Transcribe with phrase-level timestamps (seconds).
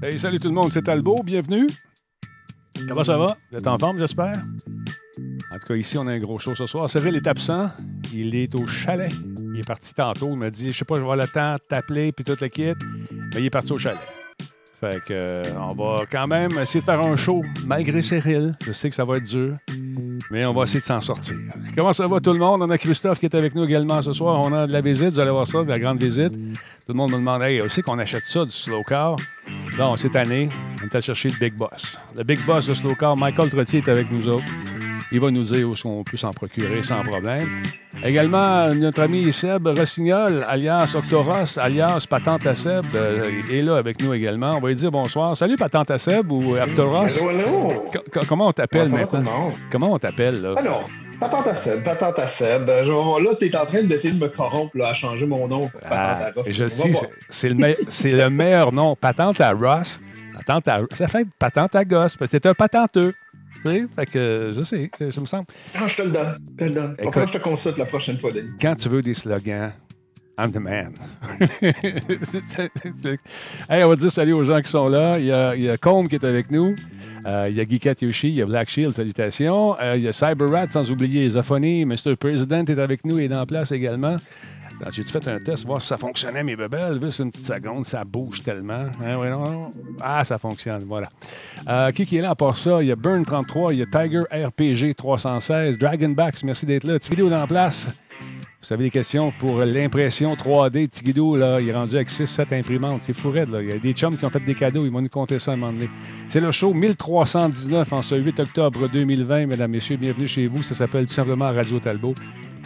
[0.00, 1.66] Hey, salut tout le monde, c'est Talbot, bienvenue.
[2.86, 3.36] Comment ça va?
[3.50, 4.44] Vous êtes en forme, j'espère?
[5.50, 6.88] En tout cas, ici, on a un gros show ce soir.
[6.88, 7.68] Cyril est absent.
[8.14, 9.10] Il est au chalet.
[9.52, 10.28] Il est parti tantôt.
[10.30, 12.36] Il m'a dit, je sais pas, je vais avoir le temps de t'appeler puis tout
[12.40, 12.74] le kit.
[13.10, 13.98] Mais il est parti au chalet.
[14.80, 18.56] Fait que, euh, on va quand même essayer de faire un show malgré Cyril.
[18.64, 19.56] Je sais que ça va être dur,
[20.30, 21.36] mais on va essayer de s'en sortir.
[21.76, 22.62] Comment ça va tout le monde?
[22.62, 24.40] On a Christophe qui est avec nous également ce soir.
[24.40, 26.32] On a de la visite, vous allez voir ça, de la grande visite.
[26.32, 29.16] Tout le monde me demande, hey, aussi qu'on achète ça du slow car?
[29.76, 30.48] Bon, cette année,
[30.82, 31.98] on est allé chercher le Big Boss.
[32.16, 34.52] Le Big Boss de slow car, Michael Trottier est avec nous autres.
[35.10, 37.48] Il va nous dire où on peut s'en procurer sans problème.
[38.04, 44.02] Également, notre ami Seb Rossignol, alias Octoros, alias Patente à Seb, euh, est là avec
[44.02, 44.56] nous également.
[44.56, 45.34] On va lui dire bonsoir.
[45.34, 47.06] Salut Patente à Seb ou Octoros.
[47.06, 47.84] Hello, hello.
[48.12, 49.52] Co- comment on t'appelle va, maintenant?
[49.72, 50.52] Comment on t'appelle, là?
[50.58, 50.84] Alors,
[51.18, 52.68] Patente à Seb, Patente à Seb.
[52.68, 55.68] Euh, je- là, t'es en train d'essayer de me corrompre là, à changer mon nom
[55.68, 56.48] Patente Ah, à Ross.
[56.50, 56.92] je sais,
[57.30, 57.74] c'est- le, me-
[58.24, 58.94] le meilleur nom.
[58.94, 60.00] Patente à Ross.
[60.36, 60.80] Patente à...
[60.94, 63.12] Ça fait patente à gosse, c'est un patenteux.
[63.96, 65.46] Fait que je sais, ça me semble.
[65.74, 66.38] Ah, je te le donne.
[66.52, 66.96] Je te le donne.
[66.98, 67.26] Écoute.
[67.26, 68.50] Je te consulte la prochaine fois, Denis?
[68.60, 69.70] quand tu veux des slogans,
[70.38, 70.94] I'm the man.
[73.68, 75.18] Hey, on va dire salut aux gens qui sont là.
[75.18, 76.74] Il y a, il y a Combe qui est avec nous.
[77.26, 79.76] Euh, il y a Guy Yoshi, il y a Black Shield, salutations.
[79.80, 81.84] Euh, il y a CyberRat, sans oublier Zafoni.
[81.84, 82.16] Mr.
[82.18, 84.16] President est avec nous et est en place également.
[84.80, 87.00] Alors, J'ai-tu fait un test, voir si ça fonctionnait, mes bébelles?
[87.02, 88.86] Juste une petite seconde, ça bouge tellement.
[89.04, 89.72] Hein.
[90.00, 91.08] Ah, ça fonctionne, voilà.
[91.68, 92.82] Euh, qui, qui est là à part ça?
[92.82, 96.98] Il y a Burn33, il y a Tiger RPG 316, Dragonbacks, merci d'être là.
[96.98, 97.88] Tigidou est en place.
[98.60, 100.88] Vous avez des questions pour l'impression 3D.
[100.88, 103.02] Tigidou, là, il est rendu avec 6-7 imprimantes.
[103.04, 103.44] C'est fou là.
[103.62, 104.84] Il y a des chums qui ont fait des cadeaux.
[104.84, 105.88] Ils vont nous compter ça à un moment donné.
[106.28, 109.46] C'est le show 1319 en ce 8 octobre 2020.
[109.46, 110.64] Mesdames, Messieurs, bienvenue chez vous.
[110.64, 112.14] Ça s'appelle tout simplement Radio Talbot.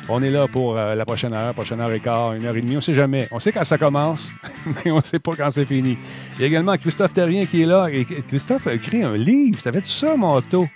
[0.08, 2.60] On est là pour euh, la prochaine heure, prochaine heure et quart, une heure et
[2.60, 2.72] demie.
[2.74, 3.28] On ne sait jamais.
[3.30, 4.28] On sait quand ça commence,
[4.84, 5.96] mais on ne sait pas quand c'est fini.
[6.36, 7.86] Il y a également Christophe Terrien qui est là.
[7.90, 9.60] Et Christophe a écrit un livre.
[9.60, 10.66] Ça fait ça, mon Octo?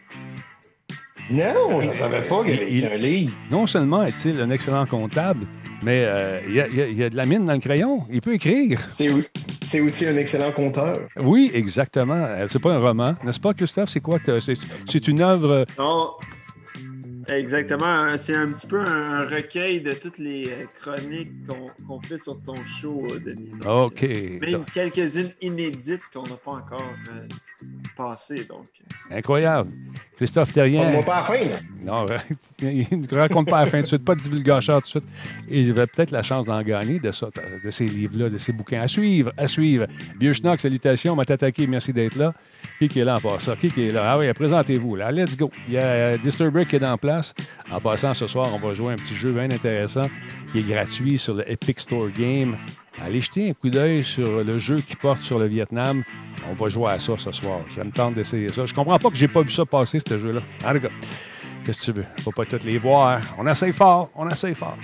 [1.29, 3.33] Non, je ne savais pas qu'il avait Il- écrit un livre.
[3.51, 5.45] non seulement est-il un excellent comptable,
[5.83, 8.05] mais euh, il y, a- y y de la mine dans le crayon.
[8.13, 8.79] Il peut écrire.
[8.93, 9.25] C'est oui-
[9.65, 11.01] c'est aussi un excellent conteur.
[11.19, 12.15] Oui, exactement.
[12.15, 13.89] Euh, C'est pas un roman, n'est-ce pas, Christophe?
[13.89, 14.21] C'est quoi?
[14.21, 14.55] que- C'est
[14.89, 15.67] c'est une œuvre.
[15.77, 16.11] Non.
[17.29, 18.17] Exactement.
[18.17, 21.33] C'est un petit peu un recueil de toutes les euh, chroniques
[21.87, 23.51] qu'on fait sur ton show, euh, Denis.
[23.63, 24.03] Donc, OK.
[24.05, 27.27] euh, Même quelques-unes inédites qu'on n'a pas encore euh,
[27.97, 28.45] passées.
[28.45, 28.67] Donc,
[29.11, 29.71] Incroyable.
[30.17, 30.83] Christophe Terrien.
[30.83, 31.57] Parle-moi pas à la fin, là.
[31.83, 32.07] Non,
[32.63, 35.05] il ne raconte pas à la fin tout de suite, pas de divulgacheur tout de
[35.05, 35.05] suite.
[35.49, 37.29] Et il avait peut-être la chance d'en gagner de ça,
[37.65, 38.81] de ces livres-là, de ces bouquins.
[38.81, 39.87] À suivre, à suivre.
[40.19, 42.33] Vieux Schnock, salutations, on m'a attaqué, merci d'être là.
[42.79, 43.57] Qui est là en passant?
[43.57, 44.13] Qui est là?
[44.13, 45.11] Ah oui, présentez-vous, là.
[45.11, 45.51] Let's go.
[45.67, 47.35] Il y a euh, Disturber qui est en place.
[47.71, 50.05] En passant, ce soir, on va jouer un petit jeu bien intéressant
[50.53, 52.57] qui est gratuit sur le Epic Store Game.
[53.03, 56.03] Allez jeter un coup d'œil sur le jeu qui porte sur le Vietnam.
[56.51, 57.61] On va jouer à ça ce soir.
[57.75, 58.67] Je me tente d'essayer ça.
[58.67, 60.41] Je comprends pas que j'ai pas vu ça passer, ce jeu-là.
[60.65, 60.73] En
[61.65, 62.07] qu'est-ce que tu veux?
[62.23, 63.21] Faut pas toutes les voir.
[63.39, 64.11] On essaye fort.
[64.15, 64.77] On essaye fort.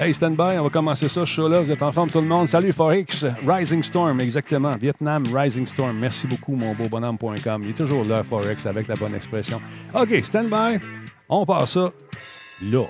[0.00, 1.58] Hey, stand by, on va commencer ça, ce show-là.
[1.58, 2.48] Vous êtes en forme, tout le monde.
[2.48, 3.24] Salut, Forex.
[3.44, 4.70] Rising Storm, exactement.
[4.76, 5.98] Vietnam Rising Storm.
[5.98, 7.64] Merci beaucoup, mon beau bonhomme.com.
[7.64, 9.60] Il est toujours là, Forex, avec la bonne expression.
[9.92, 10.78] OK, stand by.
[11.28, 11.92] On passe ça
[12.62, 12.86] là.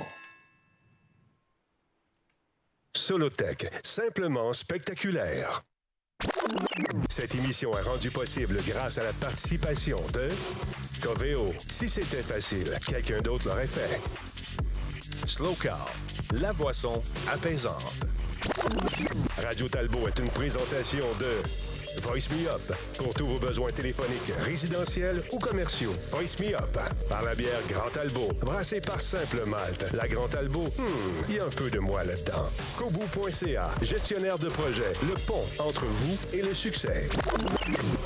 [2.94, 5.62] Solotech, simplement spectaculaire.
[7.08, 10.28] Cette émission est rendue possible grâce à la participation de
[11.00, 11.52] Coveo.
[11.70, 13.98] Si c'était facile, quelqu'un d'autre l'aurait fait.
[15.26, 15.86] Slow Car,
[16.32, 17.02] la boisson
[17.32, 17.94] apaisante.
[19.42, 25.22] Radio Talbot est une présentation de Voice Me Up pour tous vos besoins téléphoniques, résidentiels
[25.32, 25.92] ou commerciaux.
[26.12, 29.86] Voice Me Up par la bière Grand Talbot, brassée par Simple Malte.
[29.94, 32.46] La Grand Talbot, hmm, il y a un peu de moi là-dedans.
[32.78, 37.08] Kobu.ca, gestionnaire de projet, le pont entre vous et le succès.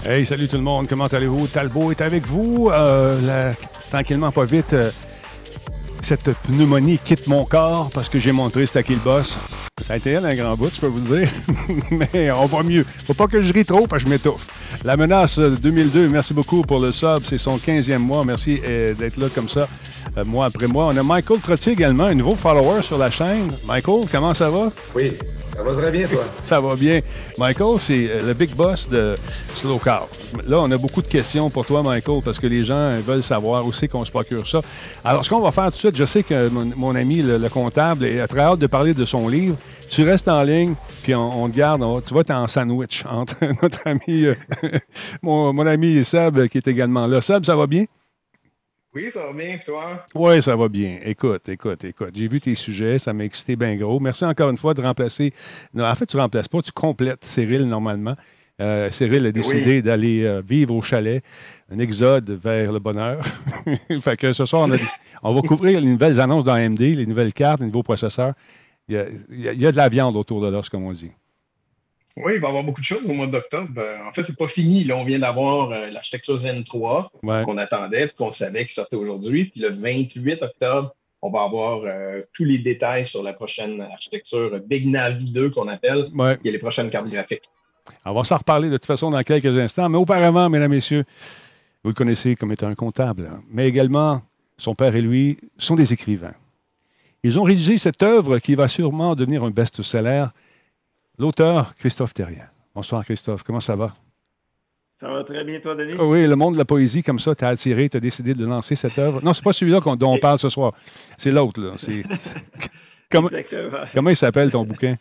[0.04, 0.88] Hey, salut tout le monde.
[0.88, 1.46] Comment allez-vous?
[1.48, 2.70] Talbot est avec vous.
[2.72, 3.52] Euh,
[3.90, 4.72] Tranquillement, pas vite.
[4.72, 4.90] euh,
[6.02, 9.38] Cette pneumonie quitte mon corps parce que j'ai montré c'était qui le boss.
[9.80, 11.30] Ça a été elle un grand bout, je peux vous le dire.
[11.90, 12.82] Mais on va mieux.
[12.82, 14.46] Faut pas que je rie trop parce que je m'étouffe.
[14.84, 17.20] La menace euh, 2002, merci beaucoup pour le sub.
[17.24, 18.24] C'est son 15e mois.
[18.24, 19.68] Merci euh, d'être là comme ça,
[20.18, 20.86] euh, mois après mois.
[20.86, 23.50] On a Michael Trottier également, un nouveau follower sur la chaîne.
[23.66, 24.72] Michael, comment ça va?
[24.96, 25.12] Oui,
[25.54, 26.24] ça va très bien, toi?
[26.42, 27.00] Ça va bien.
[27.38, 29.14] Michael, c'est euh, le big boss de
[29.54, 30.06] Slow Car.
[30.46, 33.62] Là, on a beaucoup de questions pour toi, Michael, parce que les gens veulent savoir
[33.74, 34.60] c'est qu'on se procure ça.
[35.04, 37.48] Alors, ce qu'on va faire tout de suite, je sais que mon, ami, le, le
[37.48, 39.56] comptable, est très hâte de parler de son livre.
[39.90, 41.82] Tu restes en ligne, puis on, on te garde.
[41.82, 44.34] on- tu vas être en sandwich entre notre ami, euh,
[45.22, 47.20] mon, mon ami Seb, qui est également là.
[47.20, 47.84] Seb, ça va bien?
[48.94, 50.04] Oui, ça va bien, toi?
[50.14, 50.98] Oui, ça va bien.
[51.04, 52.10] Écoute, écoute, écoute.
[52.14, 53.98] J'ai vu tes sujets, ça m'a excité bien gros.
[54.00, 55.32] Merci encore une fois de remplacer.
[55.72, 58.14] Non, en fait, tu remplaces pas, tu complètes Cyril normalement.
[58.60, 61.24] Euh, Cyril a décidé d'aller euh, vivre au chalet,
[61.70, 63.24] un exode vers le bonheur.
[64.02, 64.76] fait que ce soir, on, a-
[65.22, 68.34] on va couvrir les nouvelles annonces dans AMD, les nouvelles cartes, les nouveaux processeurs.
[68.88, 71.10] Y a- il y a de la viande autour de l'os, comme on dit.
[72.16, 73.70] Oui, il va y avoir beaucoup de choses au mois d'octobre.
[73.78, 74.84] Euh, en fait, c'est pas fini.
[74.84, 77.42] Là, on vient d'avoir euh, l'architecture Zen 3 Ouais.
[77.44, 79.46] qu'on attendait puis qu'on savait qu'il sortait aujourd'hui.
[79.46, 84.60] Puis le 28 octobre, on va avoir euh, tous les détails sur la prochaine architecture
[84.66, 86.36] Big Navi 2 qu'on appelle, Ouais.
[86.42, 87.44] qui est les prochaines cartes graphiques.
[88.04, 89.88] On va s'en reparler de toute façon dans quelques instants.
[89.88, 91.04] Mais auparavant, mesdames, messieurs,
[91.82, 93.40] vous le connaissez comme étant un comptable, hein.
[93.50, 94.22] mais également
[94.58, 96.34] son père et lui sont des écrivains.
[97.24, 100.26] Ils ont rédigé cette œuvre qui va sûrement devenir un best-seller.
[101.18, 102.48] L'auteur, Christophe Terrien.
[102.74, 103.42] Bonsoir, Christophe.
[103.42, 103.94] Comment ça va?
[104.94, 105.94] Ça va très bien, toi, Denis?
[105.98, 108.76] Ah oui, le monde de la poésie, comme ça, t'as attiré, t'as décidé de lancer
[108.76, 109.20] cette œuvre.
[109.22, 110.72] Non, c'est pas celui-là dont on parle ce soir.
[111.18, 111.72] C'est l'autre, là.
[111.76, 112.02] C'est-
[113.10, 113.78] comment, Exactement.
[113.94, 114.96] comment il s'appelle ton bouquin?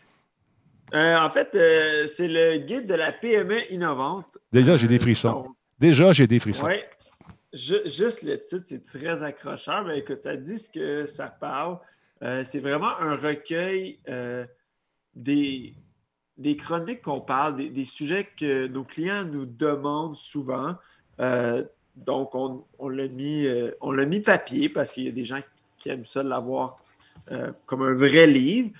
[0.94, 4.26] Euh, en fait, euh, c'est le guide de la PME innovante.
[4.52, 5.46] Déjà, j'ai des Euh, frissons.
[5.78, 6.68] Déjà, j'ai des frissons.
[7.54, 9.84] Ju- juste le titre, c'est très accrocheur.
[9.86, 11.78] Mais écoute, ça dit ce que ça parle.
[12.44, 13.98] C'est vraiment un recueil
[15.14, 15.74] des,
[16.38, 20.74] des chroniques qu'on parle, des, sujets que nos clients nous demandent souvent.
[21.20, 21.62] Euh,
[21.94, 23.70] donc, on, l'a mis, euh,
[24.06, 25.40] mis papier parce qu'il y a des gens
[25.78, 26.76] qui aiment ça l'avoir
[27.30, 28.70] euh, comme un vrai livre.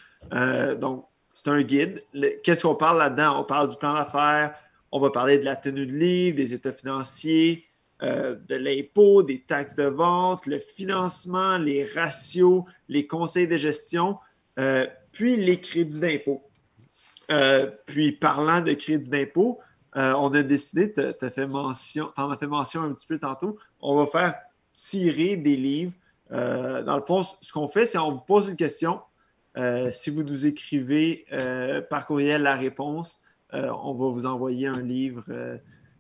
[0.81, 2.03] Donc, c'est un guide.
[2.43, 3.41] Qu'est-ce qu'on parle là-dedans?
[3.41, 4.55] On parle du plan d'affaires,
[4.91, 7.67] on va parler de la tenue de livre, des états financiers,
[8.01, 14.19] de l'impôt, des taxes de vente, le financement, les ratios, les conseils de gestion,
[15.13, 16.43] puis les crédits d'impôt.
[17.31, 19.61] Euh, puis parlant de crédits d'impôt,
[19.97, 23.59] euh, on a décidé, tu fait mention, t'en as fait mention un petit peu tantôt,
[23.81, 24.35] on va faire
[24.73, 25.93] tirer des livres.
[26.33, 29.01] Euh, dans le fond, ce qu'on fait, c'est on vous pose une question.
[29.91, 31.27] Si vous nous écrivez
[31.91, 33.21] par courriel la réponse,
[33.53, 35.25] on va vous envoyer un livre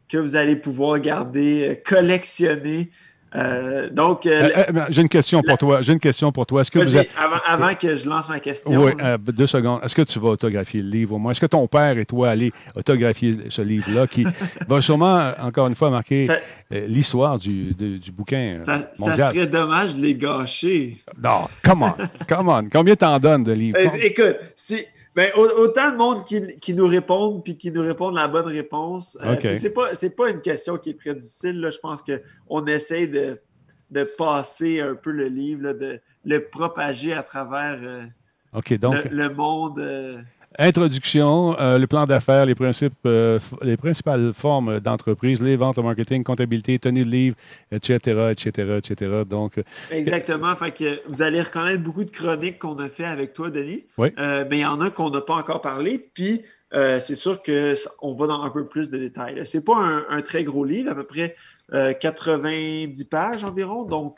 [0.08, 2.90] que vous allez pouvoir garder, collectionner.
[3.34, 5.81] Euh, donc, euh, Euh, euh, j'ai une question pour toi.
[5.82, 6.61] J'ai une question pour toi.
[6.61, 7.08] Est-ce que vous êtes...
[7.19, 8.79] avant, avant que je lance ma question.
[8.84, 8.93] Oui,
[9.32, 9.81] deux secondes.
[9.82, 11.32] Est-ce que tu vas autographier le livre au moins?
[11.32, 14.26] Est-ce que ton père et toi allez autographier ce livre-là qui
[14.69, 16.38] va sûrement, encore une fois, marquer Ça-
[16.87, 21.02] l'histoire du, du bouquin ça, ça serait dommage de les gâcher.
[21.23, 21.93] Non, come on,
[22.28, 22.64] come on.
[22.70, 23.78] Combien t'en donnes de livres?
[24.02, 24.78] Écoute, si,
[25.14, 28.47] ben, au- autant de monde qui, qui nous répondent puis qui nous répondent la bonne
[28.47, 29.19] réponse.
[29.23, 29.41] euh, OK.
[29.41, 31.61] puis c'est pas c'est pas une question qui est très difficile.
[31.61, 31.70] Là.
[31.70, 33.38] Je pense qu'on essaie de,
[33.91, 38.05] de passer un peu le livre, là, de le propager à travers euh,
[38.55, 39.79] OK, donc, le, le monde.
[39.81, 40.19] euh,
[40.58, 45.82] introduction, euh, le plan d'affaires, les principes, euh, les principales formes d'entreprise, les ventes, le
[45.82, 47.37] marketing, comptabilité, tenue de livre,
[47.70, 49.22] etc., etc., etc.
[49.28, 50.54] Donc, euh, Exactement.
[50.56, 53.84] Fait que vous allez reconnaître beaucoup de chroniques qu'on a fait avec toi, Denis.
[53.99, 54.08] Oui.
[54.19, 55.99] Euh, mais il y en a qu'on n'a pas encore parlé.
[55.99, 56.43] Puis
[57.00, 59.46] c'est sûr qu'on va dans un peu plus de détails.
[59.46, 61.37] Ce n'est pas un, un très gros livre, à peu près
[61.75, 63.84] euh, 90 pages environ.
[63.84, 64.16] Donc,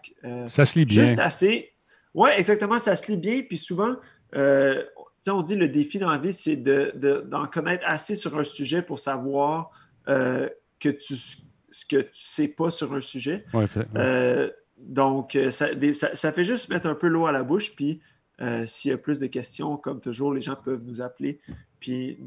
[0.49, 1.05] ça se lit bien.
[1.05, 1.73] juste assez.
[2.15, 2.79] Oui, exactement.
[2.79, 3.43] Ça se lit bien.
[3.43, 3.97] Puis souvent,
[4.37, 4.83] euh,
[5.25, 8.37] sais, on dit le défi dans la vie, c'est de- de- d'en connaître assez sur
[8.39, 9.71] un sujet pour savoir
[10.09, 10.49] euh,
[10.81, 13.45] que tu, ce que tu ne sais pas sur un sujet.
[13.55, 13.87] Ouais, fait- ouais.
[13.97, 17.43] Euh, donc, euh, ça, des- ça- ça fait juste mettre un peu l'eau à la
[17.43, 17.75] bouche.
[17.75, 18.01] Puis,
[18.43, 21.41] euh, s'il y a plus de questions, comme toujours, les gens peuvent nous appeler
[21.81, 22.19] puis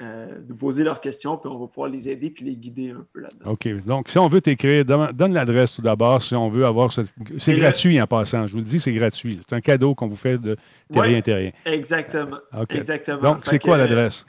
[0.00, 1.36] euh, nous poser leurs questions.
[1.36, 3.50] Puis, on va pouvoir les aider puis les guider un peu là-dedans.
[3.52, 3.68] OK.
[3.84, 7.12] Donc, si on veut t'écrire, donne, donne l'adresse tout d'abord si on veut avoir cette.
[7.38, 8.46] C'est gratuit en passant.
[8.46, 9.40] Je vous le dis, c'est gratuit.
[9.48, 10.56] C'est un cadeau qu'on vous fait de
[10.92, 11.22] Terrien Ouais.
[11.22, 11.50] Terrien.
[11.64, 12.38] Exactement.
[12.58, 12.74] OK.
[12.74, 13.20] Exactement.
[13.20, 14.24] Donc, c'est quoi euh, l'adresse?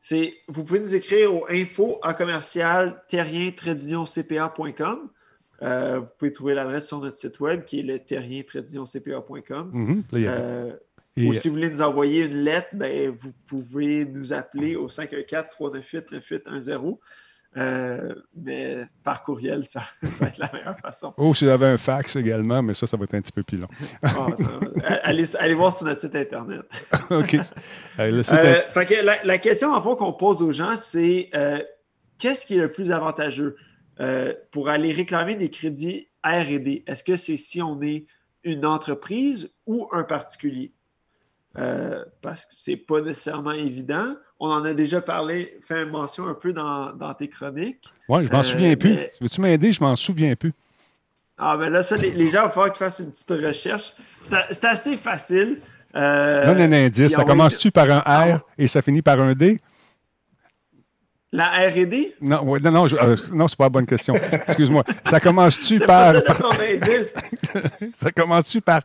[0.00, 4.98] C'est, vous pouvez nous écrire au info en commercial terrien-cpa.com.
[5.62, 8.00] Euh, vous pouvez trouver l'adresse sur notre site web qui est le
[10.18, 10.72] y a- Euh,
[11.16, 14.88] et- ou si vous voulez nous envoyer une lettre, ben, vous pouvez nous appeler au
[14.88, 16.98] 514-398-9810.
[17.54, 21.12] Euh, mais par courriel, ça, ça va être la meilleure façon.
[21.18, 23.58] Oh, si j'avais un fax également, mais ça, ça va être un petit peu plus
[23.58, 23.68] long.
[24.02, 24.26] Ah,
[25.02, 26.62] allez, allez voir sur notre site Internet.
[27.10, 27.36] OK.
[27.98, 30.76] Allez, le site Euh, fait que la, la question en fond qu'on pose aux gens,
[30.76, 31.60] c'est euh,
[32.16, 33.56] qu'est-ce qui est le plus avantageux
[34.50, 36.82] pour aller réclamer des crédits RD?
[36.88, 38.06] Est-ce que c'est si on est
[38.42, 40.72] une entreprise ou un particulier?
[41.58, 44.14] Euh, parce que c'est pas nécessairement évident.
[44.40, 47.84] On en a déjà parlé, fait mention un peu dans, dans tes chroniques.
[48.08, 48.96] Oui, je m'en euh, souviens plus.
[49.20, 49.70] Veux-tu m'aider?
[49.72, 50.52] Je m'en souviens plus.
[51.36, 53.92] Ah ben là, ça, les, les gens vont falloir qu'ils fassent une petite recherche.
[54.20, 55.60] C'est assez facile.
[55.94, 57.06] Euh, Donne un indice.
[57.06, 59.60] puis Ça commence-tu par un Ah, R et ça finit par un D?
[61.34, 62.14] La R&D?
[62.20, 64.14] Non, ouais, non, non, euh, non, c'est pas la bonne question.
[64.14, 64.84] Excuse-moi.
[65.04, 67.14] Ça commence-tu pas par, ça par- indice.
[67.94, 68.82] ça commence-tu par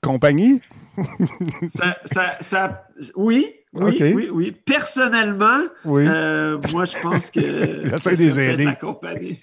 [0.00, 0.60] compagnie?
[1.68, 2.86] ça, ça, ça-
[3.16, 4.52] oui, Oui, oui, oui.
[4.52, 6.04] Personnellement, Oui.
[6.06, 7.40] euh, moi, je pense que.
[7.86, 8.22] J'essaie que de
[8.56, 9.38] les ça peut aider.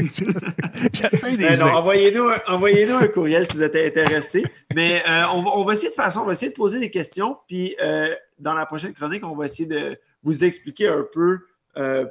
[0.93, 1.75] J'essaie de les non, aider.
[1.75, 4.43] envoyez-nous un, envoyez-nous un courriel si vous êtes intéressé.
[4.73, 6.89] Mais euh, on, va- on va essayer de ça, on va essayer de poser des
[6.91, 7.37] questions.
[7.47, 11.39] Puis euh, dans la prochaine chronique, on va essayer de vous expliquer un peu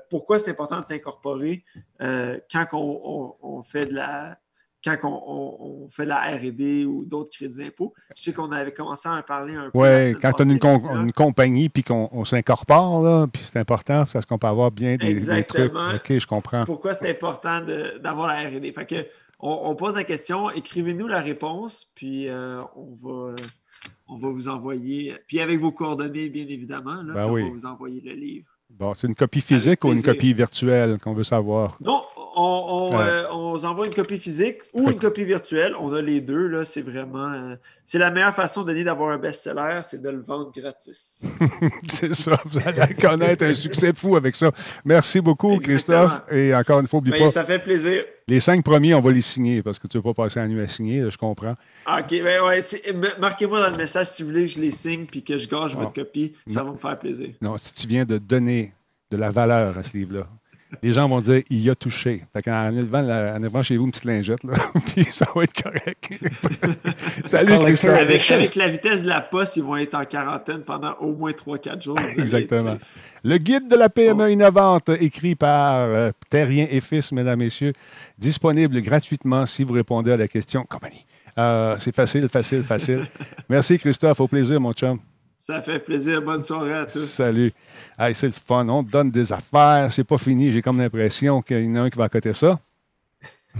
[0.08, 1.64] pourquoi c'est important de s'incorporer
[2.00, 4.38] quand on, on- on fait de la
[4.84, 7.92] quand on, on- on fait de la R&D ou d'autres crédits d'impôt.
[8.16, 9.78] Je sais qu'on avait commencé à en parler un peu.
[9.78, 14.04] Oui, quand on a une, com- compagnie puis qu'on on s'incorpore, là, puis c'est important
[14.12, 15.30] parce qu'on peut avoir bien des, des trucs.
[15.56, 15.90] Exactement.
[15.94, 16.64] OK, je comprends.
[16.64, 17.60] pourquoi c'est important
[18.02, 18.72] d'avoir la R&D.
[18.72, 19.06] Fait que
[19.40, 23.34] on, on pose la question, écrivez-nous la réponse, puis euh, on, va,
[24.08, 27.42] on va vous envoyer, puis avec vos coordonnées, bien évidemment, là, Ben oui.
[27.42, 28.49] on va vous envoyer le livre.
[28.78, 31.76] Bon, c'est une copie physique ou une copie virtuelle qu'on veut savoir?
[31.80, 32.02] Non,
[32.36, 33.04] on, on, Ouais.
[33.04, 35.74] euh, on envoie une copie physique ou une copie virtuelle.
[35.78, 37.56] On a les deux, là, c'est vraiment...
[37.90, 41.34] c'est la meilleure façon, Denis, d'avoir un best-seller, c'est de le vendre gratis.
[41.90, 44.48] c'est ça, vous allez connaître un succès fou avec ça.
[44.84, 46.06] Merci beaucoup, Exactement.
[46.06, 46.32] Christophe.
[46.32, 48.04] Et encore une fois, n'oublie Ben, pas, ça fait plaisir.
[48.28, 50.46] les cinq premiers, on va les signer parce que tu ne veux pas passer la
[50.46, 51.56] nuit à signer, là, je comprends.
[51.84, 52.60] Ah, OK, ben ouais,
[53.18, 55.66] marquez-moi dans le message si vous voulez que je les signe puis que je Ah.
[55.66, 56.32] votre copie.
[56.46, 57.30] Ça va me faire plaisir.
[57.42, 58.72] Non, si tu viens de donner
[59.10, 60.28] de la valeur à ce livre-là,
[60.82, 62.22] les gens vont dire il y a touché.
[62.32, 64.54] Fait qu'en élevant, la- en élevant chez vous une petite lingette, là,
[64.94, 66.10] puis ça va être correct.
[67.24, 67.90] Salut, Christophe.
[67.98, 71.32] Avec, avec la vitesse de la poste, ils vont être en quarantaine pendant au moins
[71.32, 71.98] 3-4 jours.
[72.18, 72.78] Exactement.
[73.22, 77.72] Le guide de la PME innovante, écrit par euh, Terrien et Fils, mesdames, messieurs,
[78.18, 81.04] disponible gratuitement si vous répondez à la question compagnie.
[81.38, 83.06] Euh, c'est facile, facile, facile.
[83.48, 84.20] Merci, Christophe.
[84.20, 84.98] Au plaisir, mon chum.
[85.42, 86.20] Ça fait plaisir.
[86.20, 87.00] Bonne soirée à tous.
[87.06, 87.50] Salut.
[87.98, 88.68] Hey, c'est le fun.
[88.68, 89.88] On te donne des affaires.
[89.90, 90.52] C'est pas fini.
[90.52, 92.58] J'ai comme l'impression qu'il y en a un qui va à côté ça.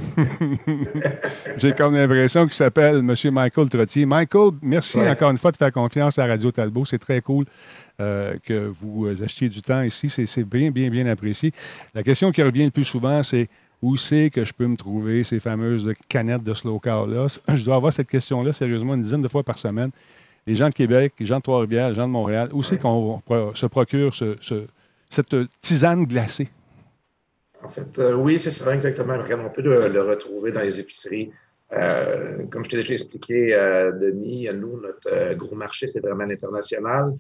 [1.57, 3.15] J'ai comme l'impression qu'il s'appelle M.
[3.33, 4.05] Michael Trottier.
[4.07, 5.09] Michael, merci Ouais.
[5.11, 6.85] encore une fois de faire confiance à Radio Talbot.
[6.85, 7.45] C'est très cool
[8.01, 10.09] euh, que vous euh, achetiez du temps ici.
[10.11, 11.51] C'est- C'est bien, bien, bien apprécié.
[11.95, 13.49] La question qui revient le plus souvent, c'est
[13.83, 17.27] où c'est que je peux me trouver ces fameuses canettes de slow car-là?
[17.55, 19.91] Je dois avoir cette question-là sérieusement une dizaine de fois par semaine.
[20.51, 23.23] Les gens de Québec, les gens de Trois-Rivières, les gens de Montréal, où c'est qu'on
[23.55, 24.67] se procure ce- ce-
[25.09, 26.49] cette tisane glacée?
[27.63, 29.17] En fait, euh, oui, c'est ça, exactement.
[29.23, 31.31] Regarde, on peut le, le retrouver dans les épiceries.
[31.73, 36.25] Euh, comme je t'ai déjà expliqué, euh, Denis, nous, notre euh, gros marché, c'est vraiment
[36.25, 37.13] l'international.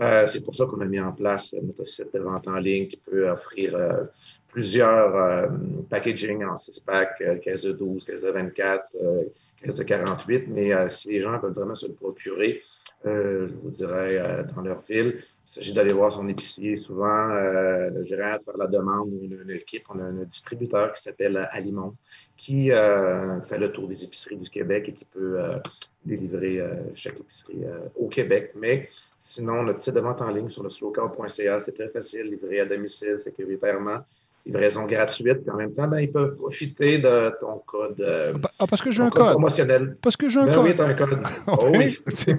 [0.00, 2.56] Euh, c'est pour ça qu'on a mis en place euh, notre site de vente en
[2.56, 4.04] ligne qui peut offrir euh,
[4.50, 5.46] plusieurs euh,
[5.90, 9.24] packaging en 6-pack, euh, caisse de 12, caisse de 24, euh,
[9.62, 10.44] caisse de 48.
[10.48, 12.62] Mais euh, si les gens veulent vraiment se le procurer, euh,
[13.04, 16.76] je vous dirais, euh, dans leur ville, il s'agit d'aller voir son épicier.
[16.76, 20.92] Souvent, euh, le gérant faire la demande ou une, une équipe, on a un distributeur
[20.92, 21.94] qui s'appelle Alimont,
[22.36, 25.58] qui euh, fait le tour des épiceries du Québec et qui peut euh,
[26.04, 28.52] délivrer euh, chaque épicerie euh, au Québec.
[28.56, 28.88] Mais
[29.18, 32.66] sinon, notre site de vente en ligne sur le slowcar.ca, c'est très facile, livré à
[32.66, 34.00] domicile sécuritairement,
[34.48, 35.42] livraison gratuite.
[35.42, 38.90] Puis en même temps, ben, ils peuvent profiter de ton code, euh, Ah, parce que
[38.90, 39.30] j'ai un code code.
[39.32, 39.96] promotionnel.
[40.02, 40.64] Parce que j'ai un Ben code.
[40.64, 41.18] oui, as un code.
[41.46, 41.98] Oh oui.
[42.08, 42.34] c'est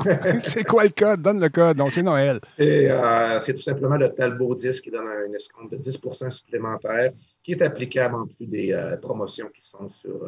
[0.65, 1.21] quoi, le code?
[1.21, 1.77] Donne le code.
[1.77, 2.39] Donc, c'est Noël.
[2.59, 7.11] Euh, c'est tout simplement le Talbot 10 qui donne un escompte de 10% supplémentaire
[7.43, 10.19] qui est applicable en plus des euh, promotions qui sont sur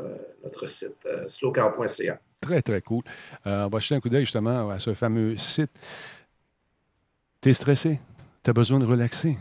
[0.43, 0.95] notre site
[1.27, 2.19] slowcar.ca.
[2.39, 3.01] Très, très cool.
[3.45, 5.71] On va jeter un coup d'œil justement à ce fameux site.
[7.41, 7.99] T'es stressé?
[8.43, 9.37] T'as besoin de relaxer?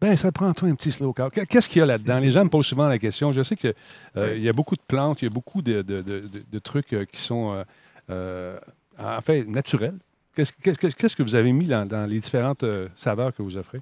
[0.00, 1.30] Ben, ça prend toi un petit slow car.
[1.30, 2.18] Qu'est-ce qu'il y a là-dedans?
[2.20, 3.32] Les gens me posent souvent la question.
[3.32, 3.74] Je sais qu'il
[4.16, 6.92] y a beaucoup de plantes, il y a beaucoup de, de- de- de- de trucs
[6.94, 7.64] euh, qui sont, euh,
[8.10, 8.58] euh,
[8.98, 9.96] en fait, naturels.
[10.34, 13.42] Qu'est-ce qu'est-ce que- qu'est-ce que vous avez mis dans, dans les différentes euh, saveurs que
[13.42, 13.80] vous offrez?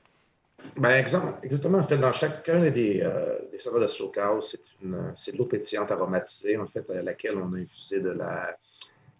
[0.76, 1.78] Ben, exemple, exactement.
[1.78, 5.38] En fait, dans chacun des, euh, des saveurs de slow cow, c'est une- c'est de
[5.38, 8.56] l'eau pétillante aromatisée, en fait, à laquelle on a infusé de la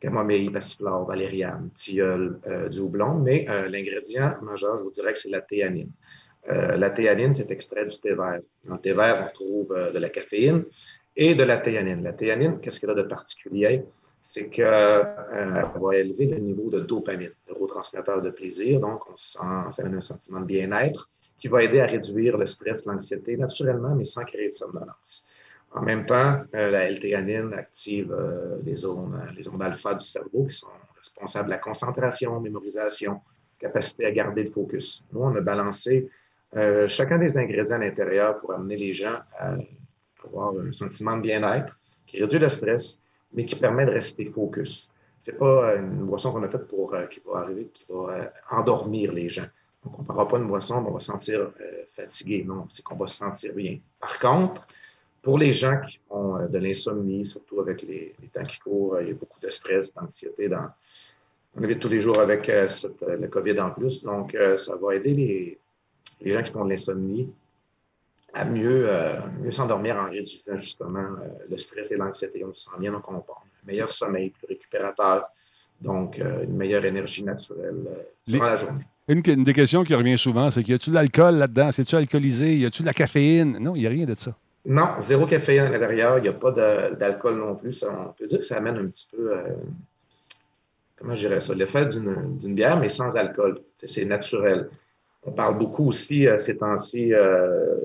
[0.01, 3.15] camomille, passiflore, valériane, tilleul, euh, du houblon.
[3.21, 5.91] Mais euh, l'ingrédient majeur, je vous dirais que c'est la théanine.
[6.51, 8.41] Euh, la théanine, c'est extrait du thé vert.
[8.65, 10.65] Dans le thé vert, on trouve euh, de la caféine
[11.17, 12.03] et de la théanine.
[12.03, 13.85] La théanine, qu'est-ce qu'elle a de particulier?
[14.21, 18.81] C'est qu'elle va élever le niveau de dopamine, neurotransmetteur de plaisir.
[18.81, 19.39] Donc, on sent,
[19.73, 23.95] ça donne un sentiment de bien-être qui va aider à réduire le stress, l'anxiété naturellement,
[23.95, 25.25] mais sans créer de somnolence.
[25.73, 30.57] En même temps, euh, la L-théanine active euh, les, zones, les alpha du cerveau qui
[30.57, 33.21] sont responsables de la concentration, mémorisation,
[33.59, 35.05] capacité à garder le focus.
[35.13, 36.09] Nous, on a balancé
[36.57, 39.55] euh, chacun des ingrédients à l'intérieur pour amener les gens à
[40.25, 43.01] avoir un sentiment de bien-être qui réduit le stress,
[43.33, 44.91] mais qui permet de rester focus.
[45.21, 48.13] Ce n'est pas une boisson qu'on a faite pour euh, qui va arriver, qui va
[48.13, 49.47] euh, endormir les gens.
[49.85, 51.51] Donc, on ne prendra pas une boisson, on va se sentir
[51.95, 52.45] fatigué.
[52.45, 53.79] Non, c'est qu'on va se sentir bien.
[54.01, 54.67] Par contre,
[55.23, 59.11] pour les gens qui ont de l'insomnie, surtout avec les, temps qui courent, il y
[59.11, 60.69] a beaucoup de stress, d'anxiété dans,
[61.57, 64.03] on évite tous les jours avec le COVID en plus.
[64.03, 65.59] Donc, ça va aider les,
[66.21, 67.29] les, gens qui font de l'insomnie
[68.35, 68.89] à mieux,
[69.41, 71.09] mieux s'endormir en réduisant justement
[71.49, 72.45] le stress et l'anxiété.
[72.45, 73.23] On se sent bien, donc on un
[73.67, 75.25] meilleur sommeil, plus récupérateur,
[75.81, 77.89] donc une meilleure énergie naturelle
[78.27, 78.85] durant la journée.
[79.09, 81.73] Une, des questions qui revient souvent, c'est qu'il y a-tu de l'alcool là-dedans?
[81.73, 82.57] C'est-tu alcoolisé?
[82.57, 83.57] Y a-tu de la caféine?
[83.59, 84.35] Non, il n'y a rien de ça.
[84.67, 86.19] Non, zéro caféine à l'intérieur.
[86.19, 87.83] Il n'y a pas d'alcool non plus.
[87.85, 89.55] on peut dire que ça amène un petit peu, euh,
[90.99, 93.63] comment je dirais ça, l'effet d'une bière, mais sans alcool.
[93.83, 94.69] C'est naturel.
[95.23, 97.77] On parle beaucoup aussi euh, ces temps-ci euh,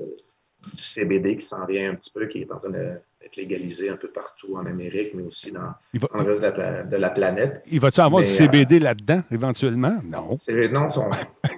[0.72, 2.98] du CBD qui s'en vient un petit peu, qui est en train de
[3.36, 7.62] légalisé un peu partout en Amérique, mais aussi dans, le reste de la, planète.
[7.66, 10.00] Il va-tu avoir du CBD euh, là-dedans, éventuellement?
[10.04, 10.36] Non.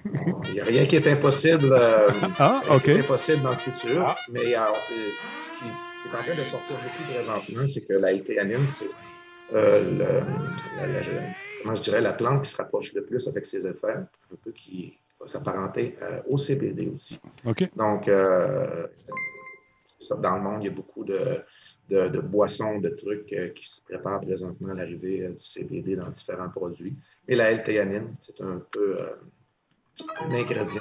[0.06, 4.16] Non, il n'y a rien qui est impossible, euh, ah, impossible dans le futur, ah.
[4.30, 4.64] mais euh,
[5.42, 8.90] ce, qui, est en train de sortir beaucoup présentement, c'est que la L-théanine, c'est
[11.62, 14.50] comment je dirais, la plante qui se rapproche le plus avec ses effets, un peu
[14.52, 15.96] qui va s'apparenter
[16.28, 17.20] au CBD aussi.
[17.44, 17.68] OK.
[17.76, 18.08] Donc,
[20.14, 21.42] dans le monde, il y a beaucoup de,
[21.88, 26.10] de, boissons, de trucs euh, qui se préparent présentement à l'arrivée euh, du CBD dans
[26.10, 26.94] différents produits.
[27.28, 29.14] Et la L-théanine, c'est un peu euh,
[30.24, 30.80] un ingrédient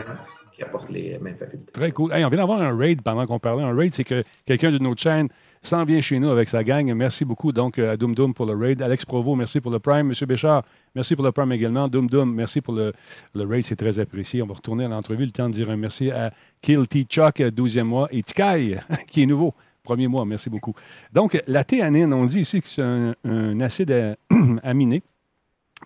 [0.51, 1.71] qui apporte les mêmes facultés.
[1.71, 2.11] Très cool.
[2.13, 3.63] on vient d'avoir un raid pendant qu'on parlait.
[3.63, 5.27] Un raid, c'est que quelqu'un de notre chaîne
[5.65, 6.93] s'en vient chez nous avec sa gang.
[6.93, 8.81] Merci beaucoup donc à Doom Doom pour le raid.
[8.81, 10.07] Alex Provo, merci pour le Prime.
[10.07, 11.87] Monsieur Béchard, merci pour le Prime également.
[11.87, 12.93] Doom Doom, merci pour le,
[13.33, 14.41] le raid, c'est très apprécié.
[14.41, 15.25] On va retourner à l'entrevue.
[15.25, 16.31] Le temps de dire un merci à
[16.61, 17.03] Kill T.
[17.03, 19.53] Chuck, 12e mois, et Tikai, qui est nouveau.
[19.83, 20.73] Premier mois, merci beaucoup.
[21.13, 24.17] Donc, la théanine, on dit ici que c'est un, acide
[24.63, 25.03] aminé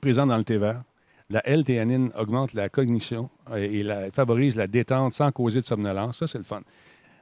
[0.02, 0.84] présent dans le thé vert.
[1.30, 6.18] La L-théanine augmente la cognition et favorise la détente sans causer de somnolence.
[6.18, 6.62] Ça, c'est le fun.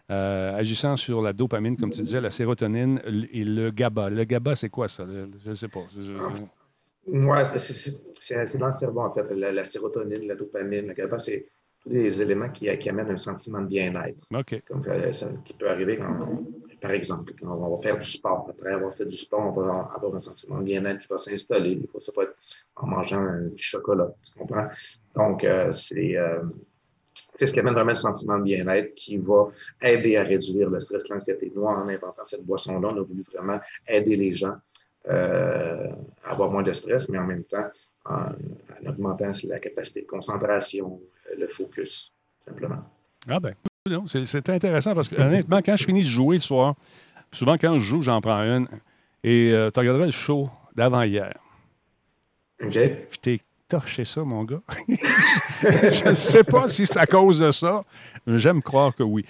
[0.10, 4.10] Euh, agissant sur la dopamine, comme tu disais, la sérotonine et le GABA.
[4.10, 5.06] Le GABA, c'est quoi ça?
[5.06, 5.82] Je ne sais pas.
[7.08, 7.38] Oui,
[8.20, 9.30] c'est dans le cerveau, en fait.
[9.34, 11.46] La, sérotonine, la dopamine, le GABA, c'est
[11.82, 14.18] tous les éléments qui, amènent un sentiment de bien-être.
[14.34, 14.64] OK.
[14.66, 16.46] Comme, euh, ça, qui peut arriver quand,
[16.80, 18.48] par exemple, quand on va faire du sport.
[18.50, 21.82] Après avoir fait du sport, on va avoir un sentiment de bien-être qui va s'installer.
[22.00, 22.36] Ça peut être
[22.78, 24.68] en mangeant du chocolat, tu comprends?
[25.16, 26.16] Donc, euh, c'est
[27.38, 29.48] c'est ce qui amène vraiment le sentiment de bien-être qui va
[29.82, 31.52] aider à réduire le stress, l'anxiété.
[31.56, 34.56] Nous, en inventant cette boisson-là, on a voulu vraiment aider les gens
[35.08, 35.88] euh,
[36.26, 37.66] à avoir moins de stress, mais en même temps
[38.06, 38.30] en,
[38.88, 41.00] augmentant la capacité de concentration,
[41.38, 42.12] le focus,
[42.46, 42.84] simplement.
[43.30, 43.54] Ah ben,
[44.08, 46.76] c'est intéressant parce que honnêtement, quand je finis de jouer le soir,
[47.32, 48.68] souvent quand je joue, j'en prends une.
[49.24, 51.34] Et euh, tu regarderas le show d'avant-hier.
[52.64, 52.78] OK
[53.68, 54.62] torché ça, mon gars.
[55.62, 57.84] je ne sais pas si c'est à cause de ça.
[58.26, 59.26] J'aime croire que oui.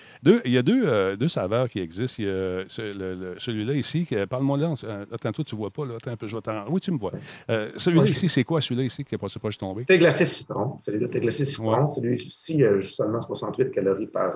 [0.46, 2.18] il y a deux, euh, deux, saveurs qui existent.
[2.20, 4.08] Il y a celui-là ici.
[4.30, 4.74] Parle-moi là.
[4.84, 5.86] Euh, attends, toi, tu ne vois pas.
[5.86, 5.96] Là.
[5.96, 6.38] Attends un peu, je
[6.70, 7.12] Oui, tu me vois.
[7.50, 9.86] Euh, celui-là ici, c'est quoi celui-là ici qui n'est pas, pas tombé?
[9.86, 10.80] Thé glacé citron.
[10.86, 11.94] Celui-là, thé glacé citron.
[11.96, 14.34] Celui-ci, il y a juste seulement 68 calories par,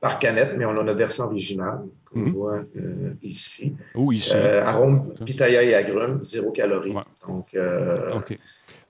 [0.00, 2.32] par canette, mais on a notre version originale, qu'on mhm.
[2.32, 3.74] voit euh, ici.
[3.94, 4.32] Ou ici.
[4.34, 6.94] Euh, arôme, pitaya et agrumes, zéro calorie.
[7.26, 8.30] Donc, euh, OK.
[8.30, 8.36] Là,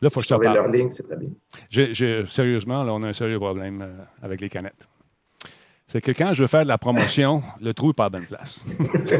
[0.02, 0.54] il faut que je te parle.
[0.54, 1.30] leur ligne, c'est très bien.
[2.26, 3.84] sérieusement, là, on a un sérieux problème
[4.22, 4.88] avec les canettes
[5.90, 8.26] c'est que quand je veux faire de la promotion, le trou n'est pas à bonne
[8.26, 8.62] place.
[9.06, 9.18] tu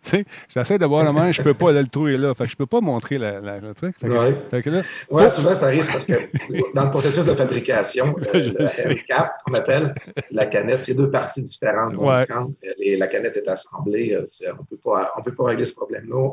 [0.00, 2.34] sais, j'essaie de voir la main, je ne peux pas, le trou est là.
[2.34, 3.94] Fait que je ne peux pas montrer la, la, truc.
[4.02, 6.14] Oui, ouais, souvent, ça arrive parce que
[6.74, 9.94] dans le processus de fabrication, euh, le cap, qu'on appelle
[10.30, 11.94] la canette, c'est deux parties différentes.
[11.96, 12.50] quand
[12.96, 14.24] la canette est assemblée, euh,
[14.56, 16.14] on ne peut pas régler ce problème-là.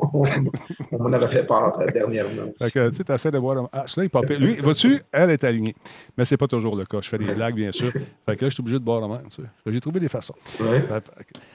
[0.92, 2.52] On, m'en avait fait euh, dernièrement.
[2.56, 3.68] Fait que, tu essaies de voir la main.
[3.72, 5.74] Ah, celui-là, il pas Lui, vois-tu, elle est alignée.
[6.16, 6.98] Mais ce n'est pas toujours le cas.
[7.00, 7.90] Je fais des blagues, bien sûr.
[7.90, 9.20] Fait que là, je suis obligé de boire la main.
[9.66, 10.34] J'ai trouvé des façons.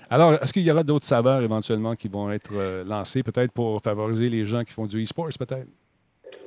[0.10, 3.82] Alors, est-ce qu'il y aura d'autres saveurs éventuellement qui vont être euh, lancées, peut-être pour
[3.82, 5.68] favoriser les gens qui font du e-sports, peut-être?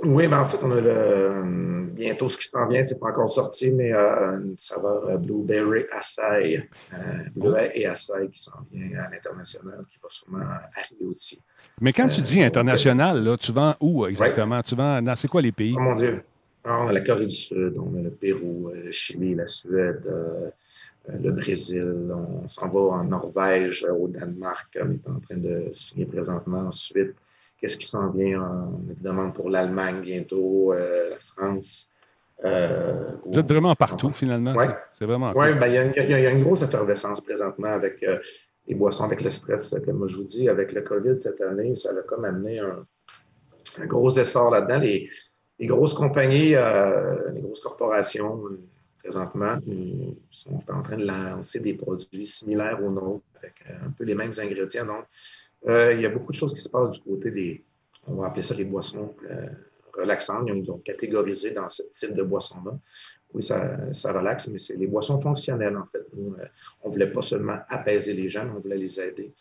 [0.02, 3.28] Oui, mais en fait, on a le, bientôt ce qui s'en vient, c'est pas encore
[3.28, 6.66] sorti, mais euh, une saveur Blueberry Açaï.
[6.94, 6.96] Euh,
[7.36, 11.40] Blueberry et Açaï qui s'en vient à l'international, qui va sûrement arriver aussi.
[11.80, 14.62] Mais quand tu dis international, là, tu vends où exactement?
[14.62, 15.74] Tu vends dans c'est quoi les pays?
[15.76, 16.22] Oh mon Dieu.
[16.64, 20.02] Ah, on a la Corée du Sud, on a le Pérou, le Chili, la Suède,
[20.06, 20.50] euh,
[21.18, 26.06] le Brésil, on s'en va en Norvège, au Danemark, on est en train de signer
[26.06, 26.60] présentement.
[26.60, 27.14] Ensuite,
[27.58, 28.68] qu'est-ce qui s'en vient,
[29.00, 31.90] demande pour l'Allemagne bientôt, euh, la France.
[32.44, 34.54] Euh, Vous êtes vraiment partout, finalement.
[34.92, 38.04] C'est vraiment Oui, ben, il y, a une grosse effervescence présentement avec
[38.66, 41.90] les boissons, avec le stress, comme je vous dis, avec le COVID cette année, ça
[41.90, 44.78] a comme amené un, gros essor là-dedans.
[44.78, 45.10] Les,
[45.58, 48.42] les, grosses compagnies, les grosses corporations,
[49.02, 53.90] présentement, ils sont en train de lancer des produits similaires aux nôtres, avec euh, un
[53.90, 54.86] peu les mêmes ingrédients.
[54.86, 55.04] Donc,
[55.66, 57.64] euh, il y a beaucoup de choses qui se passent du côté des,
[58.06, 59.46] on va appeler ça les boissons euh,
[59.94, 60.48] relaxantes.
[60.48, 62.72] Ils nous ont catégorisé dans ce type de boisson-là.
[63.32, 66.04] Oui, ça, ça relaxe, mais c'est les boissons fonctionnelles, en fait.
[66.16, 66.34] Nous,
[66.82, 69.32] on ne voulait pas seulement apaiser les gens, on voulait les aider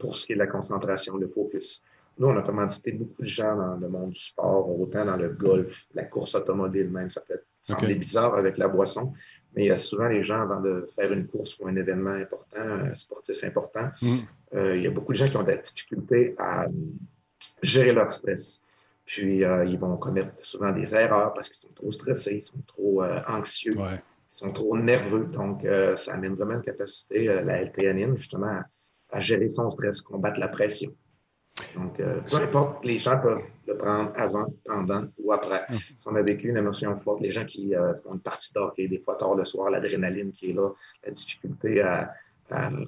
[0.00, 1.82] pour ce qui est de la concentration, le focus.
[2.18, 5.28] Nous, on a commandité beaucoup de gens dans le monde du sport, autant dans le
[5.28, 7.10] golf, la course automobile même.
[7.10, 9.12] Ça peut sembler bizarre avec la boisson,
[9.54, 12.10] mais il y a souvent les gens, avant de faire une course ou un événement
[12.10, 14.16] important, un sportif important, mm.
[14.54, 16.66] euh, il y a beaucoup de gens qui ont des difficultés à
[17.62, 18.62] gérer leur stress.
[19.06, 22.60] Puis, euh, ils vont commettre souvent des erreurs parce qu'ils sont trop stressés, ils sont
[22.66, 25.24] trop euh, anxieux, ils sont trop nerveux.
[25.24, 28.60] Donc, ça amène vraiment une capacité, la L-théanine, justement,
[29.10, 30.92] à, gérer son stress, combattre la pression.
[31.74, 35.64] Donc, peu importe, les gens peuvent le prendre avant, pendant ou après.
[35.70, 35.76] Mm.
[35.96, 37.74] Si on a vécu une émotion forte, les gens qui
[38.06, 40.68] ont une partie d'hockey, des fois tard le soir, l'adrénaline qui est là,
[41.04, 42.12] la difficulté à,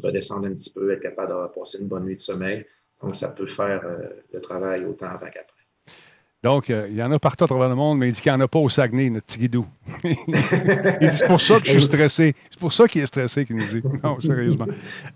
[0.02, 2.64] redescendre un petit peu, être capable de passer une bonne nuit de sommeil.
[3.02, 3.82] Donc, ça peut faire
[4.32, 5.58] le travail autant avant qu'après.
[6.42, 8.30] Donc, euh, il y en a partout à travers le monde, mais il dit qu'il
[8.30, 9.66] n'y en a pas au Saguenay, notre petit guidou.
[10.04, 12.32] il dit c'est pour ça que je suis stressé.
[12.48, 13.82] C'est pour ça qu'il est stressé, qu'il nous dit.
[14.04, 14.66] Non, sérieusement.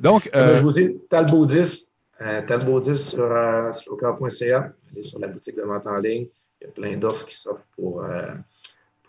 [0.00, 0.28] Donc.
[0.34, 1.88] Euh, je vous dis, Talbot 10,
[2.22, 6.28] euh, Talbot 10 sur euh, Allez sur la boutique de vente en ligne.
[6.60, 8.02] Il y a plein d'offres qui s'offrent pour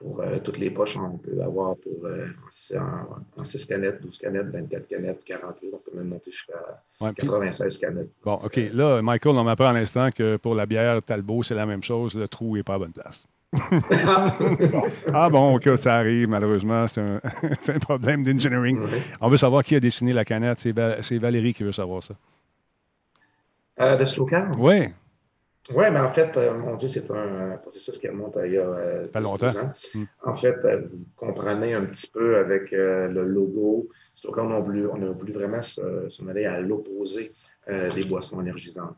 [0.04, 2.28] pour euh, toutes les poches, on peut avoir pour euh,
[3.38, 5.69] en, 6 canettes, 12 canettes, 24 canettes, 48.
[5.73, 8.10] On peut même monter jusqu'à 96 canettes.
[8.23, 8.60] Bon, OK.
[8.73, 12.15] Là, Michael, on m'apprend à l'instant que pour la bière Talbot, c'est la même chose.
[12.15, 13.26] Le trou n'est pas à bonne place.
[15.13, 16.88] ah bon, OK, ça arrive, malheureusement.
[16.88, 18.80] C'est un, problème d'engineering.
[19.21, 20.60] On veut savoir qui a dessiné la canette.
[20.60, 22.15] C'est, Valérie qui veut savoir ça.
[23.79, 24.51] Euh, de Slocan?
[24.57, 24.89] Oui.
[25.69, 28.57] Oui, mais en fait, euh, mon Dieu, c'est un processus qui remonte à il y
[28.57, 29.47] a euh, pas longtemps.
[29.47, 29.73] ans.
[29.93, 30.03] Hmm.
[30.23, 34.88] En fait, euh, vous comprenez un petit peu avec le logo, c'est on a voulu,
[34.88, 37.31] on a voulu vraiment s'en aller à l'opposé
[37.95, 38.97] des boissons énergisantes.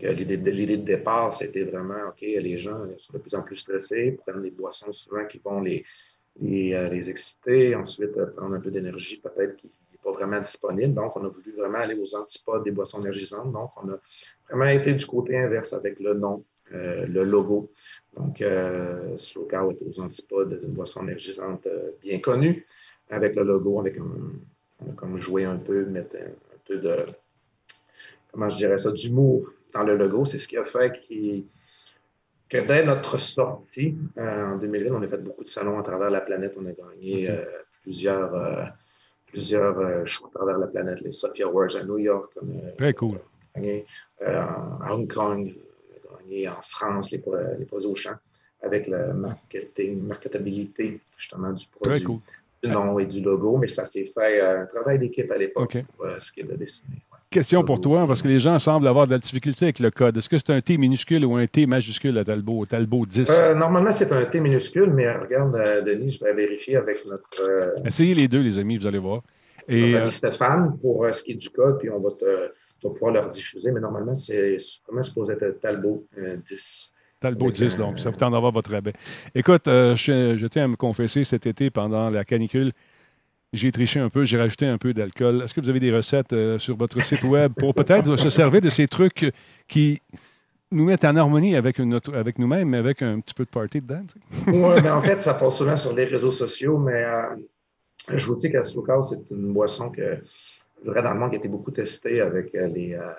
[0.00, 3.56] l'idée, de, l'idée de départ, c'était vraiment, OK, les gens sont de plus en plus
[3.56, 5.84] stressés, prennent des boissons souvent qui vont les,
[6.40, 9.68] les, les exciter, ensuite prendre un peu d'énergie peut-être qui
[10.04, 10.94] pas vraiment disponible.
[10.94, 13.52] Donc, on a voulu vraiment aller aux antipodes des boissons énergisantes.
[13.52, 13.98] Donc, on a
[14.48, 17.70] vraiment été du côté inverse avec le nom, euh, le logo.
[18.16, 22.66] Donc, euh, Slow Cow est aux antipodes d'une boisson énergisante euh, bien connue.
[23.10, 27.06] Avec le logo, avec on a comme joué un peu, mettre un, peu de,
[28.32, 30.24] comment je dirais ça, d'humour dans le logo.
[30.24, 31.00] C'est ce qui a fait
[32.48, 36.22] que dès notre sortie en 2020, on a fait beaucoup de salons à travers la
[36.22, 36.54] planète.
[36.58, 37.30] On a gagné
[37.82, 38.64] plusieurs plusieurs euh,
[40.06, 42.32] choix à travers la planète, les Sophia Awards à New York.
[42.76, 43.18] Très cool.
[43.54, 43.86] Gagné,
[44.22, 45.54] euh, à Hong Kong,
[46.20, 47.22] gagné en France, les,
[47.58, 48.16] les produits au champ,
[48.62, 52.06] avec marketing, marketabilité justement du produit,
[52.62, 53.58] du nom et du logo.
[53.58, 56.56] Mais ça s'est fait euh, un travail d'équipe à l'époque pour ce qui est de
[56.56, 57.02] dessiner.
[57.34, 60.16] Question pour toi, parce que les gens semblent avoir de la difficulté avec le code.
[60.16, 63.28] Est-ce que c'est un T minuscule ou un T majuscule à Talbot, Talbot 10?
[63.56, 67.42] normalement, c'est un T minuscule, mais regarde, Denis, je vais vérifier avec notre.
[67.84, 69.22] Essayez les deux, les amis, vous allez voir.
[69.68, 72.10] Et, euh, Stéphane pour euh, ce qui est du code, puis on va,
[72.80, 73.72] pouvoir leur diffuser.
[73.72, 76.92] Mais normalement, c'est comment supposé être Talbot 10.
[76.92, 78.92] Euh, Talbot 10, donc ça vous tente d'avoir votre rabais.
[79.34, 82.72] Écoute, je, tiens à me confesser, cet été, pendant la canicule,
[83.54, 85.42] j'ai triché un peu, j'ai rajouté un peu d'alcool.
[85.42, 88.70] Est-ce que vous avez des recettes sur votre site web pour peut-être se servir de
[88.70, 89.32] ces trucs
[89.68, 90.00] qui
[90.70, 91.80] nous mettent en harmonie avec,
[92.12, 94.04] avec nous-mêmes, mais avec un petit peu de party dedans?
[94.48, 97.04] oui, mais en fait, ça passe souvent sur les réseaux sociaux, mais
[98.08, 100.18] je vous dis qu'à c'est une boisson que,
[100.78, 102.94] je dirais, dans le monde qui a été beaucoup testée avec euh, les.
[102.94, 103.12] Euh,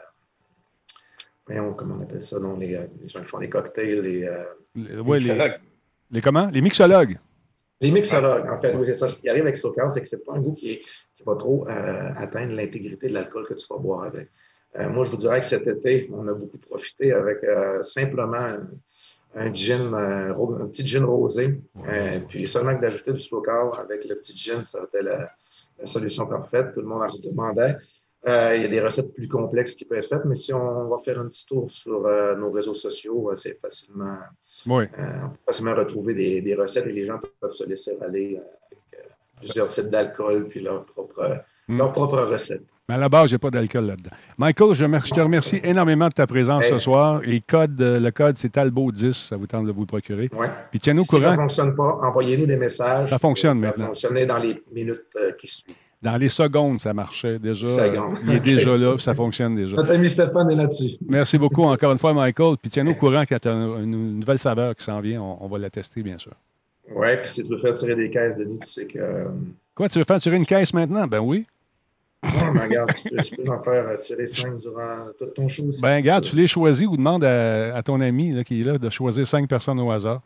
[1.48, 4.30] voyons, comment on appelle ça, non, les, euh, les gens qui font des cocktails, les.
[4.76, 5.54] les, ouais, les,
[6.12, 6.50] les, comment?
[6.52, 7.18] Les mixologues.
[7.82, 8.74] Les mixologues, en fait.
[8.74, 9.08] Oui, c'est ça.
[9.08, 10.80] Ce qui arrive avec Soccer, c'est que c'est pas un goût qui,
[11.16, 14.30] qui va trop atteindre l'intégrité de l'alcool que tu vas boire avec.
[14.90, 17.40] moi, je vous dirais que cet été, on a beaucoup profité avec
[17.84, 18.58] simplement
[19.36, 21.60] un gin, euh, un petit gin rosé.
[21.88, 23.44] Euh, puis seulement que d'ajouter du slow
[23.78, 25.30] avec le petit gin, ça été la,
[25.78, 26.74] la, solution parfaite.
[26.74, 27.76] Tout le monde en demandait.
[28.28, 30.88] Euh, il y a des recettes plus complexes qui peuvent être faites, mais si on
[30.88, 32.02] va faire un petit tour sur
[32.38, 34.18] nos réseaux sociaux, c'est facilement,
[34.68, 34.86] oui.
[34.98, 39.10] on peut facilement retrouver des, des, recettes et les gens peuvent se laisser aller avec
[39.38, 41.78] plusieurs types d'alcool puis leur propre, mm.
[41.78, 42.64] leur propre recette.
[42.88, 44.12] Mais à la base, je n'ai pas d'alcool là-dedans.
[44.38, 47.20] Michael, je, te remercie énormément de ta présence ce soir.
[47.26, 49.12] Et code, euh, le code, c'est Talbot 10.
[49.12, 50.30] Ça vous tente de vous le procurer.
[50.34, 50.46] Oui.
[50.70, 51.22] Puis tiens-nous au courant.
[51.22, 53.10] Si ça ne fonctionne pas, envoyez-nous des messages.
[53.10, 53.76] Ça fonctionne maintenant.
[53.76, 55.76] Ça va fonctionner dans les minutes euh, qui suivent.
[56.06, 57.66] Dans les secondes, ça marchait déjà.
[58.28, 59.76] il est déjà là, ça fonctionne déjà.
[59.76, 60.98] Notre ami Stéphane est là-dessus.
[61.10, 62.58] Merci beaucoup encore une fois, Michael.
[62.62, 65.20] Puis tiens-nous au courant quand tu as une, nouvelle saveur qui s'en vient.
[65.20, 66.34] On, va la tester, bien sûr.
[66.96, 69.00] Oui, puis si tu veux faire tirer des caisses, Denis, tu sais que.
[69.00, 69.26] Euh,
[69.74, 71.08] Quoi, tu veux faire tirer une caisse maintenant?
[71.08, 71.48] Ben oui.
[72.24, 75.48] Non, mais regarde, tu peux, tu peux en faire euh, tirer 5 durant tout ton
[75.50, 75.82] show aussi.
[75.82, 78.78] Ben, regarde, tu les choisis ou demande à, à ton ami là, qui est là
[78.78, 80.22] de choisir cinq personnes au hasard.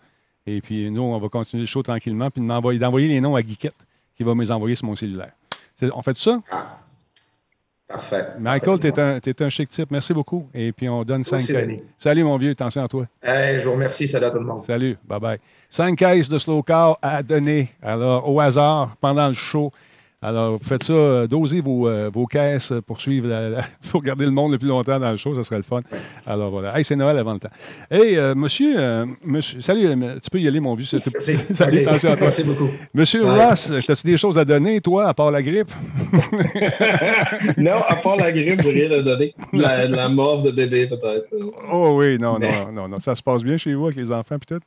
[0.46, 3.42] Et puis, nous, on va continuer le show tranquillement, puis d'envoyer, d'envoyer les noms à
[3.42, 3.78] Guiquette,
[4.18, 5.32] qui va me les envoyer sur mon cellulaire.
[5.94, 6.40] On fait ça?
[6.52, 6.78] Ah,
[7.88, 8.26] parfait.
[8.40, 9.92] Michael, tu es un, t'es un chic type.
[9.92, 10.50] Merci beaucoup.
[10.54, 11.68] Et puis, on donne Toi cinq aussi, caisses.
[11.68, 11.84] Denis.
[11.98, 12.52] Salut, mon vieux.
[12.52, 13.06] Attention à toi.
[13.22, 14.08] Hey, je vous remercie.
[14.08, 14.64] Salut à tout le monde.
[14.64, 14.98] Salut.
[15.08, 15.40] Bye-bye.
[15.70, 17.70] Cinq caisses de slow car à donner.
[17.82, 19.72] Alors, au hasard, pendant le show.
[20.22, 24.26] Alors, faites ça, euh, dosez vos, euh, vos caisses pour suivre, la- la- pour garder
[24.26, 25.80] le monde le plus longtemps dans le show, ça serait le fun.
[26.28, 26.78] Alors voilà.
[26.78, 27.50] Hey, c'est Noël avant le temps.
[27.90, 30.86] Hey, euh, monsieur, euh, monsieur, salut, euh, tu peux y aller, mon vieux.
[31.54, 32.28] Salut, attention à toi.
[32.28, 32.70] Merci beaucoup.
[32.94, 33.46] Monsieur Ouais.
[33.50, 35.72] Ross, as-tu des choses à donner, toi, à part la grippe?
[37.58, 39.34] non, à part la grippe, j'ai rien à donner.
[39.54, 41.28] La, la mort de bébé, peut-être.
[41.72, 43.00] Oh oui, non, Mais- non, non, non.
[43.00, 44.66] Ça se passe bien chez vous avec les enfants, peut-être?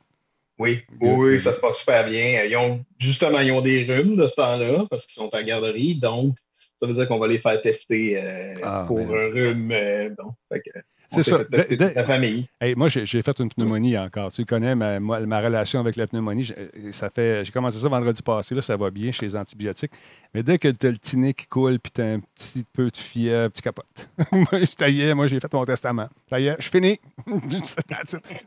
[0.59, 2.43] Oui, oui, ça se passe super bien.
[2.43, 5.43] Ils ont, justement, ils ont des rhumes de ce temps-là parce qu'ils sont à la
[5.43, 5.95] garderie.
[5.95, 6.35] Donc,
[6.77, 9.71] ça veut dire qu'on va les faire tester euh, Ah, pour mais- un rhume.
[9.71, 10.33] euh, bon,
[11.11, 11.39] C'est ça.
[11.43, 12.47] De- toute la famille.
[12.59, 14.31] Hey, moi, j'ai fait une pneumonie encore.
[14.31, 16.43] Tu connais ma, relation avec la pneumonie.
[16.43, 18.55] J'ai- Ça fait, j'ai commencé ça vendredi passé.
[18.55, 19.91] Là, ça va bien chez les antibiotiques.
[20.33, 22.89] Mais dès que tu as le tiné qui coule puis tu as un petit peu
[22.89, 23.85] de fièvre, tu capotes.
[24.31, 26.09] moi, j'ai fait mon testament.
[26.29, 26.99] Ça y est, je finis.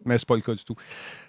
[0.05, 0.77] Mais c'est pas le cas du tout.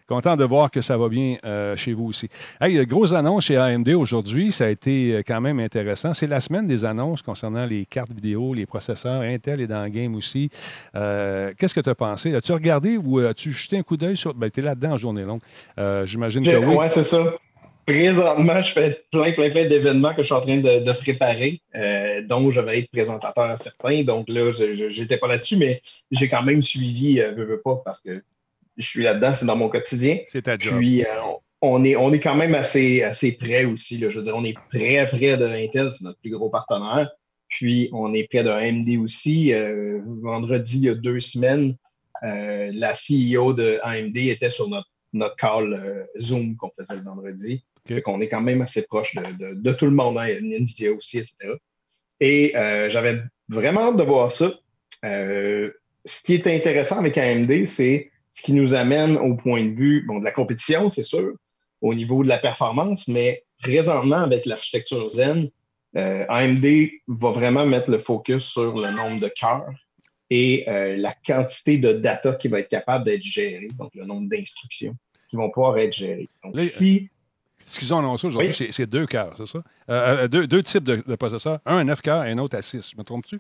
[0.08, 2.30] Content de voir que ça va bien euh, chez vous aussi.
[2.62, 4.54] Hey, grosse annonce chez AMD aujourd'hui.
[4.54, 6.13] Ça a été euh, quand même intéressant.
[6.13, 9.22] C'est la semaine des annonces concernant les cartes vidéo, les processeurs.
[9.22, 10.50] Intel est dans le game aussi.
[10.96, 12.34] Euh, Qu'est-ce que tu as pensé?
[12.34, 14.34] As-tu regardé ou as-tu jeté un coup d'œil sur?
[14.34, 15.41] Ben, tu es là-dedans en journée longue.
[15.78, 16.76] Euh, J'imagine que oui.
[16.76, 17.24] Ouais, c'est ça.
[17.86, 21.62] Présentement, je fais plein, plein, plein d'événements que je suis en train de, de préparer,
[21.74, 24.04] euh, dont je vais être présentateur à certains.
[24.04, 25.80] Donc là, je n'étais pas là-dessus, mais
[26.12, 28.22] j'ai quand même suivi, euh, veux, veux pas, parce que
[28.78, 30.20] je suis là-dedans, c'est dans mon quotidien.
[30.28, 30.78] C'est ta job.
[30.78, 31.08] Puis, euh,
[31.62, 33.98] on, est, on est quand même assez, assez près aussi.
[33.98, 34.10] là.
[34.10, 37.10] Je veux dire, on est très près de Intel, c'est notre plus gros partenaire.
[37.50, 39.54] Puis, on est près de AMD aussi.
[39.54, 41.76] Euh, vendredi, il y a deux semaines,
[42.24, 47.63] euh, la CEO de AMD était sur notre, notre call Zoom qu'on faisait le vendredi.
[47.86, 47.96] OK.
[47.96, 50.92] Fait qu'on est quand même assez proche de, de- de tout le monde, hein, NVIDIA
[50.92, 51.36] aussi, etc.
[52.20, 52.52] Et
[52.90, 54.52] j'avais vraiment hâte de voir ça.
[55.04, 60.06] Ce qui est intéressant avec AMD, c'est ce qui nous amène au point de vue
[60.08, 61.34] bon, de la compétition, c'est sûr,
[61.82, 65.50] au niveau de la performance, mais présentement, avec l'architecture Zen,
[65.95, 66.65] euh, AMD
[67.08, 69.65] va vraiment mettre le focus sur le nombre de cœurs
[70.30, 74.30] et euh, la quantité de data qui va être capable d'être gérée, donc le nombre
[74.30, 74.95] d'instructions
[75.32, 76.30] qui vont pouvoir être gérées.
[76.43, 77.10] Donc, si
[77.58, 78.67] Ce qu'ils ont annoncé aujourd'hui, Oui.
[78.71, 79.63] c'est- deux cœurs, c'est ça?
[79.89, 81.60] Euh, euh, deux, deux types de, de processeurs.
[81.65, 82.91] Un à 9 cœurs et un autre à 6.
[82.91, 83.39] Je me trompe-tu?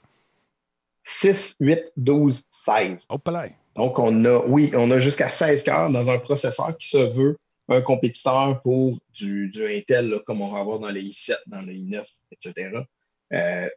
[1.03, 3.05] 6, 8, 12, 16.
[3.09, 3.47] Hop là.
[3.77, 7.37] Donc, on a, oui, on a jusqu'à 16 cœurs dans un processeur qui se veut
[7.69, 11.75] un compétiteur pour du, du Intel, comme on va avoir dans les i7, dans les
[11.75, 12.71] i9, etc.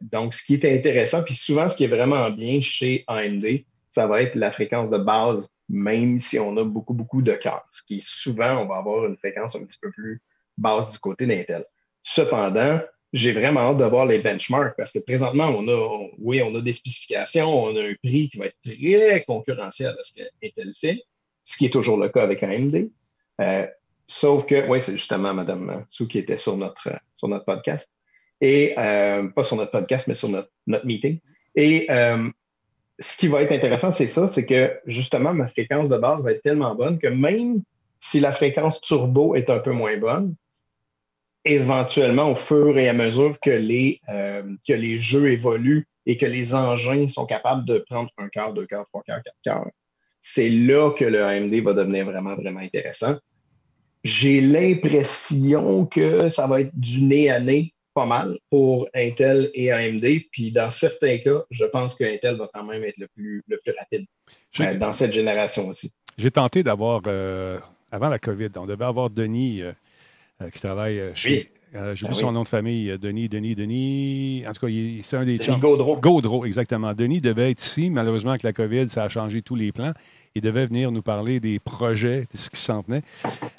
[0.01, 3.45] Donc, ce qui est intéressant, puis souvent, ce qui est vraiment bien chez AMD,
[3.89, 7.67] ça va être la fréquence de base, même si on a beaucoup, beaucoup de cœurs.
[7.71, 10.21] Ce qui est souvent, on va avoir une fréquence un petit peu plus
[10.57, 11.65] basse du côté d'Intel.
[12.01, 12.79] Cependant,
[13.13, 16.61] j'ai vraiment hâte de voir les benchmarks parce que présentement, on a, oui, on a
[16.61, 21.03] des spécifications, on a un prix qui va être très concurrentiel à ce qu'Intel fait,
[21.43, 22.89] ce qui est toujours le cas avec AMD.
[23.41, 23.67] Euh,
[24.07, 27.89] sauf que, oui, c'est justement Mme Sou qui était sur notre, sur notre podcast.
[28.39, 31.19] Et euh, pas sur notre podcast, mais sur notre, notre meeting.
[31.55, 32.29] Et euh,
[32.97, 36.31] ce qui va être intéressant, c'est ça, c'est que justement, ma fréquence de base va
[36.31, 37.61] être tellement bonne que même
[37.99, 40.35] si la fréquence turbo est un peu moins bonne,
[41.45, 46.25] éventuellement, au fur et à mesure que les, euh, que les jeux évoluent et que
[46.25, 49.67] les engins sont capables de prendre un quart, deux quarts, trois quarts, quatre quarts,
[50.21, 53.15] c'est là que le AMD va devenir vraiment, vraiment intéressant.
[54.03, 59.71] J'ai l'impression que ça va être du nez à nez pas mal pour Intel et
[59.71, 60.05] AMD.
[60.31, 63.57] Puis dans certains cas, je pense que Intel va quand même être le plus, le
[63.57, 64.05] plus rapide
[64.59, 65.91] euh, dans cette génération aussi.
[66.17, 67.59] j'ai tenté d'avoir, euh,
[67.91, 69.61] avant la COVID, on devait avoir Denis
[70.49, 71.51] qui travaille euh, chez.
[71.73, 74.43] Euh, J'ai Ah oublié son nom de famille, euh, Denis, Denis, Denis.
[74.45, 74.73] En tout cas,
[75.03, 75.57] c'est un des Denis.
[75.59, 75.95] Gaudreau.
[76.01, 76.93] Gaudreau, exactement.
[76.93, 77.89] Denis devait être ici.
[77.89, 79.93] Malheureusement, avec la COVID, ça a changé tous les plans.
[80.35, 83.03] Il devait venir nous parler des projets, de ce qui s'en venait.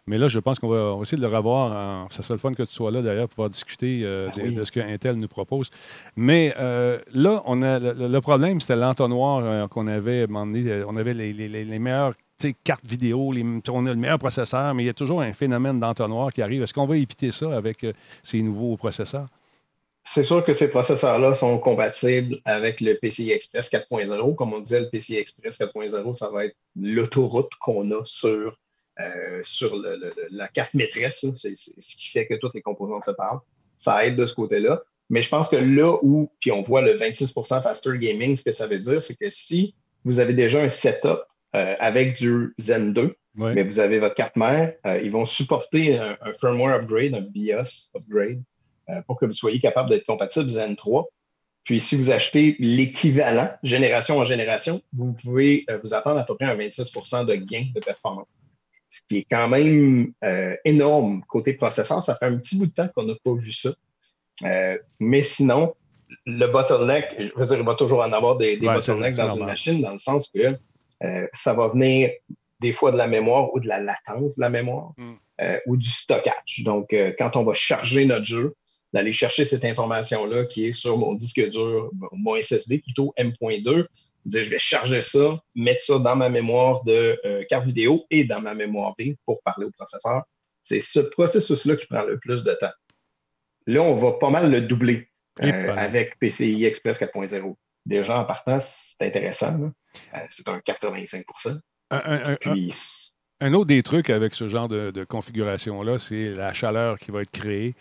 [0.07, 1.73] Mais là, je pense qu'on va, va essayer de le revoir.
[2.05, 4.42] en- ça serait le fun que tu sois là, d'ailleurs, pour pouvoir discuter euh, de,
[4.42, 4.55] Oui.
[4.55, 5.71] de ce que Intel nous propose.
[6.16, 10.97] Mais euh, là, on a, le, le problème, c'était l'entonnoir euh, qu'on avait, euh, on
[10.97, 12.12] avait les, les- les- sais,
[12.50, 15.81] cartes vidéo, les- on a le meilleur processeur, mais il y a toujours un phénomène
[15.81, 16.62] d'entonnoir qui arrive.
[16.62, 19.26] Est-ce qu'on va éviter ça avec euh, ces nouveaux processeurs?
[20.05, 24.35] C'est sûr que ces processeurs-là sont compatibles avec le PCI Express 4.0.
[24.35, 28.59] Comme on disait, le PCI Express 4.0, ça va être l'autoroute qu'on a sur,
[29.00, 29.76] euh, sur
[30.31, 31.24] la carte maîtresse.
[31.37, 33.38] c'est ce qui fait que toutes les composantes se parlent.
[33.76, 34.83] Ça aide de ce côté-là.
[35.09, 38.50] Mais je pense que là où, puis on voit le 26% faster gaming, ce que
[38.50, 39.74] ça veut dire, c'est que si
[40.05, 41.20] vous avez déjà un setup
[41.55, 45.99] euh, avec du Zen 2, mais vous avez votre carte mère, euh, ils vont supporter
[45.99, 48.43] un, firmware upgrade, un BIOS upgrade,
[48.88, 51.07] euh, pour que vous soyez capable d'être compatible Zen 3.
[51.65, 56.47] Puis si vous achetez l'équivalent, génération en génération, vous pouvez vous attendre à peu près
[56.47, 58.27] un 26% de gain de performance.
[58.88, 60.12] Ce qui est quand même
[60.65, 62.03] énorme côté processeur.
[62.03, 63.71] Ça fait un petit bout de temps qu'on n'a pas vu ça.
[64.99, 65.75] mais sinon,
[66.25, 69.83] le bottleneck, je veux dire, il va toujours en avoir des, bottlenecks dans une machine,
[69.83, 70.59] dans le sens que
[71.33, 72.11] ça va venir
[72.62, 75.15] des fois de la mémoire ou de la latence de la mémoire hmm.
[75.43, 76.62] euh, ou du stockage.
[76.65, 78.55] Donc, euh, quand on va charger notre jeu,
[78.95, 83.87] d'aller chercher cette information-là qui est sur mon disque dur, mon SSD, plutôt M.2,
[84.27, 88.25] dire je vais charger ça, mettre ça dans ma mémoire de euh, carte vidéo et
[88.25, 90.23] dans ma mémoire vive pour parler au processeur.
[90.61, 92.71] C'est ce processus-là qui prend le plus de temps.
[93.67, 95.09] Là, on va pas mal le doubler
[95.41, 97.57] avec PCI Express 4.0.
[97.85, 99.73] Déjà, en partant, c'est intéressant.
[100.31, 101.61] c'est un 85%
[103.40, 107.31] un, autre des trucs avec ce genre de, configuration-là, c'est la chaleur qui va être
[107.31, 107.75] créée.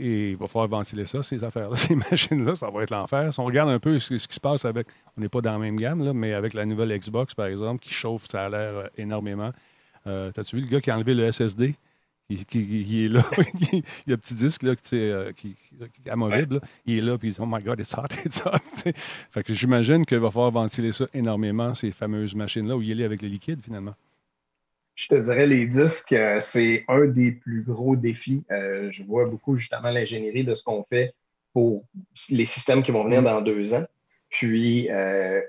[0.00, 3.32] Et il va falloir ventiler ça, ces affaires-là, ces machines-là, ça va être l'enfer.
[3.32, 4.86] Si on regarde un peu ce, qui se passe avec,
[5.16, 7.82] on n'est pas dans la même gamme, là, mais avec la nouvelle Xbox, par exemple,
[7.82, 9.50] qui chauffe, ça a l'air euh, énormément.
[10.06, 11.74] Euh, T'as-tu vu le gars qui a enlevé le SSD?
[12.30, 13.24] Qui, est là,
[13.72, 17.16] il y a un petit disque là, qui, euh, qui, qui amovible, il est là,
[17.16, 18.92] puis il dit Oh my God, it's hot, it's hot.
[18.94, 23.04] fait que j'imagine qu'il va falloir ventiler ça énormément, ces fameuses machines-là, où il est
[23.04, 23.94] avec le liquide finalement.
[24.94, 28.44] Je te dirais, les disques, euh, c'est un des plus gros défis.
[28.50, 31.14] Euh, je vois beaucoup justement l'ingénierie de ce qu'on fait
[31.54, 31.86] pour
[32.28, 33.24] les systèmes qui vont venir mm.
[33.24, 33.86] dans deux ans.
[34.28, 34.90] Puis,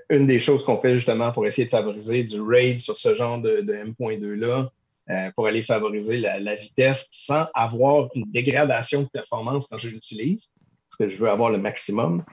[0.08, 3.38] une des choses qu'on fait justement pour essayer de favoriser du RAID sur ce genre
[3.38, 4.72] de, de M.2-là,
[5.10, 10.50] euh, pour aller favoriser la, vitesse sans avoir une dégradation de performance quand je l'utilise,
[10.88, 12.24] parce que je veux avoir le maximum.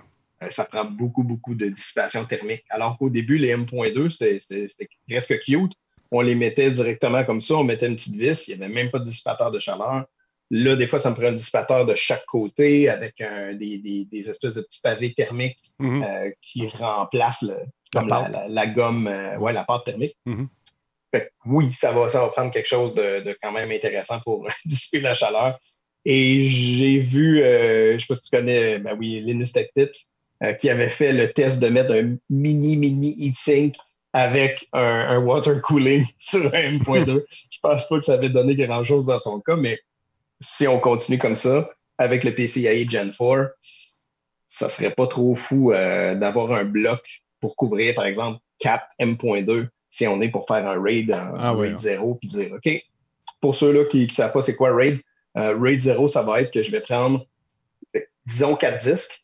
[0.43, 2.63] Euh, ça prend beaucoup, beaucoup de dissipation thermique.
[2.69, 5.73] Alors qu'au début, les M.2, c'était presque cute.
[6.11, 8.91] On les mettait directement comme ça, on mettait une petite vis, il n'y avait même
[8.91, 10.05] pas de dissipateur de chaleur.
[10.51, 13.15] Là, des fois, ça me prend un dissipateur de chaque côté avec
[13.55, 16.03] des, espèces de petits pavés thermiques mm-hmm.
[16.03, 17.51] euh, qui remplacent
[17.91, 19.09] comme la, gomme,
[19.39, 20.15] ouais, la pâte thermique.
[21.45, 25.13] Oui, ça va, ça va prendre quelque chose de, quand même intéressant pour dissiper la
[25.13, 25.57] chaleur.
[26.05, 29.69] Et j'ai vu, euh, je ne sais pas si tu connais, ben oui, Linus Tech
[29.75, 30.09] Tips,
[30.43, 33.75] euh, qui avait fait le test de mettre un mini, mini heatsink
[34.13, 37.05] avec un, water cooling sur un M.2.
[37.05, 37.21] je ne
[37.61, 39.79] pense pas que ça avait donné grand-chose dans son cas, mais
[40.39, 43.51] si on continue comme ça, avec le PCIe Gen 4,
[44.47, 49.67] ça serait pas trop fou euh, d'avoir un bloc pour couvrir, par exemple, 4 M.2
[49.89, 52.69] si on est pour faire un raid en ah raid 0 puis dire OK,
[53.39, 54.99] pour ceux-là qui ne savent pas c'est quoi raid,
[55.37, 57.25] euh, raid 0, ça va être que je vais prendre,
[58.25, 59.23] disons, quatre disques.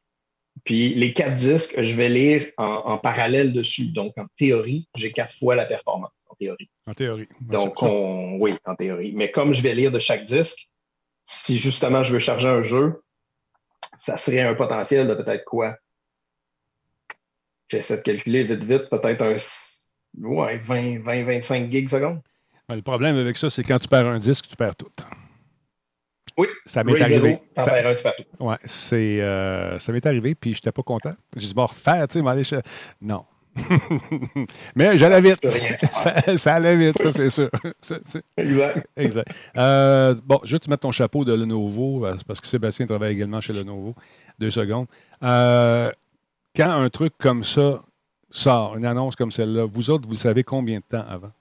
[0.63, 3.91] Puis les quatre disques, je vais lire en, parallèle dessus.
[3.91, 6.69] Donc, en théorie, j'ai quatre fois la performance, en théorie.
[6.87, 7.27] En théorie.
[7.41, 9.11] Donc, oui, en théorie.
[9.13, 10.69] Mais comme je vais lire de chaque disque,
[11.25, 13.01] si justement je veux charger un jeu,
[13.97, 15.75] ça serait un potentiel de peut-être quoi?
[17.67, 19.37] J'essaie de calculer vite, vite, peut-être un
[20.21, 22.21] ouais, 20, 20, 25 gigs secondes.
[22.69, 24.91] le problème avec ça, c'est quand tu perds un disque, tu perds tout.
[26.37, 27.39] Oui, ça m'est arrivé.
[27.55, 28.45] Ça, un, tu perds tout.
[28.45, 31.13] Ouais, c'est, euh, ça m'est arrivé, puis je n'étais pas content.
[31.35, 32.59] J'ai dit, bon, refaire, tu sais, m'aller chez...
[33.01, 33.25] Non.
[34.75, 35.47] Mais j'allais vite.
[35.91, 37.49] Ça, ça, allait vite, ça, c'est sûr.
[38.37, 38.87] exact.
[38.97, 39.51] exact.
[39.57, 43.13] Euh, bon, je vais te mettre ton chapeau de Lenovo, euh, parce que Sébastien travaille
[43.13, 43.93] également chez Lenovo.
[44.39, 44.87] Deux secondes.
[45.21, 45.91] Euh,
[46.55, 47.81] quand un truc comme ça
[48.33, 51.31] sort, une annonce comme celle-là, vous autres, vous le savez combien de temps avant?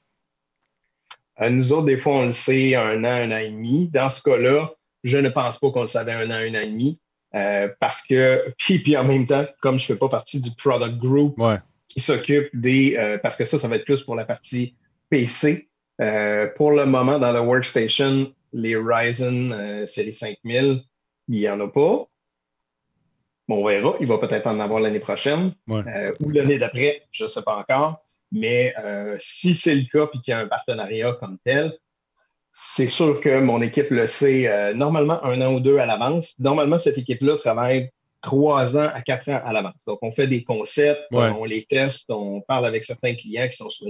[1.41, 3.89] Euh, nous autres, des fois, on le sait un an, un an et demi.
[3.89, 6.69] Dans ce cas-là, je ne pense pas qu'on le savait un an, un an et
[6.69, 7.01] demi.
[7.35, 10.51] Euh, parce que, puis, puis en même temps, comme je ne fais pas partie du
[10.53, 11.41] product group
[11.89, 12.97] qui s'occupe des.
[12.99, 14.75] Euh, parce que ça, ça va être plus pour la partie
[15.11, 15.69] PC.
[16.57, 20.83] pour le moment, dans la workstation, les Ryzen série 5000,
[21.29, 22.07] il n'y en a pas
[23.53, 23.95] on verra.
[24.01, 27.57] Il va peut-être en avoir l'année prochaine euh, ou l'année d'après, je ne sais pas
[27.57, 28.03] encore.
[28.31, 31.77] Mais euh, si c'est le cas et qu'il y a un partenariat comme tel,
[32.51, 36.35] c'est sûr que mon équipe le sait euh, normalement un an ou deux à l'avance.
[36.39, 37.91] Normalement, cette équipe-là travaille
[38.23, 39.85] trois ans à quatre ans à l'avance.
[39.87, 43.69] Donc, on fait des concepts, on les teste, on parle avec certains clients qui sont
[43.69, 43.89] sur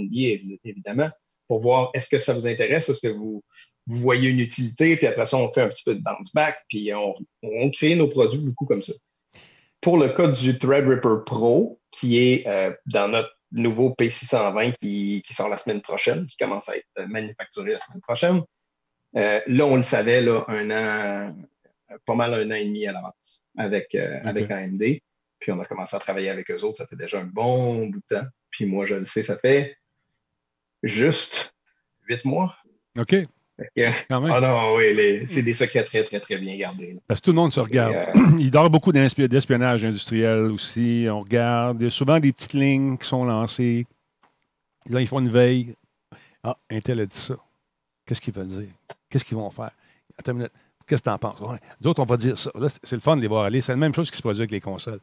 [0.64, 1.10] évidemment,
[1.48, 3.42] pour voir est-ce que ça vous intéresse, est-ce que vous,
[3.86, 6.94] voyez une utilité, puis après ça, on fait un petit peu de bounce back, puis
[6.94, 8.94] on, on crée nos produits beaucoup comme ça.
[9.82, 15.48] Pour le cas du Threadripper Pro, qui est euh, dans notre nouveau P620 qui, sort
[15.48, 18.42] la semaine prochaine, qui commence à être manufacturé la semaine prochaine,
[19.16, 21.36] euh, là, on le savait, là, un an,
[22.06, 25.00] pas mal un an et demi à l'avance avec, euh, avec AMD.
[25.40, 27.98] Puis on a commencé à travailler avec eux autres, ça fait déjà un bon bout
[28.08, 28.26] de temps.
[28.50, 29.76] Puis moi, je le sais, ça fait
[30.84, 31.52] juste
[32.08, 32.56] huit mois.
[32.98, 33.16] OK.
[34.10, 36.96] Ah non, oui, c'est des secrets très, très, très bien gardés.
[37.06, 37.94] Parce que tout le monde se regarde.
[37.94, 41.06] Euh, Il dort beaucoup d'espionnage industriel aussi.
[41.08, 41.80] On regarde.
[41.80, 43.86] Il y a souvent des petites lignes qui sont lancées.
[44.90, 45.74] Là, ils font une veille.
[46.42, 47.36] Ah, Intel a dit ça.
[48.06, 48.68] Qu'est-ce qu'ils veulent dire?
[49.08, 49.70] Qu'est-ce qu'ils vont faire?
[50.18, 50.52] Attends une minute.
[50.86, 51.38] Qu'est-ce que tu en penses?
[51.80, 52.50] D'autres, on va dire ça.
[52.82, 53.60] C'est le fun de les voir aller.
[53.60, 55.00] C'est la même chose qui se produit avec les consoles.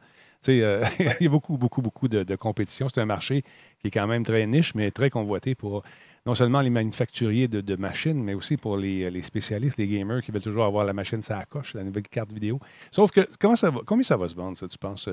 [0.48, 0.84] Euh,
[1.20, 2.88] il y a beaucoup, beaucoup, beaucoup de, compétition.
[2.92, 3.42] C'est un marché
[3.80, 5.82] qui est quand même très niche, mais très convoité pour
[6.30, 10.40] non seulement les manufacturiers de, machines, mais aussi pour les, spécialistes, les gamers qui veulent
[10.40, 12.60] toujours avoir la machine ça coche, la nouvelle carte vidéo.
[12.92, 15.08] Sauf que, comment ça va, combien ça va se vendre, ça, tu penses,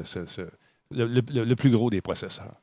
[0.92, 2.62] le, plus gros des processeurs?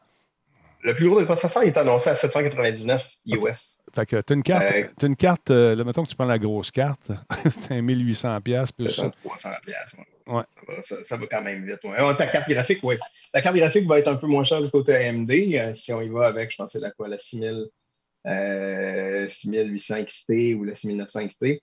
[0.82, 3.78] Le plus gros des processeurs est annoncé à 799 US.
[3.92, 6.14] Fait que tu as une carte, euh, as une carte euh, là, mettons que tu
[6.14, 7.11] prends la grosse carte,
[7.50, 9.11] c'est un 1800 pièces plus ça.
[9.24, 9.96] 300 pièces,
[10.28, 10.42] ouais.
[11.02, 11.80] Ça, va, quand même vite.
[11.82, 12.14] Ouais.
[12.14, 12.94] ta carte graphique, oui.
[13.32, 15.30] La carte graphique va être un peu moins chère du côté AMD.
[15.30, 17.66] Euh, si on y va avec, je pense, c'est la quoi, la 6000,
[18.25, 21.61] 6800 XT ou la 6900 XT.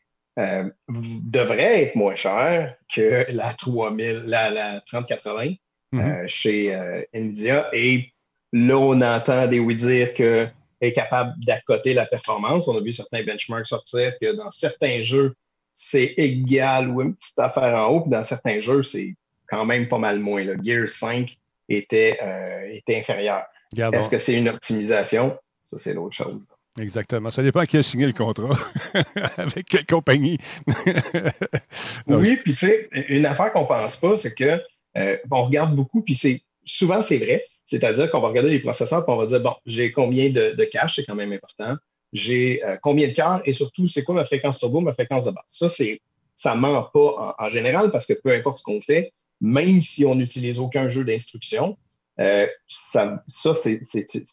[0.97, 5.55] devrait être moins cher que la 3000, la, la 3080
[5.93, 6.27] mm-hmm.
[6.27, 7.69] chez Nvidia.
[7.73, 8.13] Et
[8.53, 10.47] là, on entend des oui dire que
[10.81, 12.67] est capable d'accoter la performance.
[12.67, 15.35] On a vu certains benchmarks sortir que dans certains jeux,
[15.73, 19.15] c'est égal ou une petite affaire en haut, puis dans certains jeux, c'est
[19.47, 20.43] quand même pas mal moins.
[20.43, 21.37] Le Gear 5
[21.69, 23.43] était, euh, était inférieur.
[23.77, 25.37] Est-ce que c'est une optimisation?
[25.63, 26.47] Ça, c'est l'autre chose.
[26.79, 27.31] Exactement.
[27.31, 28.57] Ça dépend qui a signé le contrat,
[29.37, 30.37] avec quelle compagnie.
[32.07, 34.61] oui, puis tu sais, une affaire qu'on pense pas, c'est que
[34.97, 39.05] euh, on regarde beaucoup, puis c'est souvent c'est vrai, c'est-à-dire qu'on va regarder les processeurs
[39.07, 41.75] et on va dire, bon, j'ai combien de, de cache, c'est quand même important.
[42.13, 45.31] J'ai euh, combien de cœurs et surtout, c'est quoi ma fréquence turbo, ma fréquence de
[45.31, 45.43] base?
[45.47, 46.01] Ça, c'est,
[46.35, 50.15] ça ment pas en, général parce que peu importe ce qu'on fait, même si on
[50.15, 51.77] n'utilise aucun jeu d'instruction,
[52.19, 53.79] euh, ça, ça c'est,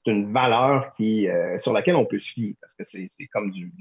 [0.07, 3.72] une valeur qui, euh, sur laquelle on peut se fier parce que c'est, comme du,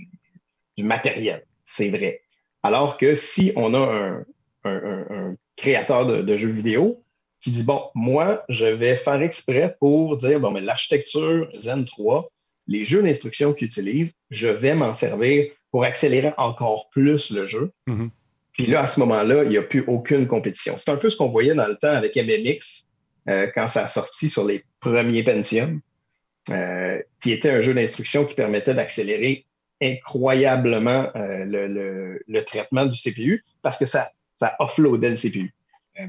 [0.78, 1.45] du, matériel.
[1.64, 2.22] C'est vrai.
[2.64, 4.26] Alors que si on a un,
[4.64, 7.04] un, créateur de, de, jeux vidéo,
[7.39, 12.30] qui dit bon, moi, je vais faire exprès pour dire bon, mais l'architecture Zen 3,
[12.68, 17.72] les jeux d'instruction qu'ils utilisent, je vais m'en servir pour accélérer encore plus le jeu.
[17.88, 18.10] Mm-hmm.
[18.54, 20.76] Puis là, à ce moment-là, il n'y a plus aucune compétition.
[20.78, 22.86] C'est un peu ce qu'on voyait dans le temps avec MMX
[23.30, 25.82] euh, quand ça a sorti sur les premiers Pentium,
[26.49, 29.45] euh, qui était un jeu d'instruction qui permettait d'accélérer
[29.82, 35.53] incroyablement euh, le, le, traitement du CPU parce que ça, ça offloadait le CPU.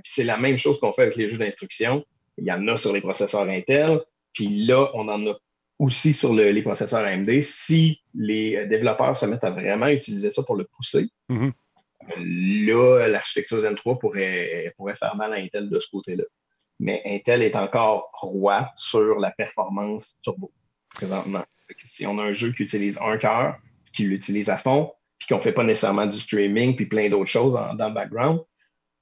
[0.05, 2.05] C'est la même chose qu'on fait avec les jeux d'instruction.
[2.37, 4.01] Il y en a sur les processeurs Intel.
[4.33, 5.35] Puis là, on en a
[5.79, 7.41] aussi sur les processeurs AMD.
[7.41, 11.53] Si les développeurs se mettent à vraiment utiliser ça pour le pousser, mm-hmm.
[12.67, 16.25] là, l'architecture Zen 3 pourrait, pourrait faire mal à Intel de ce côté-là.
[16.81, 20.53] Mais Intel est encore roi sur la performance turbo
[20.95, 21.45] présentement.
[21.85, 23.59] Si on a un jeu qui utilise un cœur,
[23.93, 27.31] qui l'utilise à fond, puis qu'on ne fait pas nécessairement du streaming, puis plein d'autres
[27.31, 28.41] choses dans le background,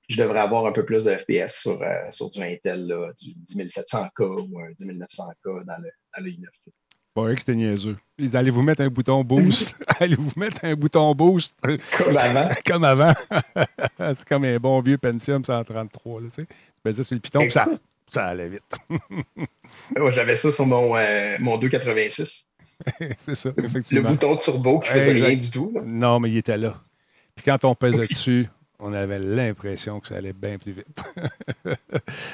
[0.08, 3.34] je devrais avoir un peu plus de FPS sur, euh, sur du Intel, là, du
[3.46, 6.46] 10700K ou un 10900K dans le, dans le i9.
[7.16, 7.96] Bon, que c'était niaiseux.
[8.18, 9.74] Ils allaient vous mettre un bouton boost?
[10.00, 11.54] allez vous mettre un bouton boost?
[11.62, 12.48] Comme avant.
[12.66, 13.14] comme avant.
[13.98, 16.20] c'est comme un bon vieux Pentium 133.
[16.20, 16.92] Là, tu sais.
[16.92, 17.64] Ça sur le piton, ça,
[18.06, 18.76] ça allait vite.
[20.10, 22.44] J'avais ça sur mon, euh, mon 286.
[23.16, 24.06] c'est ça, effectivement.
[24.06, 25.72] Le bouton turbo qui faisait rien du tout.
[25.86, 26.74] Non, mais il était là.
[27.34, 28.46] Puis quand on pesait dessus,
[28.78, 31.02] on avait l'impression que ça allait bien plus vite.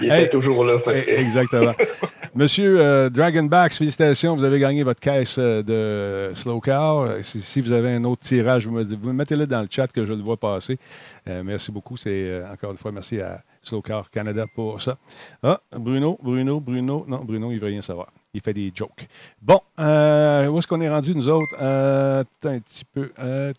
[0.01, 0.79] Il était toujours là.
[0.85, 1.11] Parce que...
[1.11, 1.75] Exactement.
[2.35, 6.99] Monsieur euh, Dragonbacks, félicitations, vous avez gagné votre caisse euh, de Slow Car.
[6.99, 10.13] Euh, si, vous avez un autre tirage, vous, me, mettez-le dans le chat que je
[10.13, 10.79] le vois passer.
[11.27, 11.97] merci beaucoup.
[11.97, 14.99] C'est encore une fois merci à Slow Car Canada pour ça.
[15.43, 17.05] Ah, Bruno, Bruno, Bruno.
[17.07, 18.09] Non, Bruno, il ne veut rien savoir.
[18.35, 19.07] Il fait des jokes.
[19.41, 21.55] Bon, où est-ce qu'on est rendu, nous autres?
[21.55, 23.11] attends un petit peu.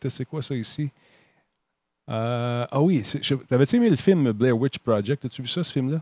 [0.10, 0.90] c'est quoi ça ici?
[2.10, 3.04] Euh, ah oui,
[3.48, 5.26] t'avais-tu aimé le film Blair Witch Project?
[5.26, 6.02] As-tu vu ça, ce film-là?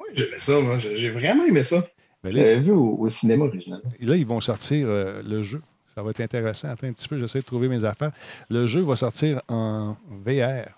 [0.00, 0.78] Oui, j'aimais ça, moi.
[0.78, 1.82] J'ai vraiment aimé ça.
[2.24, 3.80] Ben J'avais vu au, cinéma original.
[4.00, 5.60] là, ils vont sortir euh, le jeu.
[5.94, 6.68] Ça va être intéressant.
[6.68, 8.12] Attends un petit peu, j'essaie de trouver mes affaires.
[8.48, 10.68] Le jeu va sortir en VR.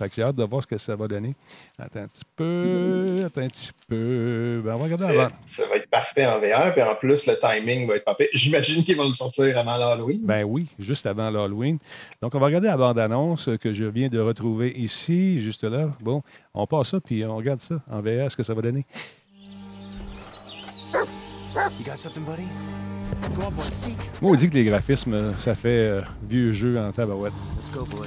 [0.00, 1.34] Fait que j'ai hâte de voir ce que ça va donner.
[1.78, 4.62] Attends un petit peu, attends un petit peu.
[4.64, 5.28] Ben, on va regarder avant.
[5.44, 8.30] Ça va être parfait en VR, puis en plus, le timing va être parfait.
[8.32, 10.20] J'imagine qu'ils vont le sortir avant l'Halloween.
[10.22, 11.76] Ben oui, juste avant l'Halloween.
[12.22, 15.90] Donc, on va regarder la bande-annonce que je viens de retrouver ici, juste là.
[16.00, 16.22] Bon,
[16.54, 18.86] on passe ça, puis on regarde ça en VR, ce que ça va donner.
[24.22, 27.34] Moi, on dit que les graphismes, ça fait euh, vieux jeu en tabarouette.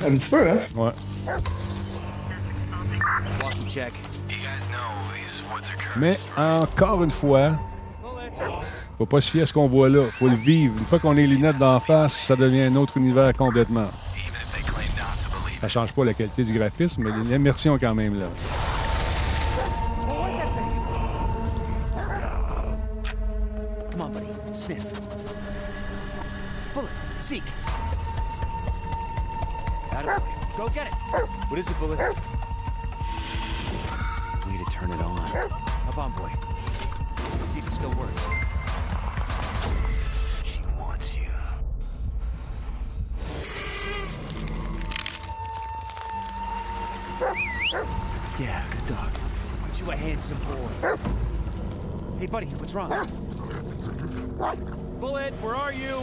[0.03, 0.57] Un petit peu, hein?
[0.75, 0.91] Ouais.
[5.95, 7.51] Mais encore une fois,
[8.97, 10.03] faut pas se fier à ce qu'on voit là.
[10.11, 10.73] faut le vivre.
[10.77, 13.89] Une fois qu'on a les lunettes d'en face, ça devient un autre univers complètement.
[15.61, 18.25] Ça change pas la qualité du graphisme, mais l'immersion quand même là.
[23.91, 24.27] Come on, buddy.
[24.51, 24.91] Sniff.
[26.73, 26.87] Bullet.
[27.19, 27.43] Seek.
[29.91, 30.21] Attaboy.
[30.57, 30.93] Go get it.
[31.49, 32.32] What is it, Bullet?
[34.83, 35.17] We turn it on.
[35.87, 36.29] Up on, boy.
[37.39, 38.21] Let's see if it still works.
[40.43, 41.23] She wants you.
[48.39, 49.09] Yeah, good dog.
[49.61, 50.97] Aren't you a handsome boy?
[52.19, 52.89] Hey, buddy, what's wrong?
[54.99, 56.01] Bullet, where are you?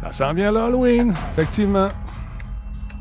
[0.00, 1.90] Ça sent bien l'Halloween, effectivement.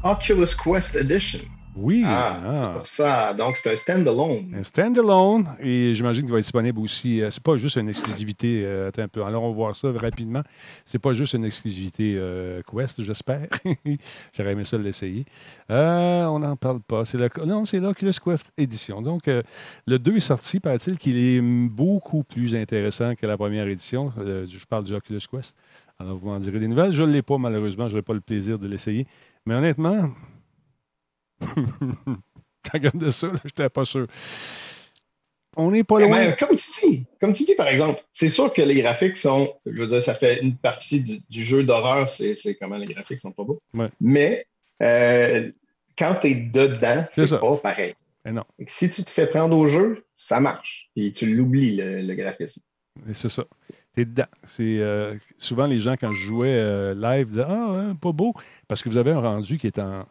[0.06, 1.40] Oculus Quest Edition.
[1.76, 2.04] Oui.
[2.06, 2.54] Ah, ah.
[2.54, 3.34] c'est pour ça.
[3.34, 4.54] Donc, c'est un standalone.
[4.56, 7.22] Un standalone, et j'imagine qu'il va être disponible aussi.
[7.22, 8.62] euh, c'est pas juste une exclusivité.
[8.64, 9.24] euh, attends un peu.
[9.24, 10.44] Alors, on va voir ça rapidement.
[10.86, 13.48] C'est pas juste une exclusivité euh, Quest, j'espère.
[14.38, 15.26] J'aurais aimé ça l'essayer.
[15.72, 17.04] Euh, on n'en parle pas.
[17.06, 19.02] C'est non, c'est l'Oculus Quest édition.
[19.02, 24.14] Donc, le 2 est sorti, paraît-il qu'il est beaucoup plus intéressant que la première édition.
[24.18, 25.56] Je parle du Oculus Quest.
[25.98, 26.92] Alors, vous m'en direz des nouvelles.
[26.92, 27.88] Je ne l'ai pas, malheureusement.
[27.88, 29.08] Je n'aurai pas le plaisir de l'essayer.
[29.46, 30.10] Mais honnêtement,
[32.74, 34.08] regarde de ça, je n'étais pas sûr.
[35.58, 36.32] On n'est pas Mais loin.
[36.34, 39.80] comme tu dis, comme tu dis, par exemple, c'est sûr que les graphiques sont, je
[39.82, 43.20] veux dire, ça fait une partie du, du jeu d'horreur, c'est c'est comment les graphiques
[43.20, 43.62] sont pas beaux.
[43.74, 43.90] Ouais.
[44.02, 44.48] Mais
[44.82, 45.50] euh,
[45.98, 47.94] quand tu es dedans, C'est pas pareil.
[48.26, 50.90] Mais non, Si tu te fais prendre au jeu, ça marche.
[50.96, 52.62] Puis tu l'oublies, le, le graphisme.
[53.14, 53.46] c'est ça.
[53.96, 54.26] T'es dedans.
[54.46, 58.34] C'est, euh, souvent, les gens, quand je jouais euh, live, disaient Ah, hein, pas beau.
[58.68, 60.04] Parce que vous avez un rendu qui est en,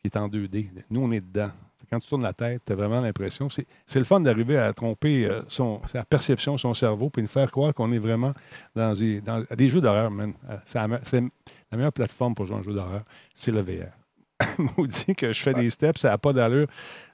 [0.00, 0.68] qui est en 2D.
[0.90, 1.50] Nous, on est dedans.
[1.88, 3.48] Quand tu tournes la tête, tu as vraiment l'impression.
[3.48, 7.28] C'est, c'est le fun d'arriver à tromper euh, son, sa perception, son cerveau, puis de
[7.28, 8.32] faire croire qu'on est vraiment
[8.74, 10.32] dans des, dans des jeux d'horreur, man.
[10.64, 13.02] C'est la, me- c'est la meilleure plateforme pour jouer un jeu d'horreur,
[13.34, 13.92] c'est le VR.
[14.76, 16.66] Maudit que je fais des steps, ça n'a pas d'allure.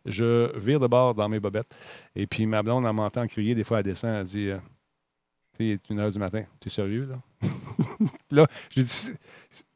[0.07, 1.77] Je vire de bord dans mes bobettes.
[2.16, 4.51] Et puis ma blonde, en m'entend crier, des fois, elle descend, elle dit
[5.66, 7.18] il est une heure du matin, t'es sérieux, là?
[7.40, 7.50] Puis
[8.30, 9.10] Là, j'ai dit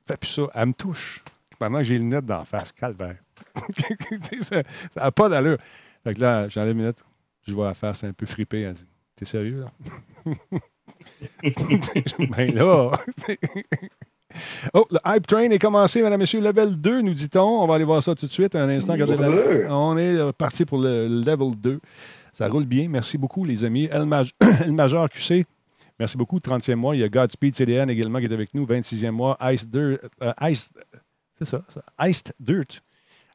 [0.06, 0.42] Fais plus ça.
[0.54, 1.24] Elle me touche.
[1.58, 3.16] Pendant que j'ai les lunettes d'en face, calvaire.
[4.42, 4.62] Ça
[4.96, 5.58] n'a pas d'allure.
[6.04, 7.04] Fait que là, j'enlève mes lunettes,
[7.46, 8.62] je vois la face un peu fripée.
[8.62, 10.32] Elle dit T'es sérieux, là?
[12.30, 12.90] Ben là
[14.74, 16.40] Oh, le Hype Train est commencé, mesdames et messieurs.
[16.40, 17.62] Level 2, nous dit-on.
[17.62, 18.54] On va aller voir ça tout de suite.
[18.54, 18.92] Un instant.
[18.92, 19.74] regardez la-.
[19.74, 21.80] On est parti pour le Level 2.
[22.32, 22.88] Ça roule bien.
[22.88, 23.88] Merci beaucoup, les amis.
[23.90, 24.04] El
[24.72, 25.46] Major QC,
[25.98, 26.38] merci beaucoup.
[26.38, 26.96] 30e mois.
[26.96, 28.64] Il y a Godspeed CDN également qui est avec nous.
[28.66, 29.36] 26e mois.
[29.52, 29.98] Ice Dirt.
[30.22, 30.70] euh, Ice,
[31.38, 31.62] c'est ça.
[32.00, 32.82] Iced Dirt.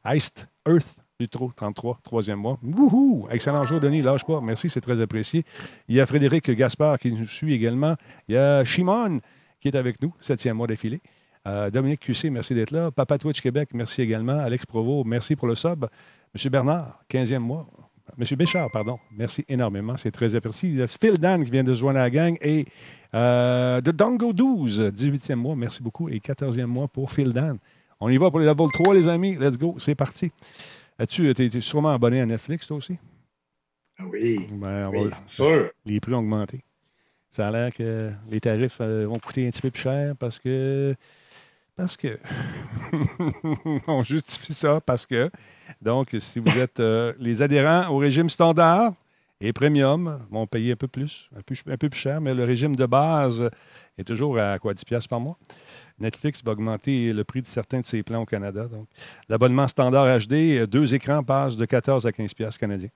[0.04, 0.96] Iced Earth.
[1.20, 2.58] Lutro, 33, troisième mois.
[2.64, 3.28] Wouhou!
[3.30, 4.02] Excellent jour, Denis.
[4.02, 4.40] Lâche pas.
[4.40, 5.44] Merci, c'est très apprécié.
[5.86, 7.94] Il y a Frédéric Gaspard qui nous suit également.
[8.26, 9.20] Il y a Shimon
[9.60, 11.00] qui est avec nous, septième mois d'affilée.
[11.46, 12.90] Euh, Dominique QC, merci d'être là.
[12.90, 14.38] Papa Twitch Québec, merci également.
[14.40, 15.86] Alex Provo, merci pour le sub.
[16.34, 17.68] Monsieur Bernard, 15e mois.
[18.18, 20.68] Monsieur Béchard, pardon, merci énormément, c'est très apprécié.
[20.68, 22.66] Il y a Phil Dan qui vient de se joindre à la gang et
[23.14, 26.08] euh, The Dongo 12, 18e mois, merci beaucoup.
[26.08, 27.58] Et 14e mois pour Phil Dan.
[28.00, 29.36] On y va pour les level 3, les amis.
[29.36, 30.30] Let's go, c'est parti.
[30.98, 32.98] As-tu été sûrement abonné à Netflix, toi aussi?
[33.98, 35.70] Ah oui, Ben, oui, va- sûr.
[35.86, 36.60] les prix ont augmenté.
[37.30, 40.38] Ça a l'air que les tarifs euh, vont coûter un petit peu plus cher parce
[40.38, 40.94] que.
[41.76, 42.18] Parce que.
[43.86, 45.30] on justifie ça parce que.
[45.80, 48.92] Donc, si vous êtes euh, les adhérents au régime standard
[49.40, 52.86] et premium, vont payer un peu plus, un peu, plus cher, mais le régime de
[52.86, 53.50] base
[53.98, 55.36] est toujours à quoi, 10 piastres par mois?
[55.98, 58.66] Netflix va augmenter le prix de certains de ses plans au Canada.
[58.66, 58.86] Donc,
[59.28, 62.90] l'abonnement standard HD, deux écrans passe de 14 à 15 piastres canadiens.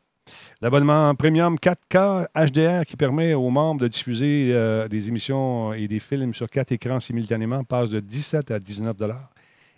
[0.61, 6.01] L'abonnement premium 4K HDR qui permet aux membres de diffuser euh, des émissions et des
[6.01, 9.31] films sur quatre écrans simultanément passe de 17 à 19 dollars.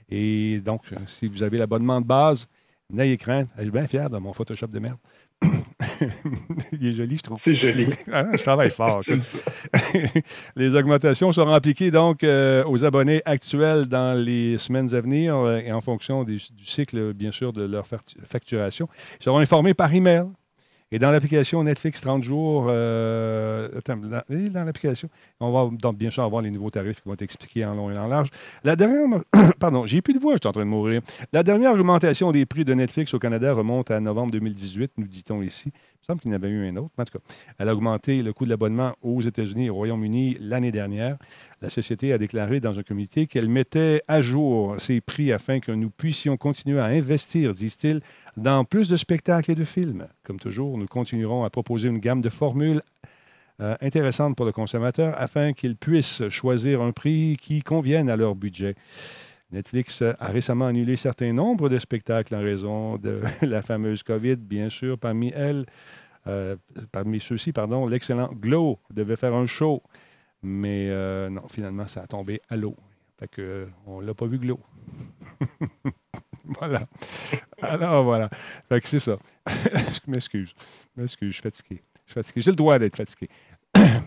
[0.09, 2.46] Et donc, si vous avez l'abonnement de base,
[2.90, 3.49] n'ayez crainte.
[3.57, 4.99] Je suis bien fier de mon Photoshop de merde.
[6.72, 7.38] Il est joli, je trouve.
[7.40, 7.88] C'est joli.
[8.12, 9.01] Ah, je travaille fort.
[10.57, 15.59] Les augmentations seront appliquées donc euh, aux abonnés actuels dans les semaines à venir euh,
[15.59, 18.88] et en fonction des- du cycle, bien sûr, de leur factu- facturation.
[19.20, 20.24] Ils seront informés par email.
[20.91, 26.41] Et dans l'application Netflix 30 jours, euh, attends, dans, l'application, on va bien sûr avoir
[26.41, 28.30] les nouveaux tarifs qui vont être expliqués en long et en large.
[28.64, 29.20] La dernière,
[29.61, 31.03] pardon, j'ai plus de voix, je suis en train de mourir.
[31.32, 35.43] La dernière augmentation des prix de Netflix au Canada remonte à novembre 2018, nous dit-on
[35.43, 35.72] ici.
[36.16, 37.24] Qu'il y eu un autre, en tout cas.
[37.59, 41.18] Elle a augmenté le coût de l'abonnement aux États-Unis et au Royaume-Uni l'année dernière.
[41.61, 45.70] La société a déclaré dans un communiqué qu'elle mettait à jour ses prix afin que
[45.70, 48.00] nous puissions continuer à investir, disent-ils,
[48.38, 50.09] dans plus de spectacles et de films.
[50.24, 52.80] Comme toujours, nous continuerons à proposer une gamme de formules
[53.61, 58.34] euh, intéressantes pour le consommateur afin qu'il puisse choisir un prix qui convienne à leur
[58.34, 58.76] budget.
[59.51, 64.68] Netflix a récemment annulé certains nombres de spectacles en raison de la fameuse COVID, bien
[64.68, 64.99] sûr.
[64.99, 65.64] Parmi elles,
[66.26, 66.57] euh,
[66.92, 69.82] parmi ceux-ci, pardon, l'excellent Glow devait faire un show,
[70.42, 72.76] mais euh, non, finalement, ça a tombé à l'eau.
[73.18, 74.61] Fait que, euh, on l'a pas vu Glow.
[76.44, 76.86] voilà.
[77.62, 78.28] Alors, voilà.
[78.68, 79.16] Fait que c'est ça.
[79.46, 80.53] je m'excuse.
[80.94, 81.82] Je m'excuse, je suis fatigué.
[82.05, 82.40] Je suis fatigué.
[82.42, 83.28] J'ai le droit d'être fatigué.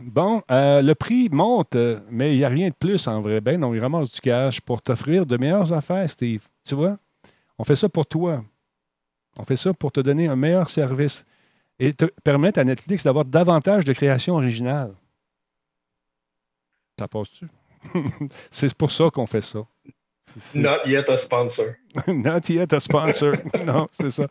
[0.03, 3.41] Bon, euh, le prix monte, euh, mais il n'y a rien de plus en vrai.
[3.41, 6.43] Ben non, il ramasse du cash pour t'offrir de meilleures affaires, Steve.
[6.65, 6.97] Tu vois?
[7.57, 8.43] On fait ça pour toi.
[9.37, 11.25] On fait ça pour te donner un meilleur service
[11.79, 14.93] et te permettre à Netflix d'avoir davantage de créations originales.
[16.99, 17.47] Ça passe-tu?
[18.51, 19.65] c'est pour ça qu'on fait ça.
[20.55, 21.75] Not yet a sponsor.
[22.07, 23.37] Not yet a sponsor.
[23.65, 24.27] non, c'est ça.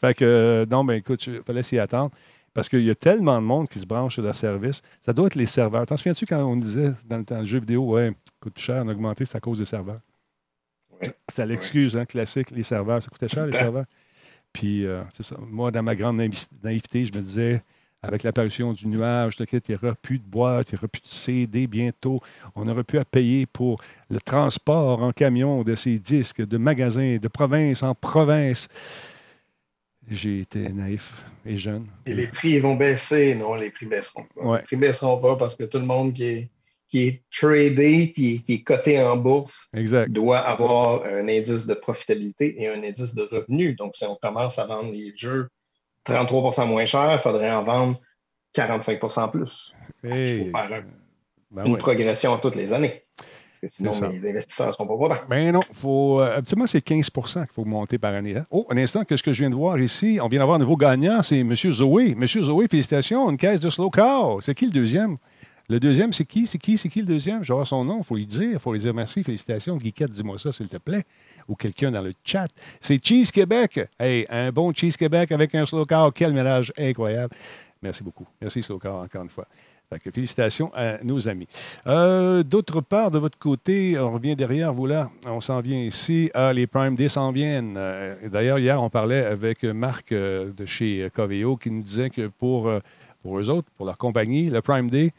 [0.00, 2.10] Fait que, euh, non, ben écoute, il fallait s'y attendre.
[2.54, 4.80] Parce qu'il y a tellement de monde qui se branche sur leur service.
[5.00, 5.84] Ça doit être les serveurs.
[5.86, 8.92] T'en souviens-tu quand on disait dans le temps jeu vidéo, ouais, coûte cher, on a
[8.92, 9.98] augmenté, c'est à cause des serveurs.
[10.92, 11.12] Ouais.
[11.28, 13.02] C'était l'excuse, hein, classique, les serveurs.
[13.02, 13.86] Ça coûtait cher, les serveurs.
[14.52, 15.36] Puis, euh, c'est ça.
[15.50, 16.16] Moi, dans ma grande
[16.62, 17.60] naïveté, je me disais,
[18.06, 21.06] avec l'apparition du nuage, il n'y aura plus de boîte, il n'y aura plus de
[21.06, 22.20] CD bientôt.
[22.54, 23.80] On n'aura plus à payer pour
[24.10, 28.68] le transport en camion de ces disques de magasins de province en province.
[30.10, 31.86] J'ai été naïf et jeune.
[32.06, 33.34] Et les prix vont baisser.
[33.34, 34.44] Non, les prix baisseront pas.
[34.44, 34.58] Ouais.
[34.58, 36.50] Les prix baisseront pas parce que tout le monde qui est,
[36.88, 40.12] qui est tradé, qui est, qui est coté en bourse, Exact.
[40.12, 43.74] doit avoir un indice de profitabilité et un indice de revenu.
[43.74, 45.48] Donc, si on commence à vendre les jeux
[46.06, 47.98] 33% moins cher, il faudrait en vendre
[48.54, 49.72] 45% plus.
[50.02, 50.84] Parce Hey, faut faire un-
[51.50, 51.78] ben une ouais.
[51.78, 53.02] progression toutes les années.
[53.64, 55.26] Que sinon, les investisseurs ne seront pas contents.
[55.30, 58.36] Ben non, faut, euh, habituellement, c'est 15% qu'il faut monter par année.
[58.36, 58.44] hein.
[58.50, 60.58] Oh, un instant, que ce que je viens de voir ici, on vient d'avoir un
[60.60, 61.54] nouveau gagnant, c'est M.
[61.56, 62.10] Zoé.
[62.10, 62.26] M.
[62.26, 64.36] Zoé, félicitations, une caisse de slow car.
[64.42, 65.16] C'est qui le deuxième?
[65.70, 66.46] Le deuxième, c'est qui?
[66.46, 66.76] C'est qui?
[66.76, 67.40] C'est qui le deuxième?
[67.48, 68.50] Avoir son nom, il faut lui dire.
[68.52, 69.78] Il faut lui dire merci, félicitations.
[69.78, 71.04] Guiquette, dis-moi ça, s'il te plaît.
[71.48, 72.48] Ou quelqu'un dans le chat.
[72.82, 73.80] C'est Cheese Québec.
[73.98, 76.12] Hey, un bon Cheese Québec avec un slow car.
[76.12, 77.34] Quel mélange incroyable.
[77.80, 78.26] Merci beaucoup.
[78.42, 79.46] Merci, slow car, encore une fois.
[80.12, 81.46] Félicitations à nos amis.
[81.86, 85.10] Euh, D'autre part, de votre côté, on revient derrière vous là.
[85.26, 86.30] On s'en vient ici.
[86.34, 87.74] Ah, les Prime Day s'en viennent.
[87.76, 92.26] Euh, D'ailleurs, hier, on parlait avec Marc euh, de chez Coveo qui nous disait que
[92.26, 92.70] pour,
[93.22, 95.12] pour eux autres, pour leur compagnie, le Prime Day,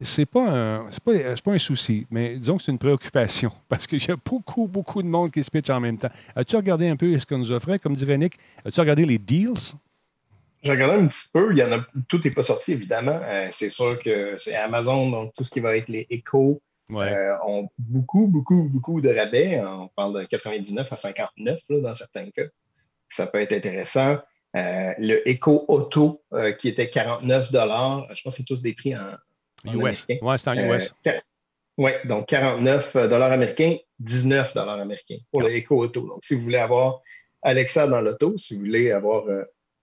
[0.00, 1.12] c'est pas pas,
[1.44, 5.02] pas un souci, mais disons que c'est une préoccupation parce qu'il y a beaucoup, beaucoup
[5.02, 6.10] de monde qui se pitch en même temps.
[6.34, 8.34] As-tu regardé un peu ce qu'on nous offrait, comme dirait Nick?
[8.64, 9.74] As-tu regardé les deals?
[10.62, 11.52] J'ai regardé un petit peu.
[11.52, 13.20] Il y en a, tout n'est pas sorti, évidemment.
[13.24, 16.60] Euh, c'est sûr que c'est Amazon, donc tout ce qui va être les échos
[16.92, 17.10] Ouais.
[17.10, 19.60] euh, ont beaucoup, beaucoup, beaucoup de rabais.
[19.64, 22.44] On parle de 99 à 59 là, dans certains cas.
[23.08, 24.18] Ça peut être intéressant.
[24.56, 28.94] Euh, le Echo Auto, euh, qui était 49 je pense que c'est tous des prix
[28.94, 29.12] en,
[29.66, 30.06] en US.
[30.20, 30.92] Ouais, c'est en US.
[31.78, 36.02] oui, donc 49 dollars américains, 19 dollars américains pour le Echo Auto.
[36.02, 37.00] Donc, si vous voulez avoir
[37.40, 39.24] Alexa dans l'auto, si vous voulez avoir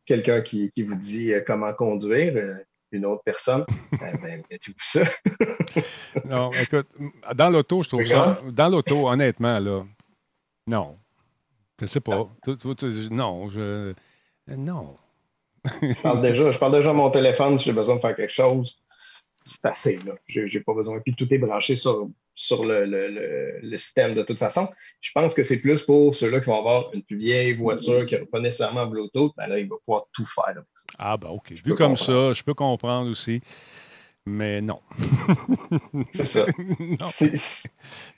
[0.09, 2.55] quelqu'un qui, qui vous dit euh, comment conduire, euh,
[2.91, 5.03] une autre personne, euh, ben, mettez-vous ça.
[6.25, 6.87] Non, écoute,
[7.35, 8.39] dans l'auto, je trouve ça.
[8.51, 9.83] Dans l'auto, honnêtement, là,
[10.65, 10.97] non.
[11.79, 12.27] Je sais pas.
[12.43, 13.93] Tu- non, je.
[14.47, 14.95] Non.
[15.81, 18.33] Je parle déjà, je parle déjà à mon téléphone si j'ai besoin de faire quelque
[18.33, 18.77] chose.
[19.41, 20.13] C'est assez, là.
[20.27, 20.99] J'ai pas besoin.
[20.99, 24.67] Puis tout est branché sur, sur le, le- le- le système de toute façon.
[25.01, 28.15] Je pense que c'est plus pour ceux-là qui vont avoir une plus vieille voiture qui
[28.15, 29.31] n'a pas nécessairement Bluetooth.
[29.37, 30.85] Ben là, il va pouvoir tout faire avec ça.
[30.97, 31.51] Ah, ben, OK.
[31.51, 32.31] Vu peux comme comprendre.
[32.31, 33.41] ça, je peux comprendre aussi.
[34.25, 34.79] Mais non.
[36.11, 36.45] C'est ça.
[36.79, 37.07] non.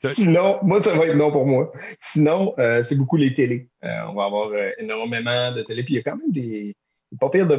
[0.04, 1.72] Sinon, moi, ça va être non pour moi.
[2.00, 3.70] Sinon, euh, c'est beaucoup les télés.
[3.84, 5.84] Euh, on va avoir euh, énormément de télés.
[5.84, 6.76] Puis il y a quand même des
[7.20, 7.56] pas pire de.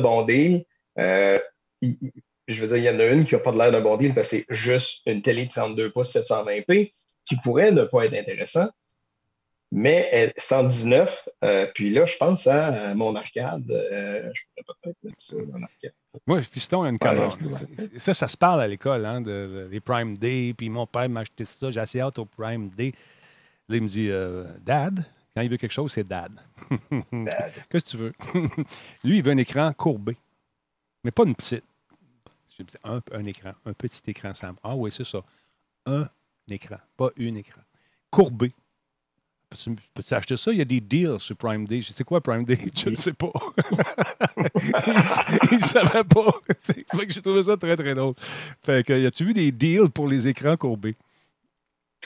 [0.98, 1.38] Euh,
[1.80, 2.12] il- il-
[2.48, 3.96] je veux dire, il y en a une qui n'a pas de l'air d'un bon
[3.96, 6.92] deal parce que c'est juste une télé 32 pouces 720p
[7.24, 8.68] qui pourrait ne pas être intéressant.
[9.74, 13.70] Mais elle, 119, euh, puis là, je pense à, à mon arcade.
[13.70, 15.92] euh, je pourrais peut-être mettre ça dans l'arcade.
[16.26, 16.98] Moi, Fiston a une
[17.78, 20.52] c'est- Ça, ça se parle à l'école, hein, de, de- les Prime Day.
[20.54, 21.70] Puis mon père m'a acheté ça.
[21.70, 22.92] J'ai assez hâte au Prime Day.
[23.68, 26.32] Là, il me dit euh, Dad, quand il veut quelque chose, c'est Dad.
[27.10, 27.52] Dad.
[27.70, 28.12] Qu'est-ce que tu veux?
[29.04, 30.18] Lui, il veut un écran courbé.
[31.02, 31.64] Mais pas une petite.
[32.84, 33.52] Un, un écran.
[33.64, 34.56] Un petit écran, Sam.
[34.62, 35.22] Ah oui, c'est ça.
[35.86, 36.06] Un
[36.48, 36.76] écran.
[36.96, 37.62] Pas un écran.
[38.10, 38.52] Courbé.
[39.52, 40.52] Peux-tu peux-tu acheter ça?
[40.52, 41.82] Il y a des deals sur Prime Day.
[41.82, 42.58] C'est quoi Prime Day?
[42.74, 43.32] Je ne sais pas.
[45.50, 46.32] il ne savait pas.
[47.04, 48.14] que j'ai trouvé ça très, très drôle.
[48.64, 50.94] Fait que, as-tu vu des deals pour les écrans courbés?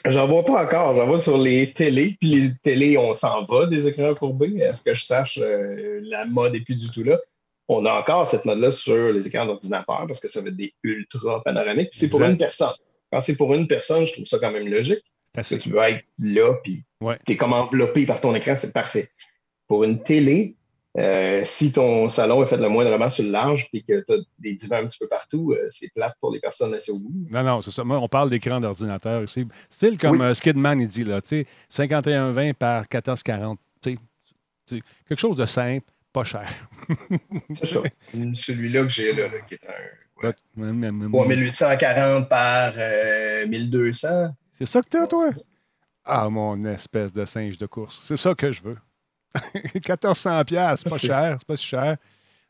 [0.05, 0.95] J'en vois pas encore.
[0.95, 2.17] J'en vois sur les télés.
[2.21, 4.65] Puis les télés, on s'en va des écrans courbés.
[4.65, 7.19] À ce que je sache, euh, la mode n'est plus du tout là?
[7.69, 10.73] On a encore cette mode-là sur les écrans d'ordinateur parce que ça va être des
[10.85, 11.91] ultra panoramiques.
[11.91, 12.75] Puis c'est pour une personne.
[13.13, 15.03] Quand c'est pour une personne, je trouve ça quand même logique.
[15.33, 15.65] Parce que Assez.
[15.69, 17.19] tu veux être là, puis Ouais.
[17.27, 19.11] tu es comme enveloppé par ton écran, c'est parfait.
[19.69, 20.57] Pour une télé,
[20.97, 24.17] euh, si ton salon est fait le moindrement sur le large puis que tu as
[24.39, 27.13] des divans un petit peu partout, euh, c'est plate pour les personnes assises au bout.
[27.31, 27.85] Non, non, c'est ça.
[27.85, 29.47] Moi, on parle d'écran d'ordinateur ici.
[29.69, 30.27] Style comme Oui.
[30.27, 33.57] euh, Skidman, il dit, là, tu sais, 51-20 par 14-40.
[33.83, 33.97] tu sais,
[34.67, 35.85] tu sais, quelque chose de simple,
[36.17, 36.49] pas cher.
[37.55, 37.81] C'est ça.
[38.35, 43.47] Celui-là que j'ai là, là, qui est un ouais, Même- même- même- 3840 par euh,
[43.47, 44.35] 1200.
[44.59, 45.29] C'est ça que t'as, toi?
[46.05, 48.01] Ah, mon espèce de singe de course.
[48.05, 48.77] C'est ça que je veux.
[49.75, 51.97] 1400 pièces, c'est pas cher, c'est pas si cher.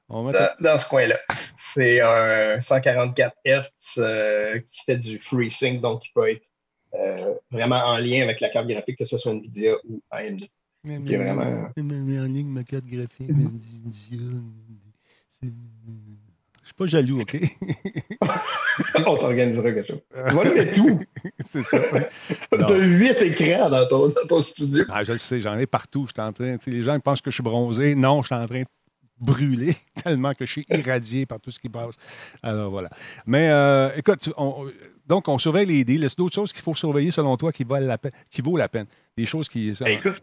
[0.08, 1.18] On va mettre- Dans, dans ce coin-là.
[1.56, 3.62] C'est un 144 Hz
[3.98, 6.42] euh, qui fait du FreeSync, donc qui peut être
[6.94, 10.42] euh, vraiment en lien avec la carte graphique, que ce soit NVIDIA ou AMD.
[10.86, 13.30] Vraiment- Mais en ligne, ma carte graphique.
[16.62, 17.36] Je suis pas jaloux, OK?
[19.06, 20.00] On t'organisera quelque chose.
[20.28, 21.00] Tu vas le mettre tout.
[21.50, 21.78] c'est ça.
[21.80, 22.66] Tu Non.
[22.66, 24.84] as huit écrans dans ton, dans ton studio.
[24.88, 26.06] Ah, je le sais, j'en ai partout.
[26.14, 27.94] Je en train, les gens pensent que je suis bronzé.
[27.94, 28.66] Non, je suis en train de
[29.18, 29.74] brûler
[30.04, 31.94] tellement que je suis irradié par tout ce qui passe.
[32.42, 32.90] Alors voilà.
[33.26, 34.66] Mais euh, écoute, on-
[35.06, 36.04] donc on surveille les.
[36.04, 38.68] Est-ce d'autres choses qu'il faut surveiller selon toi qui valent la peine, qui vaut la
[38.68, 38.86] peine?
[39.16, 39.74] Des choses qui.
[39.74, 40.20] ça- Ben, écoute,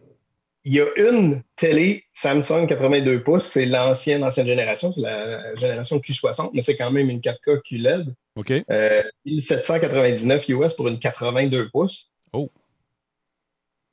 [0.65, 5.97] il y a une télé Samsung 82 pouces, c'est l'ancienne, ancienne génération, c'est la génération
[5.97, 8.13] Q60, mais c'est quand même une 4K QLED.
[8.35, 8.51] OK?
[8.69, 12.09] Euh, 1799 US pour une 82 pouces.
[12.31, 12.49] Oh.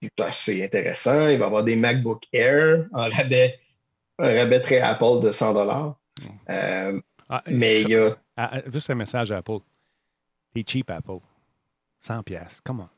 [0.03, 1.29] C'est assez intéressant.
[1.29, 3.59] Il va y avoir des MacBook Air en rabais,
[4.19, 5.99] un rabais très Apple de 100 dollars.
[6.49, 6.99] Euh,
[7.33, 9.61] Ah, mais il y a ah, ah, juste un message à Apple.
[10.53, 11.21] T'es cheap, Apple.
[12.01, 12.61] 100 pièces.
[12.65, 12.89] Comment?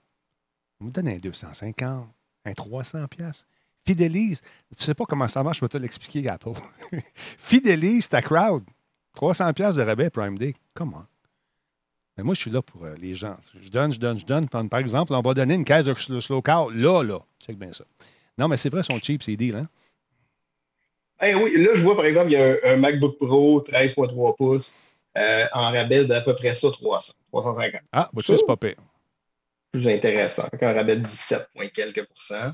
[0.81, 2.09] On me donne un 250,
[2.47, 3.45] un 300 pièces.
[3.87, 4.41] Fidélise.
[4.77, 6.53] Tu sais pas comment ça marche, je vais te l'expliquer, Apple.
[7.15, 8.63] Fidélise ta crowd.
[9.15, 10.55] 300 pièces de rabais Prime Day.
[10.75, 11.05] Comment?
[12.17, 13.37] Mais moi, je suis là pour euh, les gens.
[13.61, 14.49] Je donne, je donne, je donne.
[14.49, 16.71] Par exemple, on va donner une caisse de sl- slow car.
[16.71, 17.19] Là, là.
[17.45, 17.85] Check bien ça.
[18.39, 19.57] Non, mais c'est vrai, ils sont cheap, ces deals.
[19.57, 19.69] Hein?
[21.23, 24.37] Eh oui, là, je vois par exemple, il y a un, un MacBook Pro 13.3
[24.37, 24.77] pouces
[25.17, 27.81] euh, en rabais d'à peu près ça 300, 350.
[27.93, 28.77] Ah, bah, ça, c'est pas pire.
[29.73, 30.45] Plus intéressant.
[30.45, 32.53] Avec un rabais de 17, point quelques pourcents.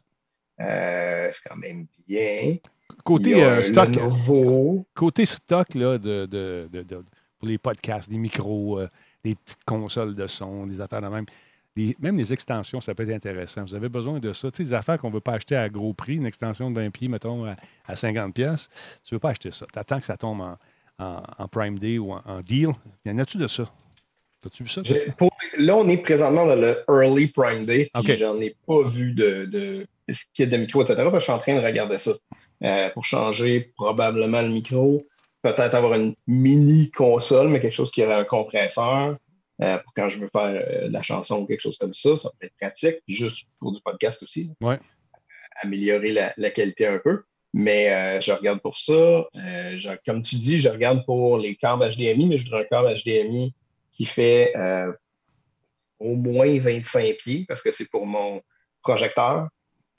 [0.60, 2.56] Euh, c'est quand même bien.
[3.04, 3.88] Côté y a euh, stock.
[4.94, 7.04] Côté stock là, de, de- de- de-
[7.38, 8.88] pour les podcasts, des micros, euh,
[9.24, 11.26] des petites consoles de son, des affaires de même.
[12.00, 13.62] Même les extensions, ça peut être intéressant.
[13.62, 14.50] Vous avez besoin de ça.
[14.50, 16.80] Tu sais, des affaires qu'on ne veut pas acheter à gros prix, une extension de
[16.80, 17.54] 20 pieds, mettons, à,
[17.86, 18.68] à 50 pièces,
[19.04, 19.64] tu ne veux pas acheter ça.
[19.72, 20.56] Tu attends que ça tombe en,
[20.98, 22.70] en- en Prime Day ou en, en deal.
[23.04, 23.62] Y en a-tu de ça?
[24.44, 24.82] As-tu vu ça?
[25.16, 27.90] pour- là, on est présentement dans le Early Prime Day.
[27.94, 28.18] puis OK.
[28.18, 29.44] J'en ai pas vu de,
[30.08, 30.94] de kit de micro, etc.
[30.96, 32.12] parce que je suis en train de regarder ça.
[32.64, 35.06] Euh, pour changer probablement le micro,
[35.42, 39.14] peut-être avoir une mini console, mais quelque chose qui aurait un compresseur.
[39.62, 42.16] euh, pour quand je veux faire euh, de la chanson ou quelque chose comme ça,
[42.16, 42.96] ça peut être pratique.
[43.06, 44.50] Puis juste pour du podcast aussi.
[44.60, 44.78] Ouais.
[45.62, 47.22] Améliorer la, la qualité un peu.
[47.54, 49.24] Mais je regarde pour ça.
[49.34, 52.94] Je- comme tu dis, je regarde pour les câbles HDMI, mais je voudrais un câble
[52.94, 53.54] HDMI
[53.90, 54.52] qui fait
[55.98, 58.40] au moins 25 pieds parce que c'est pour mon
[58.82, 59.48] projecteur.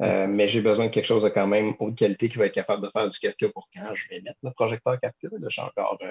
[0.01, 2.53] Euh, mais j'ai besoin de quelque chose de quand même haute qualité qui va être
[2.53, 5.23] capable de faire du 4K pour quand je vais mettre le projecteur 4K.
[5.23, 6.09] Là, je suis encore euh,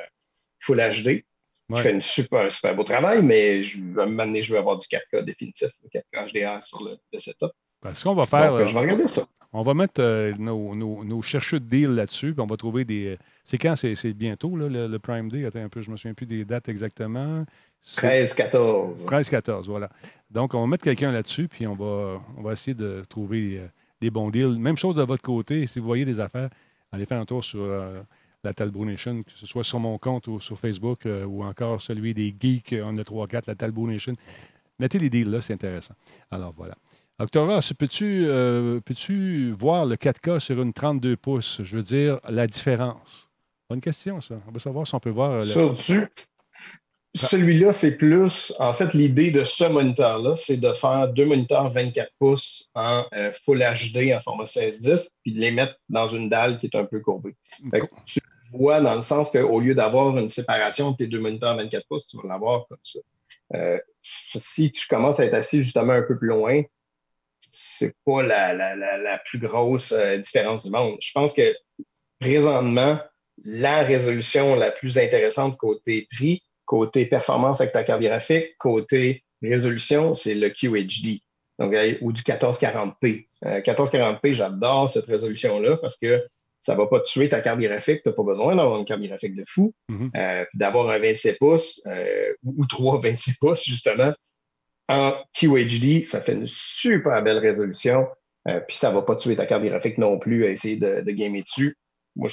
[0.61, 1.07] Full HD.
[1.07, 1.24] Ouais.
[1.76, 4.53] Je fais une super, un super beau travail, mais je, à un moment donné, je
[4.53, 7.51] veux avoir du 4K définitif, le 4K HDR sur le, le setup.
[7.80, 8.53] Parce qu'on va faire.
[8.53, 9.24] Donc, euh, je vais regarder ça.
[9.53, 12.84] On va mettre euh, nos, nos, nos chercheurs de deal là-dessus, puis on va trouver
[12.84, 13.16] des.
[13.45, 13.76] C'est quand?
[13.76, 15.47] C'est c'est bientôt, là, le, le Prime Day?
[15.47, 17.45] Attends un peu, je ne me souviens plus des dates exactement.
[17.81, 19.07] C'est- 13, 14.
[19.07, 19.89] 13-14, voilà.
[20.31, 23.66] Donc, on va mettre quelqu'un là-dessus, puis on va, on va essayer de trouver euh,
[24.01, 24.59] des bons deals.
[24.59, 25.66] Même chose de votre côté.
[25.66, 26.51] Si vous voyez des affaires,
[26.93, 28.01] allez faire un tour sur euh,
[28.45, 31.81] la Talbot Nation, que ce soit sur mon compte ou sur Facebook euh, ou encore
[31.81, 34.12] celui des geeks, on a 3-4, la Talbot Nation.
[34.79, 35.95] Mettez les deals là, c'est intéressant.
[36.31, 36.74] Alors, voilà.
[37.20, 41.61] Octobre, peux-tu euh, peux-tu voir le 4K sur une 32 pouces?
[41.64, 43.26] Je veux dire, la différence.
[43.68, 44.37] Bonne question, ça.
[44.47, 45.33] On va savoir si on peut voir.
[45.33, 46.07] le- Sur du-
[47.15, 48.53] Celui-là, c'est plus.
[48.59, 53.33] En fait, l'idée de ce moniteur-là, c'est de faire deux moniteurs 24 pouces en euh,
[53.45, 56.85] Full HD en format 16-10, puis de les mettre dans une dalle qui est un
[56.85, 57.35] peu courbée.
[57.71, 58.21] Fait que tu
[58.53, 62.07] vois dans le sens qu'au lieu d'avoir une séparation entre tes deux moniteurs 24 pouces,
[62.07, 62.99] tu vas l'avoir comme ça.
[63.55, 66.63] Euh, si tu commences à être assis justement un peu plus loin,
[67.51, 70.97] c'est pas la, la- la- la plus grosse euh, différence du monde.
[71.01, 71.55] Je pense que
[72.21, 72.99] présentement,
[73.45, 80.14] la résolution la plus intéressante côté prix, côté performance avec ta carte graphique, côté résolution,
[80.14, 81.21] c'est le QHD.
[81.59, 83.27] Donc, ou du 1440p.
[83.43, 86.25] 1440p, j'adore cette résolution-là parce que
[86.61, 88.03] ça ne va pas tuer ta carte graphique.
[88.03, 89.75] Tu n'as pas besoin d'avoir une carte graphique de fou.
[89.89, 90.11] Mhm.
[90.14, 94.12] Euh, d'avoir un 27 pouces euh, ou trois 26 pouces, justement,
[94.89, 98.07] en QHD, ça fait une super belle résolution.
[98.47, 101.01] Euh, puis ça ne va pas tuer ta carte graphique non plus à essayer de,
[101.01, 101.77] de gamer dessus.
[102.14, 102.29] Moi,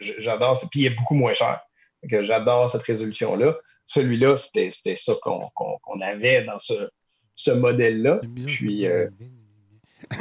[0.00, 0.66] j'adore ça.
[0.70, 1.60] Puis il est beaucoup moins cher.
[2.08, 3.56] Que J'adore cette résolution-là.
[3.84, 6.88] Celui-là, c'était c'était ça qu'on qu'on- qu'on avait dans ce,
[7.34, 8.20] ce modèle-là.
[8.46, 9.08] Puis, euh,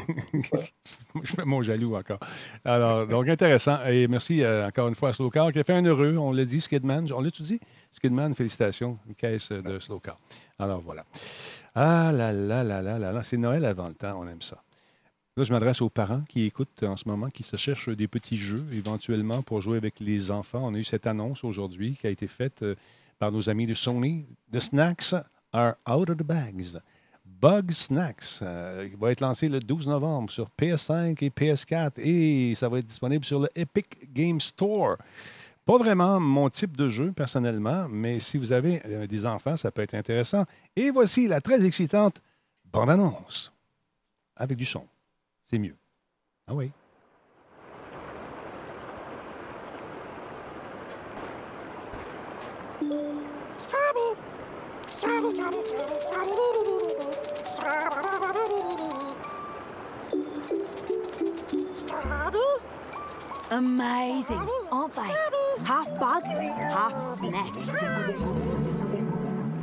[1.24, 2.20] Je fais mon jaloux encore.
[2.66, 3.78] Alors, donc intéressant.
[3.88, 6.16] Et merci euh, encore une fois à Slowcar qui a fait un heureux.
[6.18, 7.12] On l'a dit, Skidman.
[7.14, 7.60] On l'a-tu dit?
[7.92, 9.00] Skidman, félicitations.
[9.08, 10.18] Une caisse de Slowcar.
[10.60, 11.06] Alors voilà.
[11.76, 13.24] Ah là là là là là là.
[13.24, 14.20] C'est Noël avant le temps.
[14.20, 14.62] On aime ça.
[15.38, 18.38] Là, je m'adresse aux parents qui écoutent en ce moment, qui se cherchent des petits
[18.38, 20.62] jeux éventuellement pour jouer avec les enfants.
[20.64, 22.76] On a eu cette annonce aujourd'hui qui a été faite euh,
[23.20, 24.26] par nos amis de Sony.
[24.52, 25.14] The snacks
[25.54, 26.80] are out of the bags.
[27.42, 32.68] Bug Snacks, euh, va être lancé le 12 novembre sur PS5 et PS4 et ça
[32.68, 34.98] va être disponible sur le Epic Game Store.
[35.66, 39.72] Pas vraiment mon type de jeu personnellement, mais si vous avez euh, des enfants, ça
[39.72, 40.44] peut être intéressant.
[40.76, 42.22] Et voici la très excitante
[42.66, 43.54] bande-annonce
[44.36, 44.86] avec du son.
[45.50, 45.76] C'est mieux.
[46.47, 46.72] Ah oui.
[63.52, 65.02] Amazing, aren't they?
[65.64, 67.56] Half bug, half snack.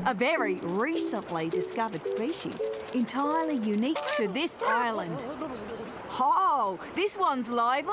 [0.09, 2.61] A very recently discovered species,
[2.95, 5.25] entirely unique to this island.
[6.19, 7.93] Oh, this one's lively.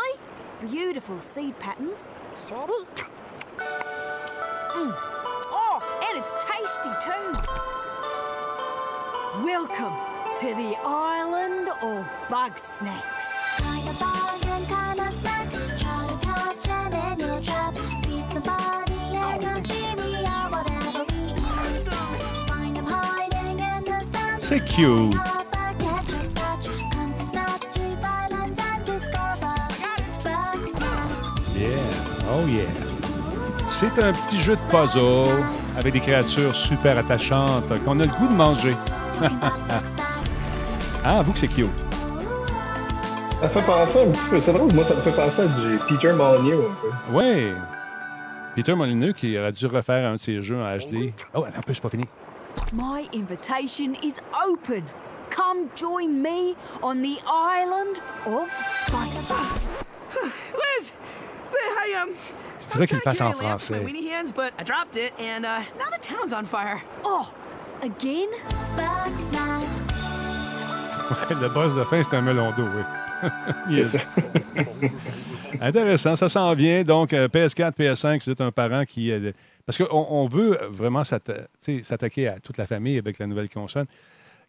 [0.61, 2.09] Beautiful seed patterns.
[4.73, 4.93] Mm.
[5.51, 7.33] Oh, and it's tasty too.
[9.43, 9.93] Welcome
[10.39, 13.27] to the island of bug snacks.
[13.59, 13.93] Find a
[32.35, 32.63] Oh yeah.
[33.69, 35.43] C'est un petit jeu de puzzle
[35.77, 38.75] avec des créatures super attachantes qu'on a le goût de manger.
[41.05, 41.67] Ah, avoue que c'est cute.
[43.41, 44.39] Ça me fait penser un petit peu.
[44.39, 46.87] C'est drôle, moi, ça me fait penser à du Peter Molyneux un peu.
[47.11, 47.51] Oui.
[48.55, 51.11] Peter Molyneux qui aurait dû refaire un de ses jeux en HD.
[51.33, 52.05] Oh, un peu, c'est pas fini.
[52.71, 54.85] My invitation is open.
[55.29, 58.47] Come join me on the island of!
[61.55, 62.09] I, um...
[62.69, 63.79] Faudrait qu'il le fasse en français.
[63.79, 66.81] My weenie hands, but I dropped it, and now the town's on fire.
[67.83, 68.29] Again?
[68.49, 69.83] It's bug snacks.
[71.29, 72.83] Le boss de fin, c'est un melon d'eau, oui.
[73.71, 74.05] C'est ça.
[75.61, 76.83] Intéressant, ça s'en vient.
[76.83, 79.11] Donc, euh, PS4, PS5, c'est un parent qui.
[79.11, 79.31] euh,
[79.65, 83.85] parce qu'on on veut vraiment s'attaquer à toute la famille avec la nouvelle console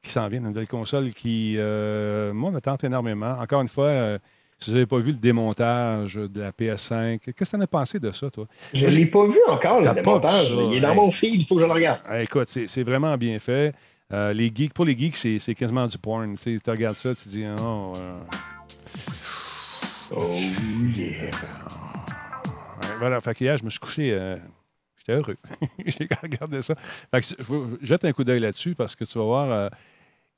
[0.03, 3.37] qui s'en vient, la nouvelle console qui, euh, moi, me tente énormément.
[3.41, 4.19] Encore une fois, euh,
[4.61, 7.67] si vous n'avez pas vu le démontage de la PS5, qu'est-ce que tu en as
[7.67, 8.47] pensé de ça, toi?
[8.73, 10.49] Je ne l'ai pas vu encore, le démontage.
[10.51, 10.97] Il est dans hey.
[10.97, 12.01] mon feed, il faut que je le regarde.
[12.07, 13.75] Ah, écoute, c'est vraiment bien fait.
[14.13, 16.37] Euh, les geeks, pour les geeks, c'est quasiment du porn.
[16.37, 18.21] Tu regardes ça, tu dis, oh, euh,
[20.11, 20.35] Oh
[20.95, 21.31] yeah.
[22.99, 24.13] Voilà, fait qu'hier, je me suis couché.
[24.13, 24.37] euh,
[24.97, 25.37] J'étais heureux.
[25.87, 26.75] J'ai regardé ça.
[27.11, 29.71] Fait que je jette un coup d'œil là-dessus parce que tu vas voir,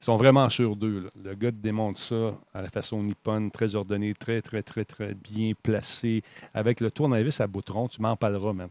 [0.01, 1.01] ils sont vraiment sur d'eux.
[1.05, 1.11] là.
[1.24, 5.14] Le gars te démontre ça à la façon nippone, très ordonné, très, très, très, très
[5.14, 6.22] bien placé,
[6.55, 7.88] avec le tournevis à boutron.
[7.88, 8.68] Tu m'en parleras, même.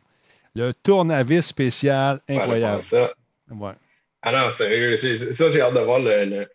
[0.54, 2.82] Le tournevis spécial, incroyable.
[2.82, 3.12] ça.
[3.52, 3.74] Ouais.
[4.22, 4.96] Ah non, sérieux.
[4.98, 6.48] Ça, j'ai hâte de voir le- le-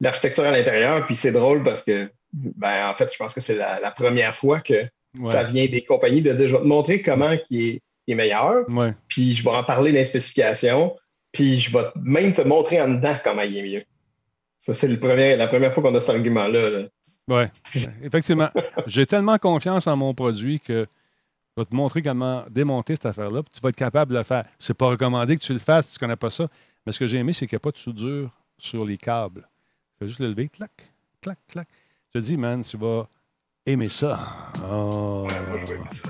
[0.00, 1.04] l'architecture à l'intérieur.
[1.06, 4.34] Puis c'est drôle parce que, ben, en fait, je pense que c'est la, la première
[4.34, 4.74] fois que
[5.18, 5.24] Ouais.
[5.32, 7.72] ça vient des compagnies de dire je vais te montrer comment qui est,
[8.06, 8.64] qui est meilleur.
[9.08, 10.94] Puis je vais en parler dans les spécifications.
[11.32, 13.82] Puis je vais même te montrer en dedans comment il est mieux.
[14.60, 16.70] Ça, c'est la première fois qu'on a cet argument-là.
[16.70, 16.86] là.
[17.28, 17.50] Ouais,
[18.02, 18.50] effectivement.
[18.86, 20.86] J'ai tellement confiance en mon produit que
[21.56, 23.42] je vais te montrer comment démonter cette affaire-là.
[23.42, 24.44] puis Tu vas être capable de le faire.
[24.58, 26.46] C'est pas recommandé que tu le fasses si tu ne connais pas ça.
[26.84, 29.48] Mais ce que j'ai aimé, c'est qu'il n'y a pas de soudure sur les câbles.
[29.92, 30.70] Tu fais juste le lever, clac,
[31.22, 31.68] clac, clac.
[32.12, 33.08] Je te dis, man, tu vas
[33.64, 34.18] aimer ça.
[34.70, 35.26] Oh.
[35.48, 36.08] Moi, je veux aimer ça.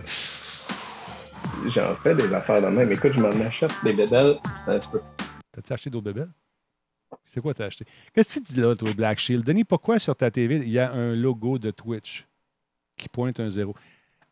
[1.68, 2.90] J'en fais des affaires de même.
[2.90, 5.00] Écoute, je m'en achète des bébelles un petit peu.
[5.52, 6.30] T'as-tu acheté d'autres bébelles?
[7.32, 7.84] C'est quoi t'as acheté?
[8.12, 9.44] Qu'est-ce que tu dis là, toi, Black Shield?
[9.44, 12.26] Denis, pourquoi sur ta TV, il y a un logo de Twitch
[12.96, 13.74] qui pointe un zéro?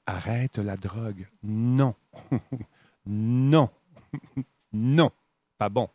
[0.06, 1.26] Arrête la drogue.
[1.42, 1.94] Non.
[3.06, 3.70] non.
[4.72, 5.10] non.
[5.58, 5.88] Pas bon.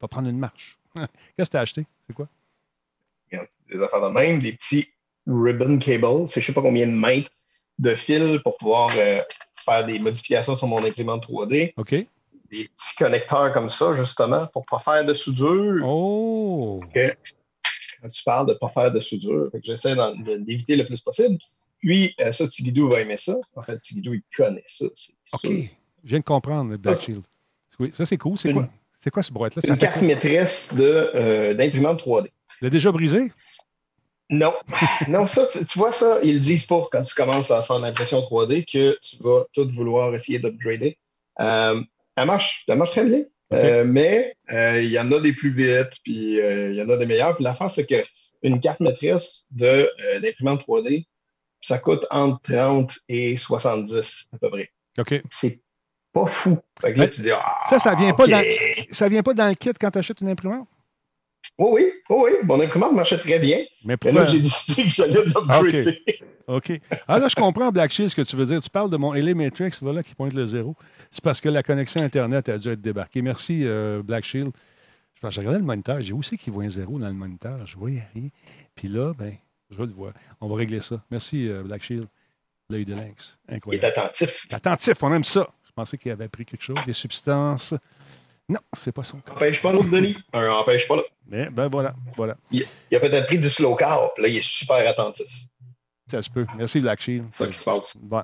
[0.00, 0.78] Va prendre une marche.
[0.94, 1.86] Qu'est-ce que t'as acheté?
[2.06, 2.28] C'est quoi?
[3.70, 4.88] des affaires de même, des petits
[5.26, 7.30] ribbon cables, c'est je sais pas combien de mètres
[7.78, 9.20] de fil pour pouvoir euh,
[9.64, 11.72] faire des modifications sur mon imprimante 3D.
[11.76, 11.94] OK.
[12.54, 15.84] Des petits connecteurs comme ça, justement, pour pas faire de soudure.
[15.84, 16.80] Oh!
[16.94, 17.12] que
[18.00, 19.96] quand tu parles de ne pas faire de soudure, j'essaie
[20.38, 21.36] d'éviter le plus possible.
[21.80, 23.34] Puis, euh, ça, Tigidou va aimer ça.
[23.56, 24.84] En fait, Tigidou, il connaît ça.
[24.84, 25.40] OK.
[25.40, 25.50] sûr.
[26.04, 27.22] Je viens de comprendre le Black Shield.
[27.80, 28.38] Oui, ça, c'est cool.
[28.38, 28.68] C'est quoi?
[28.96, 29.62] C'est quoi ce boîte-là?
[29.64, 32.26] C'est une carte maîtresse euh, d'imprimante 3D.
[32.26, 33.32] Tu l'as déjà brisé?
[34.30, 34.54] Non,
[35.08, 37.78] non, ça, tu, tu vois ça, ils le disent pas quand tu commences à faire
[37.80, 40.96] l'impression 3D que tu vas tout vouloir essayer d'upgrader.
[41.40, 41.82] Euh,
[42.16, 45.52] elle, marche, elle marche très bien, Euh, mais euh, il y en a des plus
[45.52, 47.36] vite, puis euh, il y en a des meilleurs.
[47.36, 51.06] Puis l'affaire, c'est qu'une carte maîtresse de, euh, d'imprimante 3D,
[51.60, 54.70] ça coûte entre 30 et 70 à peu près.
[54.98, 55.22] OK.
[55.30, 55.60] C'est
[56.12, 56.58] pas fou.
[56.80, 58.42] Fait que là, tu dis, ah, Ça, ça vient pas dans,
[58.90, 60.68] ça vient pas dans le kit quand tu achètes une imprimante?
[61.58, 62.30] Oui, oui, oui.
[62.44, 63.58] Mon imprimante marchait très bien.
[63.84, 64.22] Mais pourquoi?
[64.22, 66.02] là, j'ai décidé que j'allais l'upgrader.
[66.46, 66.72] OK.
[67.08, 68.60] Ah là, je comprends, Black Shield, ce que tu veux dire.
[68.60, 70.74] Tu parles de mon LA Matrix, voilà, qui pointe le zéro.
[71.10, 73.22] C'est parce que la connexion Internet a dû être débarquée.
[73.22, 74.50] Merci, euh, Black Shield.
[75.30, 76.02] J'ai regardé le moniteur.
[76.02, 77.66] J'ai aussi qu'il voit un zéro dans le moniteur?
[77.66, 78.28] Je voyais rien.
[78.74, 79.34] Puis là, ben,
[79.70, 80.12] je le vois.
[80.40, 81.02] On va régler ça.
[81.10, 82.04] Merci, euh, Black Shield.
[82.68, 83.38] L'œil de lynx.
[83.48, 83.86] Il est Incroyable.
[83.86, 84.46] attentif.
[84.50, 85.48] Attentif, on aime ça.
[85.66, 87.74] Je pensais qu'il avait pris quelque chose, des substances.
[88.48, 89.32] Non, c'est pas son cas.
[89.32, 90.16] Empêche pas l'autre, Denis.
[90.32, 91.08] Un empêche pas l'autre.
[91.28, 92.36] Mais ben voilà, voilà.
[92.50, 94.10] Il, il a peut-être pris du slow carb.
[94.18, 95.26] Là, il est super attentif.
[96.10, 96.44] Ça se peut.
[96.58, 97.24] Merci, Black Shield.
[97.30, 97.94] C'est ça qui se passe.
[97.98, 98.22] Bon.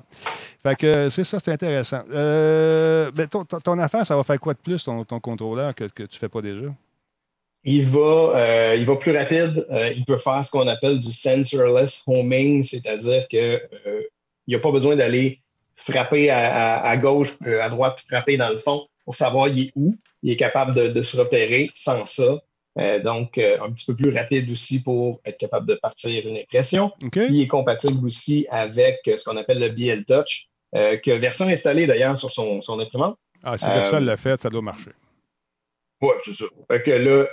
[0.61, 2.03] Fait que euh, c'est ça, c'est intéressant.
[2.11, 5.85] Euh, ben, ton, ton- affaire, ça va faire quoi de plus, ton, ton contrôleur, que,
[5.85, 6.67] que tu fais pas déjà?
[7.63, 7.99] Il va,
[8.35, 9.65] euh, il va plus rapide.
[9.71, 13.37] Euh, il peut faire ce qu'on appelle du sensorless homing, c'est-à-dire que
[13.87, 14.01] euh,
[14.45, 15.41] il n'a pas besoin d'aller
[15.75, 16.37] frapper à,
[16.83, 19.93] à- à gauche, à droite, frapper dans le fond pour savoir il est où.
[20.23, 22.39] Il est capable de, de se repérer sans ça.
[22.79, 26.37] Euh, donc, euh, un petit peu plus rapide aussi pour être capable de partir une
[26.37, 26.93] impression.
[27.25, 30.45] Puis il est compatible aussi avec ce qu'on appelle le BL Touch,
[30.77, 33.17] euh, que version installée d'ailleurs sur son, son imprimante.
[33.43, 34.91] Ah, si personne l'a fait, ça doit marcher.
[36.01, 36.45] Oui, c'est ça.
[36.71, 37.27] Fait que là,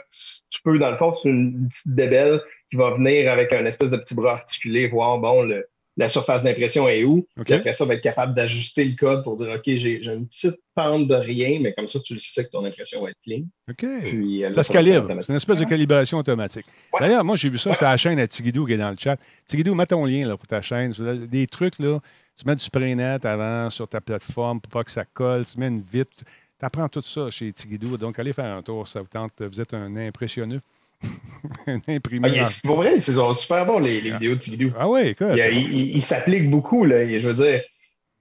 [0.51, 3.91] tu peux, dans le fond, c'est une petite bébelle qui va venir avec un espèce
[3.91, 5.69] de petit bras articulé, voir, bon, le-
[5.99, 7.27] la surface d'impression est où.
[7.37, 7.45] OK.
[7.45, 10.57] Puis après ça, va être capable d'ajuster le code pour dire, OK, j'ai une petite
[10.75, 13.43] pente de rien, mais comme ça, tu le sais que ton impression va être clean.
[13.69, 13.85] OK.
[14.05, 15.09] Puis, Ça se calibre.
[15.23, 16.65] C'est une espèce de calibration automatique.
[16.95, 17.01] Ouais.
[17.01, 17.77] D'ailleurs, moi, j'ai vu ça Ouais.
[17.77, 19.17] sur la chaîne à Tigidou qui est dans le chat.
[19.47, 20.93] Tigidou, mets ton lien là, pour ta chaîne.
[21.29, 21.99] Des trucs, là.
[22.37, 25.45] Tu mets du spray net avant sur ta plateforme pour pas que ça colle.
[25.45, 26.13] Tu mets une vitre.
[26.61, 27.97] Tu apprends tout ça chez Tigidou.
[27.97, 28.87] Donc, allez faire un tour.
[28.87, 29.33] Ça vous tente.
[29.43, 30.61] Vous êtes un impressionneux.
[31.67, 32.31] un Ah, imprimeur.
[32.35, 34.73] il est- pour vrai, c'est super bon, les, les vidéos de Tigidou.
[34.79, 35.29] Ah ouais, écoute.
[35.33, 37.07] Il, il- il- il s'applique beaucoup, là.
[37.07, 37.63] Je veux dire,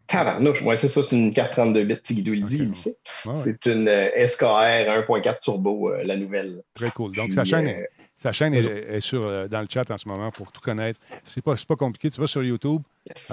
[0.06, 2.96] tabarnouche, moi, c'est ça, c'est une 432 bits, Tigidou il dit, il le sait.
[3.26, 3.34] Ouais.
[3.36, 6.62] C'est une euh, SKR 1.4 Turbo, euh, la nouvelle.
[6.76, 7.16] Très cool.
[7.16, 9.90] Donc, Puis, sa chaîne, euh, est- sa chaîne est, est sur, euh, dans le chat
[9.92, 11.00] en ce moment pour tout connaître.
[11.26, 12.10] C'est pas, pas compliqué.
[12.12, 13.32] Tu vas sur YouTube, yes.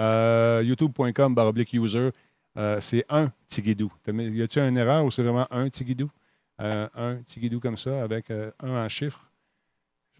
[0.63, 2.09] youtube.com baroblique user.
[2.79, 3.91] C'est un Tigidou.
[4.07, 6.09] Y a-tu une erreur ou c'est vraiment un Tigidou?
[6.59, 9.29] Un Tigidou comme ça avec un en chiffre?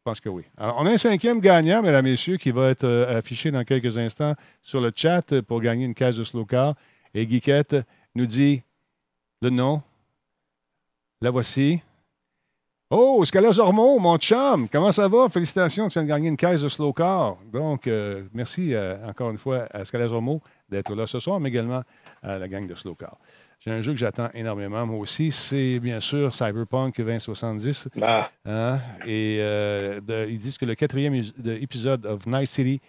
[0.06, 0.44] Je pense que oui.
[0.56, 3.64] Alors, on a un cinquième gagnant, mesdames et messieurs, qui va être euh, affiché dans
[3.64, 6.76] quelques instants sur le chat pour gagner une case de slow car.
[7.16, 7.76] Et Guiquette
[8.14, 8.62] nous dit
[9.42, 9.82] le nom.
[11.22, 11.82] La voici.
[12.92, 15.28] Oh, Scala Ormeau, mon chum, comment ça va?
[15.28, 17.38] Félicitations, tu viens de gagner une caisse de slow car.
[17.52, 20.40] Donc, euh, merci euh, encore une fois à Scala Ormeau
[20.70, 21.82] d'être là ce soir, mais également
[22.22, 23.18] à la gang de slow car.
[23.60, 25.32] J'ai un jeu que j'attends énormément, moi aussi.
[25.32, 27.88] C'est bien sûr Cyberpunk 2070.
[28.02, 28.80] Ah, Hein?
[29.08, 32.80] Et euh, de- ils disent que le quatrième épisode of Night City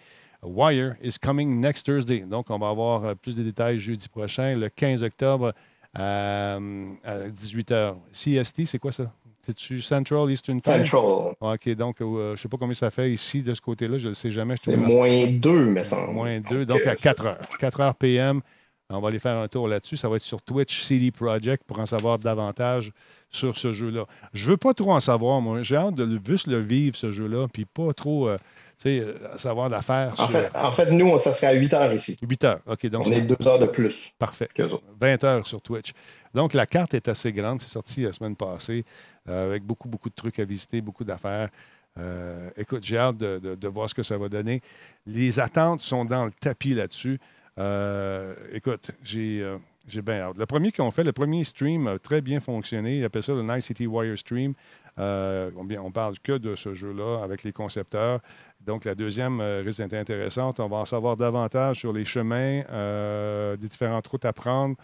[0.43, 2.19] Wire is coming next Thursday.
[2.19, 5.51] Donc, on va avoir euh, plus de détails jeudi prochain, le 15 octobre
[5.95, 7.95] à, à 18h.
[8.13, 9.11] CST, c'est quoi ça?
[9.41, 10.85] C'est-tu Central Eastern Time?
[10.85, 11.33] Central.
[11.39, 14.03] OK, donc euh, je ne sais pas combien ça fait ici de ce côté-là, je
[14.05, 14.55] ne le sais jamais.
[14.61, 16.13] C'est moins 2, me semble.
[16.13, 17.39] Moins 2, donc euh, à 4 heures.
[17.59, 18.41] 4 heures PM.
[18.89, 19.97] On va aller faire un tour là-dessus.
[19.97, 22.93] Ça va être sur Twitch CD Project pour en savoir davantage
[23.29, 24.03] sur ce jeu-là.
[24.33, 25.61] Je veux pas trop en savoir, moi.
[25.61, 28.37] J'ai hâte de le- juste le vivre, ce jeu-là, puis pas trop, euh,
[28.85, 32.15] euh, savoir l'affaire En sur fait, en fait, nous, ça serait à 8 heures ici.
[32.21, 32.59] 8 heures.
[32.65, 34.47] OK, donc On est 2 heures de plus parfait.
[34.53, 34.83] qu'eux autres.
[35.01, 35.91] 20 heures sur Twitch.
[36.33, 37.59] Donc, la carte est assez grande.
[37.59, 38.85] C'est sorti la semaine passée
[39.27, 41.49] euh, avec beaucoup, beaucoup de trucs à visiter, beaucoup d'affaires.
[41.99, 44.61] Euh, écoute, j'ai hâte de, de- de voir ce que ça va donner.
[45.05, 47.19] Les attentes sont dans le tapis là-dessus.
[47.57, 50.37] Euh, écoute, j'ai euh, j'ai bien hâte.
[50.37, 52.97] Le premier qu'ils ont fait, le premier stream a très bien fonctionné.
[52.97, 54.53] Ils appellent ça le Night City Wire Stream.
[54.99, 58.19] Euh, on, parle que de ce jeu-là avec les concepteurs.
[58.65, 60.59] Donc, la deuxième euh, risque d'être intéressante.
[60.59, 62.63] On va en savoir davantage sur les chemins,
[63.55, 64.75] des différentes routes à prendre,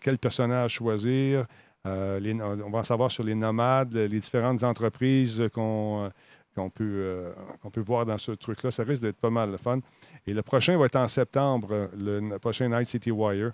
[0.00, 1.46] quel personnage choisir.
[1.84, 6.10] On va en savoir sur les nomades, les différentes entreprises qu'on,
[6.54, 7.32] qu'on peut, euh,
[7.62, 8.70] qu'on peut voir dans ce truc-là.
[8.70, 9.78] Ça risque d'être pas mal le fun.
[10.26, 13.52] Et le prochain va être en septembre, le prochain Night City Wire.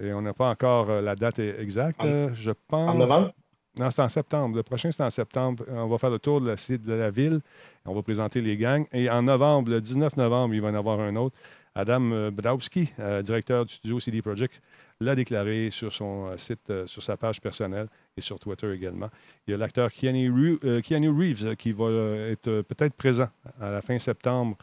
[0.00, 2.90] Et on n'a pas encore euh, la date exacte, En- euh, je pense.
[2.90, 3.32] En novembre?
[3.78, 4.56] Non, c'est en septembre.
[4.56, 5.62] Le prochain, c'est en septembre.
[5.68, 7.40] On va faire le tour de la, site de la ville.
[7.84, 8.86] On va présenter les gangs.
[8.90, 11.36] Et en novembre, le 19 novembre, il va y en avoir un autre.
[11.76, 14.60] Adam euh, Bdowski, euh, directeur du studio CD Projekt,
[15.00, 19.10] l'a déclaré sur son euh, site, sur sa page personnelle et sur Twitter également.
[19.46, 21.90] Il y a l'acteur Keanu, Ree- Keanu Reeves qui va
[22.30, 23.28] être peut-être présent
[23.60, 24.56] à la fin septembre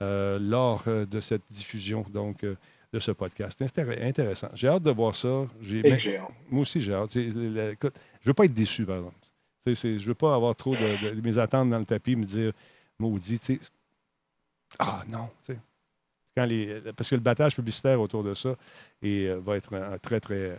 [0.00, 3.60] euh, lors de cette diffusion donc, de ce podcast.
[4.00, 4.48] Intéressant.
[4.54, 5.46] J'ai hâte de voir ça.
[5.60, 5.98] J'ai- mais-
[6.50, 7.14] moi aussi, j'ai hâte.
[7.16, 9.16] Écoute, je ne veux pas être déçu, par exemple.
[9.64, 12.24] C'est- je ne veux pas avoir trop de, de- mes attentes dans le tapis, me
[12.24, 12.52] dire,
[12.98, 13.60] maudit, tu sais.
[14.78, 15.58] Ah non, tu sais.
[16.36, 18.54] Quand les, parce que le battage publicitaire autour de ça
[19.02, 20.56] et, euh, va être un- un très, très,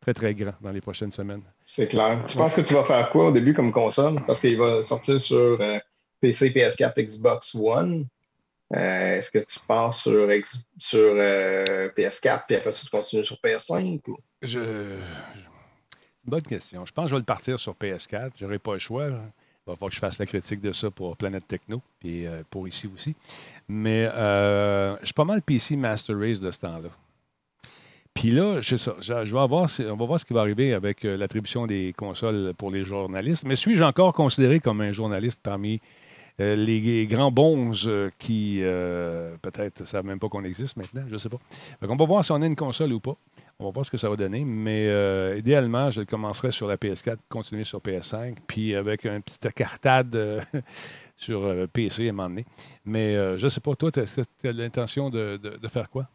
[0.00, 1.42] très, très grand dans les prochaines semaines.
[1.62, 2.24] C'est clair.
[2.26, 4.16] Tu penses que tu vas faire quoi au début comme console?
[4.26, 5.78] Parce qu'il va sortir sur euh,
[6.20, 8.06] PC, PS4, Xbox One.
[8.74, 13.24] Euh, Est-ce que tu pars sur, X- sur euh, PS4 puis après ça, tu continues
[13.24, 14.00] sur PS5?
[14.08, 14.58] ou- Je...
[14.58, 16.86] C'est une bonne question.
[16.86, 18.30] Je pense que je vais le partir sur PS4.
[18.38, 19.10] Je n'aurai pas le choix.
[19.66, 22.42] Il va falloir que je fasse la critique de ça pour Planète Techno et euh,
[22.50, 23.14] pour ici aussi.
[23.66, 26.90] Mais euh, je suis pas mal PC Master Race de ce temps-là.
[28.12, 31.66] Puis là, je, je, je on va voir ce qui va arriver avec euh, l'attribution
[31.66, 33.44] des consoles pour les journalistes.
[33.46, 35.80] Mais suis-je encore considéré comme un journaliste parmi
[36.40, 41.04] euh, les grands bons euh, qui, euh, peut-être, ne savent même pas qu'on existe maintenant,
[41.06, 41.38] je ne sais pas.
[41.82, 43.16] on va voir si on a une console ou pas.
[43.60, 44.44] On va voir ce que ça va donner.
[44.44, 44.86] Mais
[45.38, 50.40] idéalement, je commencerai sur la PS4, continuer sur PS5, puis avec un petit cartade euh,
[51.16, 52.46] sur PC à un moment donné.
[52.84, 56.08] Mais je ne sais pas, toi, tu as, l'intention de, faire quoi?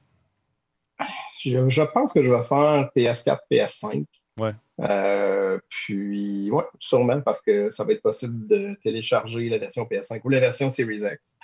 [1.46, 4.06] Je pense que je vais faire PS4, PS5.
[4.38, 4.52] Ouais.
[4.82, 10.22] Euh, puis, ouais, sûrement parce que ça va être possible de télécharger la version PS5
[10.24, 11.36] ou la version Series X.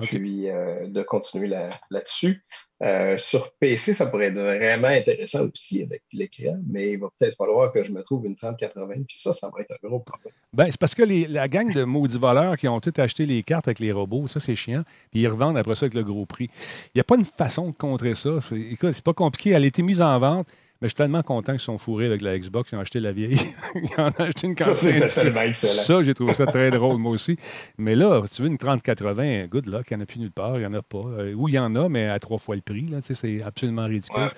[0.00, 0.10] OK.
[0.10, 2.44] Puis, euh, de continuer là- là-dessus.
[2.84, 7.36] Euh, sur PC, ça pourrait être vraiment intéressant aussi avec l'écran, mais il va peut-être
[7.36, 8.94] falloir que je me trouve une 3080.
[9.08, 10.32] Puis ça, ça va être un gros problème.
[10.52, 13.42] Ben, c'est parce que les- la gang de maudits voleurs qui ont tout acheté les
[13.42, 14.84] cartes avec les robots, ça, c'est chiant.
[15.10, 16.48] Puis ils revendent après ça avec le gros prix.
[16.94, 18.38] Il n'y a pas une façon de contrer ça.
[18.52, 19.50] Écoute, c'est pas compliqué.
[19.50, 20.46] Elle a été mise en vente.
[20.80, 22.70] Mais je suis tellement content qu'ils sont fourrés avec la Xbox.
[22.72, 23.36] Ils ont acheté la vieille.
[23.74, 25.72] Ils en ont acheté une Ça, c'était tellement excellent.
[25.72, 27.36] Ça, j'ai trouvé ça très drôle, moi aussi.
[27.78, 30.56] Mais là, tu veux une 3080, good luck, il n'y en a plus nulle part,
[30.56, 30.98] il n'y en a pas.
[30.98, 32.86] Euh, ou il y en a, mais à trois fois le prix.
[32.86, 34.20] Là, c'est absolument ridicule.
[34.20, 34.28] Ouais.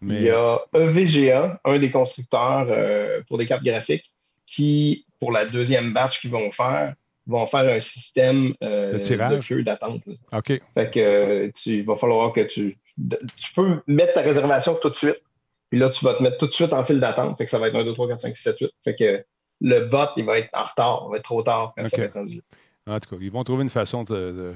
[0.00, 4.10] Mais, Il y a EVGA, un des constructeurs euh, pour des cartes graphiques,
[4.46, 6.94] qui, pour la deuxième batch qu'ils vont faire,
[7.26, 10.02] vont faire un système euh, De queue d'attente.
[10.32, 10.60] OK.
[10.74, 12.76] Fait que euh, tu, il va falloir que tu.
[13.36, 15.20] Tu peux mettre ta réservation tout de suite.
[15.74, 17.36] Puis là, tu vas te mettre tout de suite en file d'attente.
[17.36, 18.70] Fait que ça va être 1, 2, 3, 4, 5, 6, 7, 8.
[18.84, 19.24] Fait que
[19.60, 21.02] le vote, il va être en retard.
[21.08, 22.40] Il va être trop tard quand ça va être rendu.
[22.86, 24.54] En tout cas, ils vont trouver une façon de, de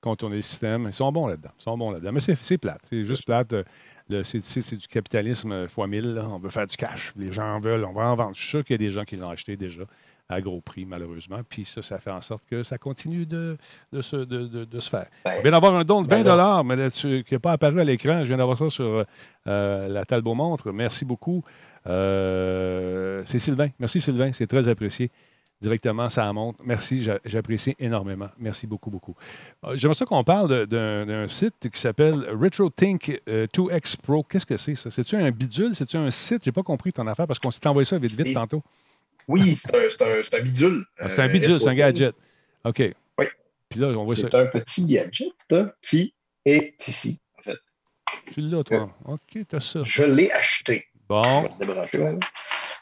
[0.00, 0.84] contourner le système.
[0.86, 1.50] Ils sont bons là-dedans.
[1.58, 2.12] Ils sont bons là-dedans.
[2.12, 2.82] Mais c'est, plate.
[2.88, 3.52] C'est juste plate.
[3.52, 3.64] Euh,
[4.08, 6.14] le- c'est, du capitalisme euh, fois mille.
[6.14, 6.28] là.
[6.28, 7.14] On veut faire du cash.
[7.16, 7.84] Les gens en veulent.
[7.84, 8.36] On va en vendre.
[8.36, 9.82] Je suis sûr qu'il y a des gens qui l'ont acheté déjà
[10.30, 11.40] à gros prix, malheureusement.
[11.48, 13.58] Puis ça, ça fait en sorte que ça continue de,
[13.92, 15.06] de, se, de, de- de se faire.
[15.24, 17.80] Ben, On vient d'avoir un don de 20 ben mais là-dessus, qui n'est pas apparu
[17.80, 18.20] à l'écran.
[18.20, 19.04] Je viens d'avoir ça sur
[19.48, 20.70] euh, la Talbot Montre.
[20.72, 21.42] Merci beaucoup.
[21.86, 23.68] Euh, c'est Sylvain.
[23.78, 24.30] Merci, Sylvain.
[24.32, 25.10] C'est très apprécié.
[25.62, 26.56] Directement, ça monte.
[26.64, 28.28] Merci, j'a- j'apprécie énormément.
[28.38, 29.14] Merci beaucoup, beaucoup.
[29.66, 34.22] Euh, J'aimerais ça qu'on parle d'un site qui s'appelle RetroThink euh, 2X Pro.
[34.22, 34.90] Qu'est-ce que c'est, ça?
[34.90, 35.74] C'est-tu un bidule?
[35.74, 36.44] C'est-tu un site?
[36.44, 38.62] J'ai pas compris ton affaire parce qu'on s'est envoyé ça vite, vite tantôt.
[39.30, 40.84] Oui, c'est un, bidule.
[40.98, 42.14] Ah, c'est un Euh, bidule, c'est un gadget.
[42.64, 42.82] OK.
[43.18, 43.26] Oui.
[43.68, 44.22] Puis là, on voit ça.
[44.30, 45.28] C'est un petit gadget
[45.82, 46.12] qui
[46.44, 47.58] est ici, en fait.
[48.34, 48.90] Tu l'as, toi.
[49.06, 49.80] OK, t'as ça.
[49.84, 50.86] Je l'ai acheté.
[51.08, 51.22] Bon.
[51.22, 52.18] Je vais débrancher.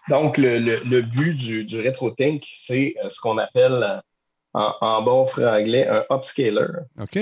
[0.08, 4.00] Donc, le, le- le but du, du RetroTink, c'est euh, ce qu'on appelle euh,
[4.54, 6.66] en, en bon franglais un upscaler.
[6.98, 7.18] OK.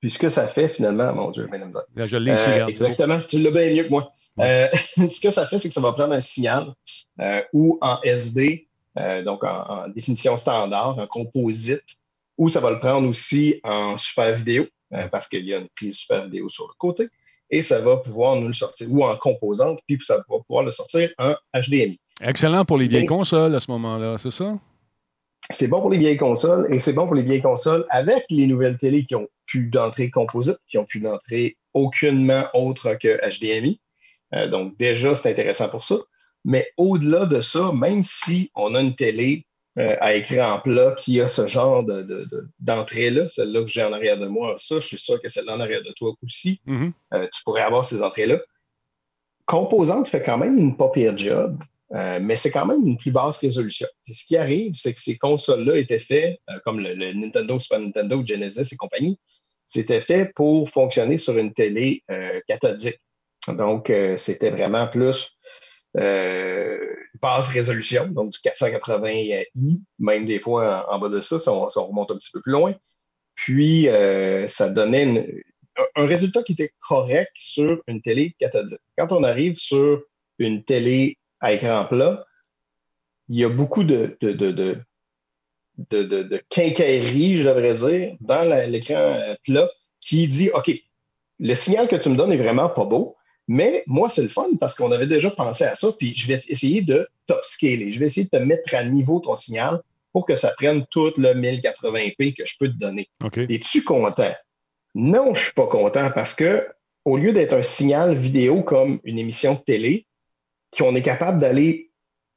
[0.00, 1.82] Puis ce que ça fait finalement, mon Dieu, ben, misère.
[1.94, 4.10] Là, je l'ai Euh, exactement, tu l'as bien mieux que moi.
[4.40, 4.68] Euh,
[5.08, 6.72] ce que ça fait, c'est que ça va prendre un signal
[7.20, 8.68] euh, ou en SD,
[8.98, 11.84] euh, donc en, en définition standard, en composite,
[12.38, 14.66] ou ça va le prendre aussi en super vidéo,
[15.10, 17.08] parce qu'il y a une prise super vidéo sur le côté,
[17.50, 20.70] et ça va pouvoir nous le sortir, ou en composante, puis ça va pouvoir le
[20.70, 21.98] sortir en HDMI.
[22.20, 24.54] Excellent pour les vieilles consoles à ce moment-là, c'est ça?
[25.50, 28.46] C'est bon pour les vieilles consoles et c'est bon pour les vieilles consoles avec les
[28.46, 33.80] nouvelles télé qui ont plus d'entrée composite, qui ont plus d'entrée aucunement autre que HDMI.
[34.34, 35.96] Euh, donc déjà, c'est intéressant pour ça.
[36.44, 39.46] Mais au-delà de ça, même si on a une télé
[39.78, 43.82] euh, à écran plat qui a ce genre de- de- de- d'entrée-là, celle-là que j'ai
[43.84, 46.62] en arrière de moi, ça, je suis sûr que celle-là en arrière de toi aussi,
[46.64, 46.92] Mhm.
[47.12, 48.38] euh, tu pourrais avoir ces entrées-là.
[49.44, 51.62] Composante fait quand même une pas pire job.
[52.20, 53.86] mais c'est quand même une plus basse résolution.
[54.02, 57.78] Puis ce qui arrive, c'est que ces consoles-là étaient faites, comme le, le Nintendo, Super
[57.78, 59.20] Nintendo, Genesis et compagnie,
[59.66, 62.02] c'était fait pour fonctionner sur une télé
[62.48, 62.98] cathodique.
[63.48, 65.36] Donc, euh, c'était vraiment plus
[65.96, 66.78] euh,
[67.22, 72.10] basse résolution, donc du 480i, même des fois en, bas de ça, si on, remonte
[72.10, 72.74] un petit peu plus loin.
[73.34, 75.26] Puis, euh, ça donnait
[75.94, 78.80] un, résultat qui était correct sur une télé cathodique.
[78.98, 80.02] Quand on arrive sur
[80.38, 82.26] une télé à écran plat,
[83.28, 84.78] il y a beaucoup de, de, de, de,
[85.90, 89.68] de, de- de quincaillerie, je devrais dire, dans l'écran euh, plat
[90.00, 90.70] qui dit OK,
[91.38, 93.15] le signal que tu me donnes est vraiment pas beau,
[93.48, 96.40] mais moi, c'est le fun parce qu'on avait déjà pensé à ça, puis je vais
[96.48, 97.92] essayer de top scaler.
[97.92, 99.80] Je vais essayer de te mettre à niveau ton signal
[100.12, 103.08] pour que ça prenne tout le 1080p que je peux te donner.
[103.22, 103.38] OK.
[103.38, 104.34] Es-tu content?
[104.94, 106.66] Non, je suis pas content parce que
[107.04, 110.06] au lieu d'être un signal vidéo comme une émission de télé,
[110.76, 111.90] qu'on est capable d'aller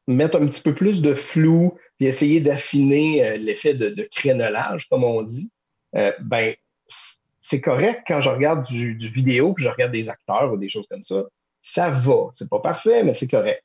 [0.07, 4.87] mettre un petit peu plus de flou puis essayer d'affiner euh, l'effet de, de crénelage,
[4.89, 5.51] comme on dit,
[5.95, 6.53] euh, ben
[7.49, 10.85] c'est correct quand je regarde du, vidéo puis je regarde des acteurs ou des choses
[10.87, 11.23] comme ça.
[11.63, 12.29] Ça va.
[12.31, 13.63] C'est pas parfait, mais c'est correct.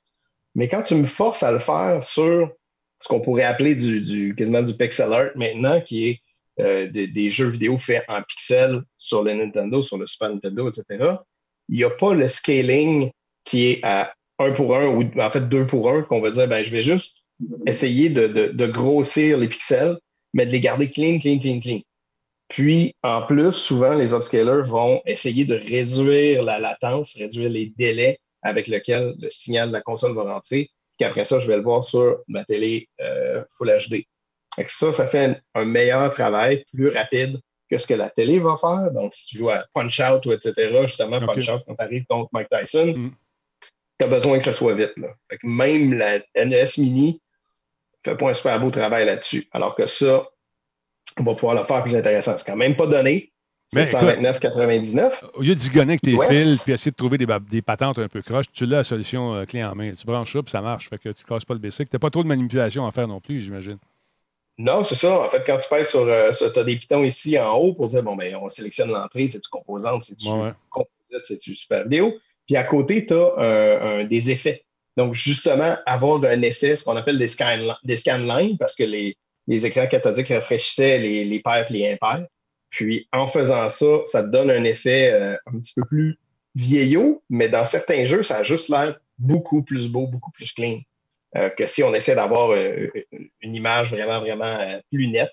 [0.55, 2.51] Mais quand tu me forces à le faire sur
[2.99, 6.21] ce qu'on pourrait appeler du, quasiment du pixel art maintenant, qui est
[6.61, 11.17] euh, des, jeux vidéo faits en pixels sur le Nintendo, sur le Super Nintendo, etc.,
[11.69, 13.11] il n'y a pas le scaling
[13.45, 16.49] qui est à un pour un ou en fait deux pour un, qu'on va dire,
[16.49, 17.17] ben, je vais juste
[17.67, 19.99] essayer de grossir les pixels,
[20.33, 21.81] mais de les garder clean, clean, clean, clean.
[22.49, 28.19] Puis, en plus, souvent, les upscalers vont essayer de réduire la latence, réduire les délais
[28.43, 31.63] avec lesquels le signal de la console va rentrer, puis après ça, je vais le
[31.63, 34.05] voir sur ma télé euh, Full HD.
[34.57, 38.57] Que ça, ça fait un, meilleur travail, plus rapide que ce que la télé va
[38.57, 38.91] faire.
[38.93, 40.53] Donc, si tu joues à Punch-Out ou etc.,
[40.83, 41.27] justement, Ok.
[41.27, 43.11] Punch-Out quand tu arrives contre Mike Tyson, Mm.
[43.99, 44.93] tu as besoin que ça soit vite.
[44.97, 45.09] Là.
[45.31, 47.21] Fait que même la NES Mini
[48.05, 49.49] fait pas un super beau travail là-dessus.
[49.51, 50.25] Alors que ça,
[51.19, 52.37] on va pouvoir le faire plus intéressant.
[52.37, 53.31] C'est quand même pas donné.
[53.75, 55.25] Mais C'est écoute- 129,99.
[55.35, 58.09] Au lieu de zigonner avec tes fils puis essayer de trouver des, des patentes un
[58.09, 59.93] peu croches, tu l'as la solution euh, clé en main.
[59.93, 60.91] Tu branches ça puis ça marche.
[60.91, 61.89] Fait que tu ne casses pas le basic.
[61.89, 63.79] Tu n'as pas trop de manipulation à faire non plus, j'imagine.
[64.59, 65.19] Non, c'est ça.
[65.21, 66.01] En fait, quand tu pèses sur.
[66.01, 69.27] euh, tu as des pitons ici en haut pour dire, bon, ben, on sélectionne l'entrée,
[69.29, 72.13] c'est-tu composante, c'est-tu Ouais, composite, c'est-tu super vidéo?
[72.47, 74.63] Puis à côté, tu as des effets.
[74.97, 79.17] Donc, justement, avoir un effet, ce qu'on appelle des, scan, des scanlines, parce que les,
[79.47, 82.27] les écrans cathodiques rafraîchissaient les, les pairs et les impairs.
[82.71, 86.19] Puis en faisant ça, ça donne un effet euh, un petit peu plus
[86.55, 90.81] vieillot, mais dans certains jeux, ça a juste l'air beaucoup plus beau, beaucoup plus clean
[91.37, 92.89] euh, que si on essaie d'avoir euh,
[93.41, 95.33] une image vraiment, vraiment euh, plus nette.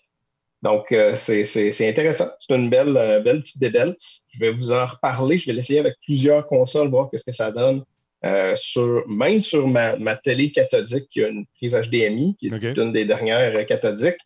[0.62, 2.30] Donc, euh, c'est intéressant.
[2.40, 2.94] C'est une belle,
[3.24, 3.96] belle petite débelle.
[4.28, 5.40] Je vais vous en reparler.
[5.40, 7.84] Je vais l'essayer avec plusieurs consoles, voir qu'est-ce que ça donne.
[8.24, 12.78] Euh, sur, même sur ma, ma télé cathodique, qui a une prise HDMI, qui est
[12.78, 14.20] une des dernières euh, cathodiques.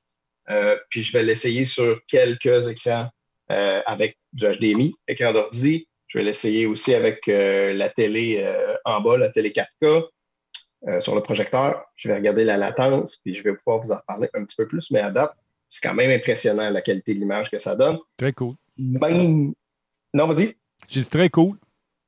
[0.49, 3.07] Euh, puis je vais l'essayer sur quelques écrans
[3.51, 5.87] euh, avec du HDMI, écran d'ordi.
[6.07, 8.47] Je vais l'essayer aussi avec la télé
[8.85, 10.07] en bas, la télé 4K,
[10.87, 11.83] euh, sur le projecteur.
[11.95, 14.67] Je vais regarder la latence, puis je vais pouvoir vous en reparler un petit peu
[14.67, 14.91] plus.
[14.91, 15.33] Mais à date,
[15.67, 17.97] c'est quand même impressionnant la qualité de l'image que ça donne.
[18.17, 18.53] Très cool.
[18.77, 19.53] Même.
[20.13, 20.55] Non, vas-y.
[20.87, 21.57] J'ai dit très cool.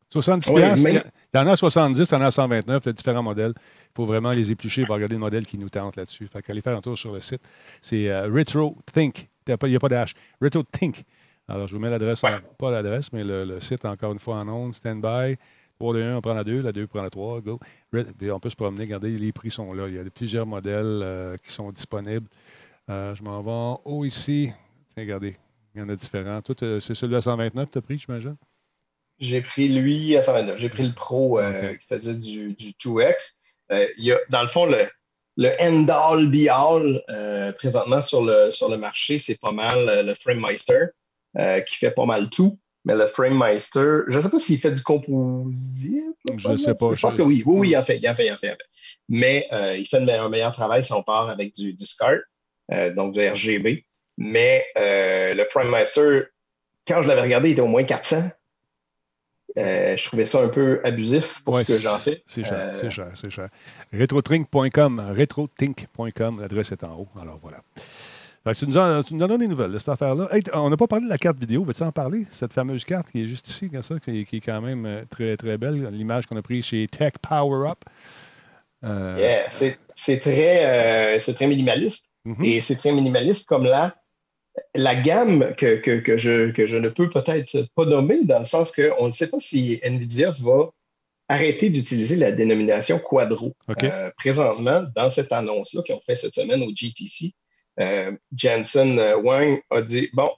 [0.09, 0.83] 70 Oui, piastres.
[0.83, 1.01] mais-
[1.33, 3.53] Il y en a 70, il y en a 129, il y a différents modèles.
[3.57, 6.27] Il faut vraiment les éplucher et regarder le modèle qui nous tente là-dessus.
[6.27, 7.41] Fait qu'allez faire un tour sur le site.
[7.81, 9.27] C'est euh, RetroThink.
[9.47, 10.13] Il n'y a pas d'H.
[10.41, 11.03] RetroThink.
[11.49, 12.21] Alors, je vous mets l'adresse,
[12.57, 15.37] pas l'adresse, mais le, le site encore une fois en ondes, stand-by.
[15.79, 17.59] 3 de 1, on prend la 2, la 2 prend la 3, go.
[17.91, 19.87] Puis on peut se promener, regardez, les prix sont là.
[19.87, 22.27] Il y a plusieurs modèles euh, qui sont disponibles.
[22.89, 24.51] Euh, je m'en vais en haut ici.
[24.93, 25.35] Tiens, regardez,
[25.75, 26.41] il y en a différents.
[26.41, 28.35] Toi, c'est celui à 129 que tu as pris, j'imagine?
[29.19, 30.59] J'ai pris lui à 129.
[30.59, 33.33] J'ai pris le Pro euh, qui faisait du, du 2X.
[33.71, 34.85] Euh, il y a, dans le fond, le,
[35.37, 40.13] le end-all, be-all, euh, présentement sur le, sur le marché, c'est pas mal euh, le
[40.15, 40.87] FrameMeister
[41.37, 42.59] euh, qui fait pas mal tout.
[42.85, 46.15] Mais le FrameMeister, je ne sais pas s'il fait du composite.
[46.37, 47.43] Je sais pas, Je pense que oui.
[47.45, 47.97] Oui, oui, il en fait.
[47.97, 48.47] Il en fait, il en fait.
[48.47, 48.69] il en fait.
[49.09, 52.19] Mais euh, il fait un meilleur travail si on part avec du, du SCART,
[52.71, 53.85] euh, donc du RGB.
[54.17, 56.23] Mais euh, le FrameMeister,
[56.87, 58.29] quand je l'avais regardé, il était au moins 400.
[59.57, 62.21] Euh, je trouvais ça un peu abusif pour Ouais, ce que j'en fais.
[62.25, 63.47] C'est cher, Euh, c'est cher, c'est cher.
[63.97, 67.07] Retrotrink.com, retrothink.com, l'adresse est en haut.
[67.19, 67.57] Alors voilà.
[68.53, 70.29] Tu, nous en, tu nous en donnes des nouvelles de cette affaire-là.
[70.31, 71.65] Hey, on n'a pas parlé de la carte vidéo.
[71.65, 72.25] Veux-tu en parler?
[72.31, 74.85] Cette fameuse carte qui est juste ici, comme ça, qui, est- qui est quand même
[74.85, 75.89] euh, très, très belle.
[75.91, 77.79] L'image qu'on a prise chez Tech Power Up.
[78.85, 79.49] Euh, Yeah,
[79.95, 82.05] c'est très, euh, très minimaliste.
[82.23, 82.45] mhm.
[82.45, 83.95] Et c'est très minimaliste comme la,
[84.75, 88.45] la gamme que, que, que je, que je ne peux peut-être pas nommer, dans le
[88.45, 90.69] sens qu'on ne sait pas si NVIDIA va
[91.29, 93.53] arrêté d'utiliser la dénomination Quadro.
[93.83, 97.33] Euh, présentement, dans cette annonce-là qu'ils ont fait cette semaine au GTC,
[97.79, 100.29] euh, Jensen euh, Wang a dit Bon,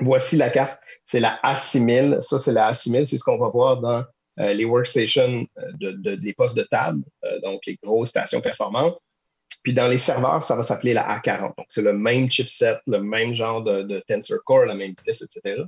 [0.00, 2.20] voici la carte, c'est la A6000.
[2.20, 4.04] Ça, c'est la A6000, c'est ce qu'on va voir dans
[4.40, 5.46] euh, les workstations
[5.80, 7.02] de, postes de table,
[7.42, 8.98] donc les grosses stations performantes.
[9.62, 11.56] Puis dans les serveurs, ça va s'appeler la A40.
[11.56, 15.62] Donc, c'est le même chipset, le même genre de, Tensor Core, la même vitesse, etc.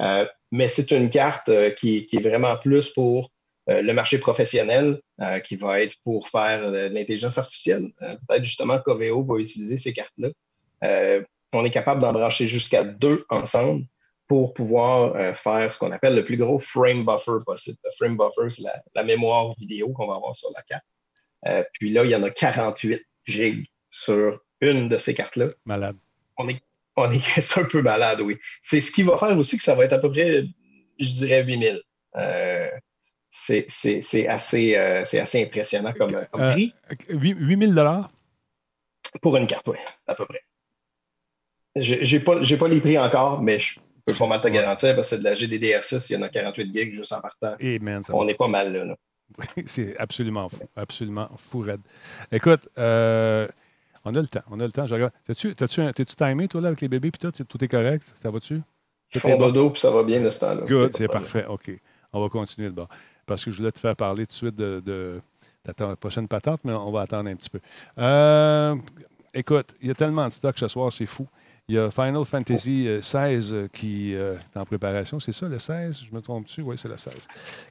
[0.00, 3.30] Euh, mais c'est une carte euh, qui, est vraiment plus pour
[3.68, 5.00] euh, le marché professionnel,
[5.44, 7.90] qui va être pour faire de l'intelligence artificielle.
[7.98, 10.28] Peut-être justement Coveo va utiliser ces cartes-là.
[11.52, 13.84] On est capable d'en brancher jusqu'à deux ensemble
[14.28, 17.78] pour pouvoir faire ce qu'on appelle le plus gros frame buffer possible.
[17.84, 18.62] Le frame buffer, c'est
[18.94, 20.84] la mémoire vidéo qu'on va avoir sur la carte.
[21.46, 25.48] Euh, puis là, il y en a 48 gigs sur une de ces cartes-là.
[25.64, 25.96] Malade.
[26.38, 26.60] On est,
[26.96, 28.38] on est c'est un peu malade, oui.
[28.62, 30.44] C'est ce qui va faire aussi que ça va être à peu près,
[30.98, 31.80] je dirais, 8000.
[32.16, 32.70] Euh,
[33.30, 36.72] c'est c'est- c'est assez, euh, c'est assez impressionnant comme, comme Euh, prix
[37.10, 38.10] 8000 dollars?
[39.22, 39.76] pour une carte, oui,
[40.06, 40.42] à peu près.
[41.76, 45.10] J'ai pas, j'ai pas les prix encore, mais je peux pas mal te garantir parce
[45.10, 47.56] que c'est de la GDDR6, il y en a 48 gigs juste en partant.
[47.80, 48.84] Man, ça On est pas mal là.
[48.86, 48.96] là.
[49.66, 50.62] C'est absolument fou.
[50.76, 51.80] Absolument fou, raide.
[52.32, 53.46] Écoute, euh,
[54.04, 54.42] on a le temps.
[54.50, 54.86] On a le temps.
[54.86, 55.12] Je regarde.
[55.26, 57.44] T'es-tu timé, toi, là, avec les bébés, puis tout?
[57.44, 58.12] Tout est correct?
[58.22, 58.60] Ça va-tu?
[59.12, 59.46] Est font bon?
[59.46, 60.62] dodo puis ça va bien de ce temps-là.
[60.66, 61.46] Good, c'est parfait.
[61.46, 61.70] OK.
[62.12, 62.88] On va continuer bord.
[63.26, 65.20] Parce que je voulais te faire parler tout de suite de, de
[65.62, 67.60] ta prochaine patente, mais on va attendre un petit peu.
[67.98, 68.76] Euh,
[69.34, 71.26] écoute, il y a tellement de stock ce soir, c'est fou.
[71.68, 75.18] Il y a Final Fantasy euh, 16 euh, qui euh, est en préparation.
[75.18, 76.04] C'est ça, le 16?
[76.08, 76.62] Je me trompe-tu?
[76.62, 77.12] Oui, c'est le 16.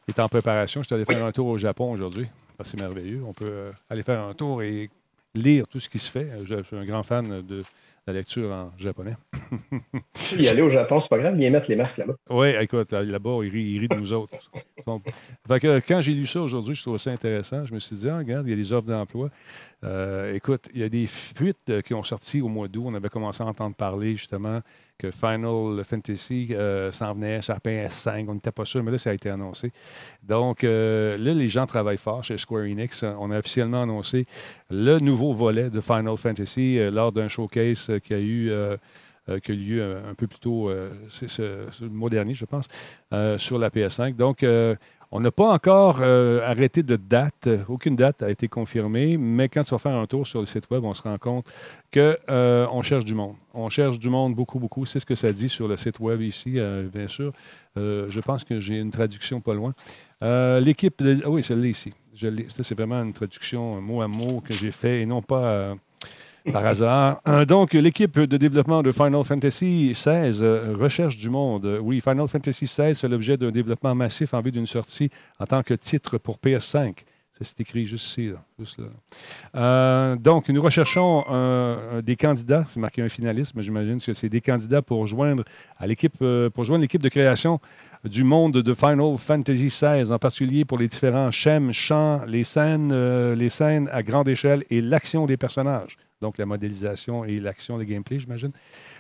[0.06, 0.82] Qui est en préparation.
[0.82, 2.28] Je suis allé faire un tour au Japon aujourd'hui.
[2.60, 3.22] Ah, C'est merveilleux.
[3.26, 4.90] On peut euh, aller faire un tour et
[5.34, 6.30] lire tout ce qui se fait.
[6.30, 7.64] Euh, Je, je suis un grand fan de
[8.06, 9.16] la lecture en japonais.
[10.38, 12.14] Y aller au Japon, c'est pas grave, viens mettre les masques là-bas.
[12.30, 14.38] Oui, écoute, là- là-bas, ils rient, ils rient de nous autres.
[15.48, 17.66] Fait que, quand j'ai lu ça aujourd'hui, je trouvais ça intéressant.
[17.66, 19.30] Je me suis dit, ah, regarde, il y a des offres d'emploi.
[19.84, 22.84] Euh, écoute, il y a des fuites euh, qui ont sorti au mois d'août.
[22.88, 24.62] On avait commencé à entendre parler justement
[24.98, 28.26] que Final Fantasy euh, s'en venait sur la PS5.
[28.28, 29.72] On n'était pas sûr, mais là, ça a été annoncé.
[30.24, 33.04] Donc, là, les gens travaillent fort chez Square Enix.
[33.04, 34.26] On a officiellement annoncé
[34.70, 38.50] le nouveau volet de Final Fantasy lors d'un showcase qui a eu.
[39.50, 40.92] lieu un peu plus tôt, euh,
[41.82, 42.68] le mois dernier, je pense,
[43.38, 44.16] sur la PS5.
[44.16, 44.46] Donc,
[45.12, 47.48] on n'a pas encore euh, arrêté de date.
[47.48, 50.46] Euh, Aucune date a été confirmée, mais quand tu vas faire un tour sur le
[50.46, 51.46] site web, on se rend compte
[51.94, 53.36] qu'on cherche du monde.
[53.54, 54.86] On cherche du monde beaucoup, beaucoup.
[54.86, 57.32] C'est ce que ça dit sur le site web ici, euh, bien sûr.
[57.78, 59.74] Euh, je pense que j'ai une traduction pas loin.
[60.24, 61.02] Euh, L'équipe.
[61.24, 61.94] Ah oui, celle-là ici.
[62.18, 65.44] Ça, c'est vraiment une traduction euh, mot à mot que j'ai fait et non pas
[65.48, 65.76] euh,
[66.52, 67.22] par hasard.
[67.28, 71.66] Euh, donc, l'équipe de développement de Final Fantasy XVI euh, recherche du monde.
[71.66, 75.10] Euh, Oui, Final Fantasy XVI fait l'objet d'un développement massif en vue d'une sortie
[75.40, 76.94] en tant que titre pour PS5.
[77.38, 78.32] Ça, c'est écrit juste ici.
[79.56, 82.66] Euh, donc, nous recherchons un- des candidats.
[82.70, 85.44] C'est marqué un finaliste, mais j'imagine que c'est des candidats pour joindre
[85.86, 87.60] l'équipe, euh, pour joindre l'équipe de création
[88.06, 92.92] du monde de Final Fantasy XVI, en particulier pour les différents schèmes, chants, les scènes,
[92.94, 95.98] euh, les scènes à grande échelle et l'action des personnages.
[96.22, 98.52] Donc, la modélisation et l'action des gameplay, j'imagine.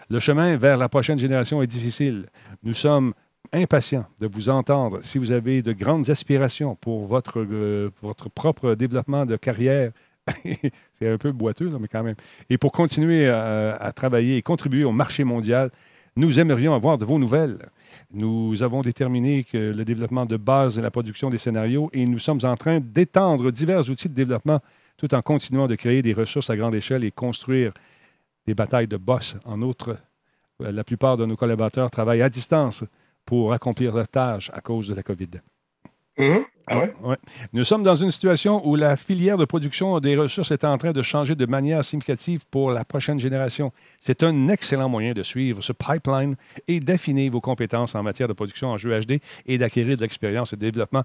[0.09, 2.27] Le chemin vers la prochaine génération est difficile.
[2.63, 3.13] Nous sommes
[3.53, 8.75] impatients de vous entendre si vous avez de grandes aspirations pour votre, euh, votre propre
[8.75, 9.91] développement de carrière.
[10.93, 12.15] C'est un peu boiteux, mais quand même.
[12.49, 15.69] Et pour continuer à, à travailler et contribuer au marché mondial,
[16.17, 17.57] nous aimerions avoir de vos nouvelles.
[18.13, 22.19] Nous avons déterminé que le développement de base et la production des scénarios et nous
[22.19, 24.61] sommes en train d'étendre divers outils de développement
[24.97, 27.73] tout en continuant de créer des ressources à grande échelle et construire
[28.45, 29.35] des batailles de boss.
[29.45, 29.97] En outre,
[30.61, 32.83] euh, la plupart de nos collaborateurs travaillent à distance
[33.25, 35.41] pour accomplir leurs tâches à cause de la COVID.
[36.17, 36.45] Mhm.
[36.67, 36.89] Ah ouais?
[37.03, 37.17] Ouais?
[37.53, 40.93] Nous sommes dans une situation où la filière de production des ressources est en train
[40.93, 43.71] de changer de manière significative pour la prochaine génération.
[43.99, 46.35] C'est un excellent moyen de suivre ce pipeline
[46.67, 50.53] et d'affiner vos compétences en matière de production en jeu HD et d'acquérir de l'expérience
[50.53, 51.03] et de développement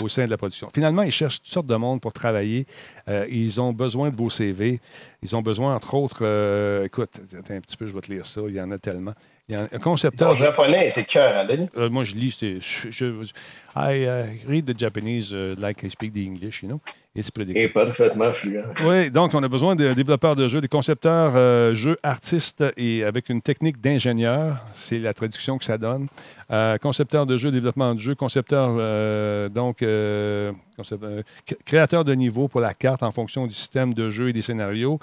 [0.00, 0.68] au sein de la production.
[0.74, 2.66] Finalement, ils cherchent toutes sortes de monde pour travailler.
[3.08, 4.80] Euh, ils ont besoin de vos CV.
[5.22, 8.26] Ils ont besoin, entre autres, euh, écoute, attends un petit peu, je vais te lire
[8.26, 8.40] ça.
[8.48, 9.12] Il y en a tellement.
[9.48, 10.28] Il y a un concepteur.
[10.30, 11.68] Ton japonais était cœur, hein, Denis?
[11.76, 12.36] Euh, moi, je lis.
[12.40, 13.32] Je, je-
[13.76, 16.80] I uh, read the Japanese uh, like I speak the English, you know.
[17.14, 18.62] It's pretty Et parfaitement fluent.
[18.86, 23.04] Oui, donc on a besoin de développeurs de jeux, des concepteurs euh, jeux artistes et
[23.04, 24.64] avec une technique d'ingénieur.
[24.72, 26.08] C'est la traduction que ça donne.
[26.50, 30.52] Euh, concepteur de jeux, développement de jeux, concepteur, euh, donc, euh,
[30.90, 31.22] euh,
[31.66, 34.98] créateur de niveau pour la carte en fonction du système de jeu et des scénarios.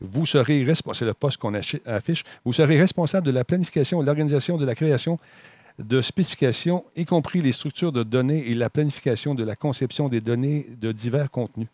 [0.00, 4.02] Vous serez responsable, c'est le poste qu'on affiche, vous serez responsable de la planification et
[4.02, 5.18] de l'organisation de la création
[5.78, 10.20] de spécifications, y compris les structures de données et la planification de la conception des
[10.20, 11.68] données de divers contenus.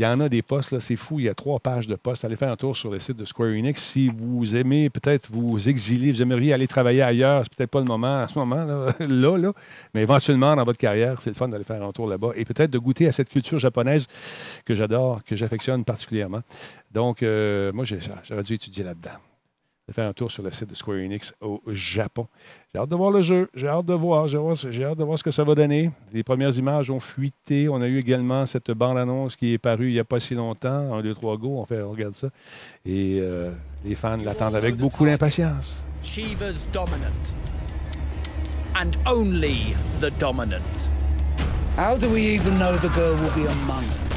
[0.00, 1.20] Il y en a des postes, c'est fou.
[1.20, 2.24] Il y a trois pages de postes.
[2.24, 3.82] Allez faire un tour sur le site de Square Enix.
[3.82, 7.84] Si vous aimez peut-être vous exiler, vous aimeriez aller travailler ailleurs, c'est peut-être pas le
[7.84, 9.52] moment à ce moment là, là, là,
[9.92, 12.70] mais éventuellement dans votre carrière, c'est le fun d'aller faire un tour là-bas et peut-être
[12.70, 14.06] de goûter à cette culture japonaise
[14.64, 16.40] que j'adore, que j'affectionne particulièrement.
[16.90, 19.18] Donc, euh, moi, j'aurais dû étudier là-dedans.
[19.90, 22.28] De faire un tour sur le site de Square Enix au Japon.
[22.72, 23.48] J'ai hâte de voir le jeu.
[23.54, 24.28] J'ai hâte de voir.
[24.28, 24.38] J'ai
[24.84, 25.90] hâte, de voir ce que ça va donner.
[26.12, 27.68] Les premières images ont fuité.
[27.68, 30.94] On a eu également cette bande-annonce qui est parue il n'y a pas si longtemps.
[30.94, 31.58] Un, deux, trois go.
[31.58, 32.28] On, fait, on regarde ça.
[32.86, 33.50] Et euh,
[33.84, 35.82] les fans l'attendent avec beaucoup d'impatience.
[36.04, 37.34] Shiva's dominant.
[38.76, 40.88] And only the dominant.
[41.76, 44.09] How do we even know the girl will be among us?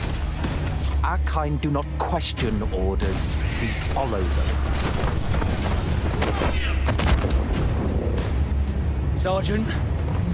[1.03, 3.29] Our kind do not question orders,
[3.61, 4.47] we follow them.
[9.17, 9.67] Sergeant,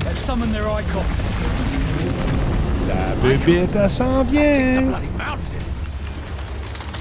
[0.06, 1.04] let's summon their icon.
[2.88, 4.82] La bébête, elle s'en vient.
[4.82, 5.54] Bloody mountain.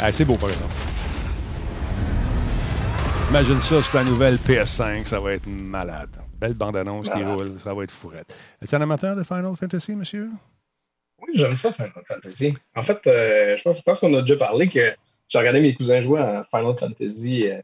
[0.01, 0.75] Ah, c'est beau, par exemple.
[3.31, 5.07] Imagine ça sur la nouvelle PS5.
[5.07, 6.11] Ça va être malade.
[6.41, 7.59] Belle bande-annonce qui roule.
[7.63, 8.35] Ça va être fourrette.
[8.63, 10.29] Es-tu un amateur de Final Fantasy, monsieur?
[11.21, 12.55] Oui, j'aime ça, Final Fantasy.
[12.75, 14.95] En fait, euh, je pense, pense qu'on a déjà parlé que
[15.29, 17.61] j'ai regardé mes cousins jouer à Final Fantasy euh,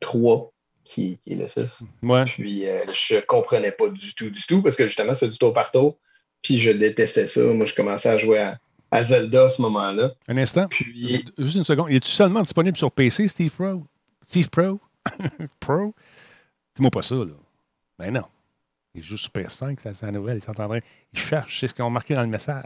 [0.00, 0.52] 3,
[0.84, 1.84] qui, qui est le 6.
[2.02, 2.24] Ouais.
[2.24, 5.52] Puis euh, je comprenais pas du tout, du tout, parce que justement, c'est du tour
[5.52, 5.96] par tour.
[6.42, 7.42] Puis je détestais ça.
[7.42, 8.58] Moi, je commençais à jouer à,
[8.90, 10.12] à Zelda à ce moment-là.
[10.28, 10.68] Un instant.
[10.68, 11.90] Puis, Juste une seconde.
[11.90, 13.84] Es-tu seulement disponible sur PC, Steve Pro?
[14.26, 14.80] Steve Pro?
[15.60, 15.94] Pro?
[16.76, 17.34] Dis-moi pas ça, là.
[17.98, 18.24] Ben non.
[18.94, 20.40] Il joue sur PS5, c'est la nouvelle.
[20.46, 20.80] En train.
[21.12, 21.60] Ils cherchent.
[21.60, 22.64] C'est ce qu'ils ont marqué dans le message.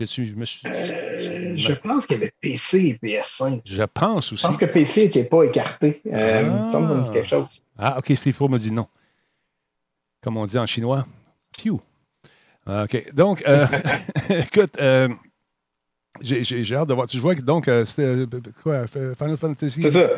[0.00, 0.66] Je, suis- je me suis.
[0.66, 3.60] euh, je pense qu'il y avait PC et PS5.
[3.64, 4.42] Je pense aussi.
[4.42, 6.02] Je pense que PC n'était pas écarté.
[6.06, 7.62] Euh, ça me dit quelque chose.
[7.78, 8.86] Ah, OK, Steve Pro me dit non.
[10.22, 11.06] Comme on dit en chinois.
[11.62, 11.78] Phew.
[12.66, 13.14] Ah, OK.
[13.14, 13.66] Donc, euh,
[14.30, 15.08] écoute, euh,
[16.20, 17.06] j'ai hâte de voir.
[17.06, 18.26] Tu jouais donc, c'était
[18.62, 19.80] quoi, Final Fantasy?
[19.82, 20.10] C'est ça.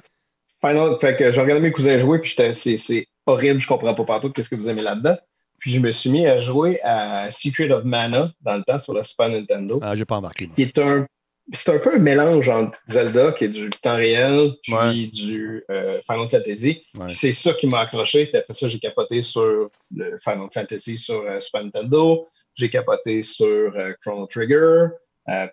[0.65, 4.31] Final, fait que j'ai regardé mes cousins jouer, puis c'est horrible, je comprends pas partout
[4.31, 5.19] qu'est-ce que vous aimez là-dedans.
[5.66, 8.94] Puis je me suis mis à jouer à Secret of Mana dans le temps sur
[8.94, 10.48] le Super Nintendo, Ah, j'ai pas embarqué.
[10.76, 11.06] un.
[11.52, 15.06] C'est un peu un mélange entre Zelda, qui est du temps réel, puis Ouais.
[15.09, 16.84] du euh, Final Fantasy.
[16.97, 17.06] Ouais.
[17.09, 18.26] C'est ça qui m'a accroché.
[18.26, 22.28] Puis après ça, j'ai capoté sur le Final Fantasy sur euh, Super Nintendo.
[22.55, 23.44] J'ai capoté sur
[23.74, 24.84] euh, Chrono Trigger.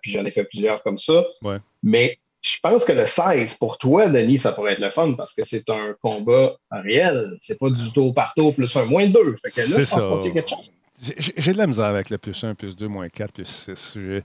[0.00, 1.24] Puis j'en ai fait plusieurs comme ça.
[1.42, 1.56] Ouais.
[1.82, 5.32] Mais je pense que le 16, pour toi, Denis, ça pourrait être le fun parce
[5.32, 7.26] que c'est un combat réel.
[7.40, 9.34] C'est pas du tour par plus un moins deux.
[9.42, 10.70] Fait que là, je pense qu'il y a quelque chose.
[11.18, 13.92] J'ai- de la misère avec le plus 1, plus 2, moins 4, plus 6.
[13.96, 14.20] Je-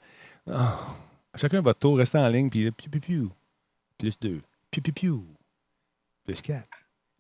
[0.52, 0.78] Ah.
[1.36, 3.32] Chacun votre tour, restez en ligne, puis piou, piou, piou.
[3.98, 4.40] Plus 2.
[4.70, 5.26] Piou, piou, piou.
[6.26, 6.68] Plus 4.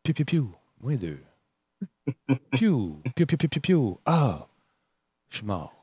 [0.03, 0.51] Piou, piou, piou.
[0.81, 1.19] Moins 2.
[2.51, 3.01] Piou.
[3.15, 3.99] Piou, piou, piou, piou, piou.
[4.05, 4.45] Ah.
[5.29, 5.73] Je suis mort.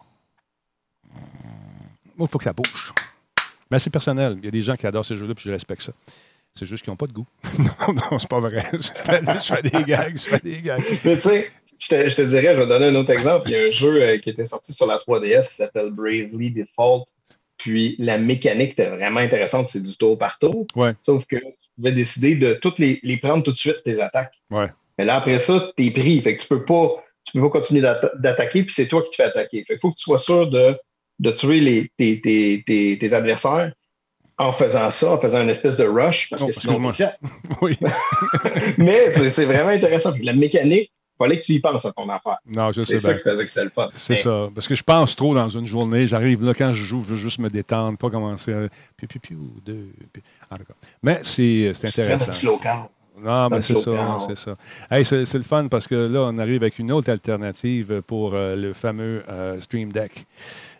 [2.16, 2.92] Moi, il faut que ça bouge.
[3.70, 4.36] Mais c'est personnel.
[4.38, 5.92] Il y a des gens qui adorent ces jeux-là, puis je respecte ça.
[6.54, 7.26] C'est juste qu'ils n'ont pas de goût.
[7.58, 8.64] non, non, c'est pas vrai.
[8.72, 10.82] Je fais, je fais des gags, je fais des gags.
[11.04, 13.50] Mais tu sais, je te, je te dirais, je vais donner un autre exemple.
[13.50, 16.50] Il y a un jeu euh, qui était sorti sur la 3DS qui s'appelle Bravely
[16.52, 17.04] Default.
[17.58, 19.68] Puis la mécanique était vraiment intéressante.
[19.68, 20.66] C'est du tour par tour.
[20.74, 20.94] Ouais.
[21.02, 24.34] Sauf que tu pouvais décider de toutes les, les prendre tout de suite, tes attaques.
[24.50, 24.70] Ouais.
[24.98, 26.20] Mais là, après ça, tu es pris.
[26.22, 26.94] Fait que tu peux pas,
[27.24, 29.62] tu peux pas continuer d'atta- d'attaquer, puis c'est toi qui te fais attaquer.
[29.64, 30.74] Fait faut que tu sois sûr de,
[31.18, 33.72] de tuer les, tes, tes, tes, tes adversaires
[34.38, 36.92] en faisant ça, en faisant une espèce de rush, parce Oh, que sinon, excuse-moi.
[36.92, 37.56] t'es fait.
[37.62, 37.78] Oui.
[38.78, 40.12] Mais c'est vraiment intéressant.
[40.22, 42.36] La mécanique, il fallait que tu y penses à ton affaire.
[42.46, 43.88] Non, je sais C'est ça qui faisait que c'était le fun.
[43.94, 44.48] C'est Mais ça.
[44.54, 46.06] Parce que je pense trop dans une journée.
[46.06, 48.68] J'arrive là, quand je joue, je veux juste me détendre, pas commencer à.
[48.98, 49.88] Piu, piu, piu, deux.
[50.12, 50.22] piu.
[50.50, 50.76] Ah, d'accord.
[51.02, 52.60] Mais c'est intéressant.
[53.18, 54.56] Non, mais c'est ça, c'est ça.
[54.90, 58.54] Hey, c'est le fun parce que là, on arrive avec une autre alternative pour euh,
[58.54, 60.26] le fameux euh, Stream Deck.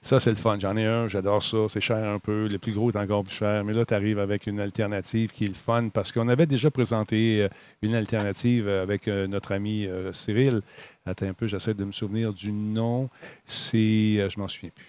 [0.06, 0.56] Ça, c'est le fun.
[0.60, 1.58] J'en ai un, j'adore ça.
[1.68, 2.46] C'est cher un peu.
[2.46, 3.64] Le plus gros est encore plus cher.
[3.64, 6.70] Mais là, tu arrives avec une alternative qui est le fun parce qu'on avait déjà
[6.70, 7.48] présenté euh,
[7.82, 10.60] une alternative avec euh, notre ami euh, Cyril.
[11.06, 13.10] Attends un peu, j'essaie de me souvenir du nom.
[13.44, 13.76] C'est.
[14.18, 14.84] euh, je m'en souviens plus.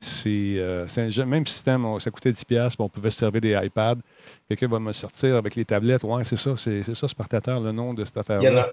[0.00, 3.52] C'est euh, un même système, on- ça coûtait 10$, puis on pouvait se servir des
[3.66, 3.96] iPads.
[4.48, 6.02] Quelqu'un va me sortir avec les tablettes.
[6.04, 8.70] Ouais, c'est ça, c'est ça, Spartateur, le nom de cette affaire-là.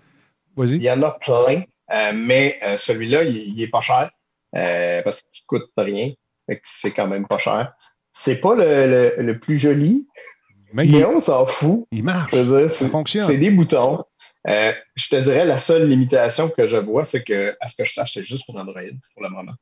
[0.55, 0.75] Vas-y.
[0.77, 1.63] il y en a plein,
[1.93, 4.09] euh, mais euh, celui-là, il, il est pas cher
[4.55, 6.11] euh, parce qu'il coûte rien.
[6.63, 7.73] C'est quand même pas cher.
[8.11, 8.63] C'est pas le,
[9.17, 10.07] le- le plus joli,
[10.73, 11.87] Mais il, on s'en fout.
[11.91, 12.31] il marche.
[12.33, 13.25] Dire, c'est- fonctionne.
[13.27, 14.03] C'est des boutons.
[14.47, 17.83] Euh, je te dirais, la seule limitation que je vois, c'est que, à ce que
[17.83, 18.79] je sache, c'est juste pour Android
[19.13, 19.53] pour le moment.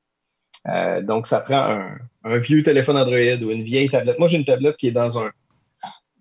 [0.68, 4.20] Euh, donc, ça prend un, un vieux téléphone Android ou une vieille tablette.
[4.20, 5.32] Moi, j'ai une tablette qui est dans un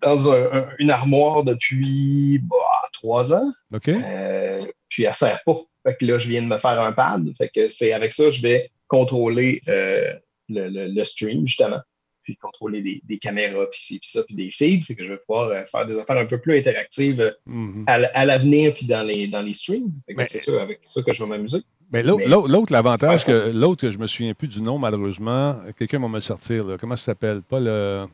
[0.01, 2.55] dans un- un- une armoire depuis bah,
[2.91, 3.53] trois ans.
[3.73, 3.87] OK?
[3.87, 5.55] Euh, puis elle ne sert pas.
[5.85, 7.25] Fait que là, je viens de me faire un pad.
[7.37, 10.03] Fait que c'est avec ça, je vais contrôler euh,
[10.49, 11.79] le, le- le stream, justement.
[12.23, 14.85] Puis contrôler des, des caméras, puis ci, puis ça, puis des feeds.
[14.85, 17.83] Fait que je vais pouvoir euh, faire des affaires un peu plus interactives euh, Mhm.
[17.87, 19.91] à, l'avenir, puis dans les, dans les streams.
[20.07, 21.59] Fait que Mais- c'est ça, avec ça que je vais m'amuser.
[21.91, 26.07] Mais l'autre, l'avantage, que l'autre que je me souviens plus du nom, malheureusement, quelqu'un va
[26.07, 26.63] me sortir.
[26.63, 26.77] là.
[26.79, 27.41] Comment ça s'appelle?
[27.41, 28.05] Pas le.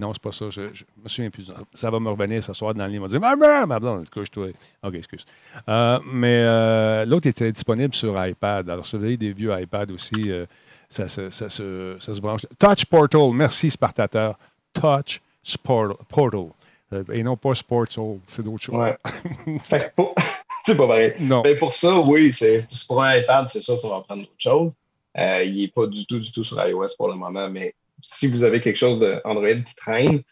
[0.00, 0.50] Non, c'est pas ça.
[0.50, 1.52] Je, je me souviens plus.
[1.72, 2.96] Ça va me revenir ce soir dans le lit.
[2.96, 4.48] Il va dire Maman, ma blonde, couche-toi.
[4.82, 5.24] OK, excuse.
[5.68, 8.68] Euh, mais euh, l'autre était disponible sur iPad.
[8.70, 10.46] Alors, si vous avez des vieux iPads aussi, euh,
[10.90, 12.44] ça, se- ça se- ça se branche.
[12.58, 13.30] Touch Portal.
[13.32, 14.36] Merci, Spartateur.
[14.72, 16.46] Touch Sport- Portal.
[16.92, 18.18] Euh, et non pas Sportal.
[18.28, 18.74] C'est d'autres choses.
[18.74, 18.96] Ouais.
[20.64, 21.12] c'est pas pareil.
[21.20, 21.42] Non.
[21.44, 24.72] Mais pour ça, oui, c'est pour un iPad, c'est sûr, ça va prendre autre chose.
[25.18, 27.74] Euh, il n'est pas du tout, du tout sur iOS pour le moment, mais
[28.04, 30.22] si vous avez quelque chose d'Android qui traîne,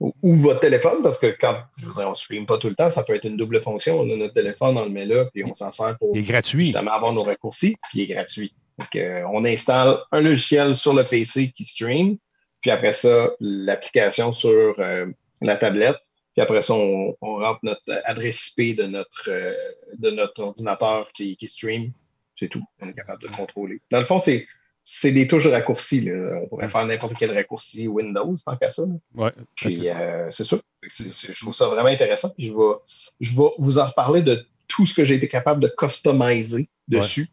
[0.00, 2.68] ou, ou votre téléphone, parce que quand je veux dire, on ne stream pas tout
[2.68, 4.00] le temps, ça peut être une double fonction.
[4.00, 6.22] On a notre téléphone, on le met là, puis on s'en sert pour Il est
[6.24, 6.66] gratuit.
[6.66, 8.54] justement avoir nos raccourcis, puis il est gratuit.
[8.78, 12.18] Donc, euh, on installe un logiciel sur le PC qui stream,
[12.60, 15.06] puis après ça, l'application sur euh,
[15.40, 15.96] la tablette,
[16.34, 19.54] puis après ça, on, on rentre notre adresse IP de notre, euh,
[19.98, 21.92] de notre ordinateur qui, qui stream.
[22.38, 22.62] C'est tout.
[22.82, 23.80] On est capable de contrôler.
[23.90, 24.46] Dans le fond, c'est
[24.88, 26.00] c'est des touches de raccourci.
[26.00, 26.38] là.
[26.42, 28.84] On pourrait faire n'importe quel raccourci Windows, tant qu'à ça.
[29.16, 29.32] Ouais.
[29.56, 30.56] Puis euh, c'est ça.
[30.82, 32.30] Je trouve ça vraiment intéressant.
[32.30, 32.74] Puis je vais,
[33.18, 37.26] je vais vous en reparler de tout ce que j'ai été capable de customiser dessus.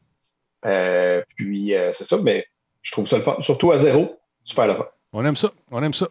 [0.65, 2.47] Euh, puis euh, c'est ça, mais
[2.81, 3.37] je trouve ça le fun.
[3.39, 4.87] Surtout à zéro, super le fun.
[5.15, 5.51] On aime ça.
[5.69, 6.07] On aime ça.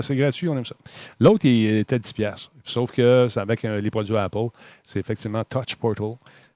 [0.00, 0.76] C'est gratuit, on aime ça.
[1.18, 2.52] L'autre, il était à 10 piastres.
[2.62, 4.46] Sauf que c'est avec les produits Apple.
[4.84, 6.14] C'est effectivement Touch Portal,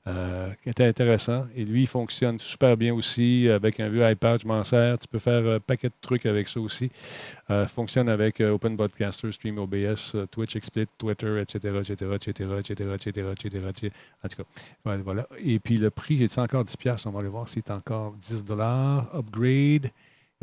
[0.09, 1.47] euh, qui était intéressant.
[1.55, 3.49] Et lui, il fonctionne super bien aussi.
[3.49, 4.99] Avec un vieux iPad, je m'en sers.
[4.99, 6.91] Tu peux faire un paquet de trucs avec ça aussi.
[7.51, 12.51] Euh, fonctionne avec euh, Open Podcaster, Stream OBS, euh, Twitch, XSplit, Twitter, etc., etc., etc.,
[12.59, 13.93] etc., etc., etc., etc.
[14.25, 15.27] En tout cas, voilà.
[15.45, 17.07] Et puis le prix, est encore 10 piastres?
[17.07, 18.45] On va aller voir s'il est encore 10
[19.15, 19.91] Upgrade.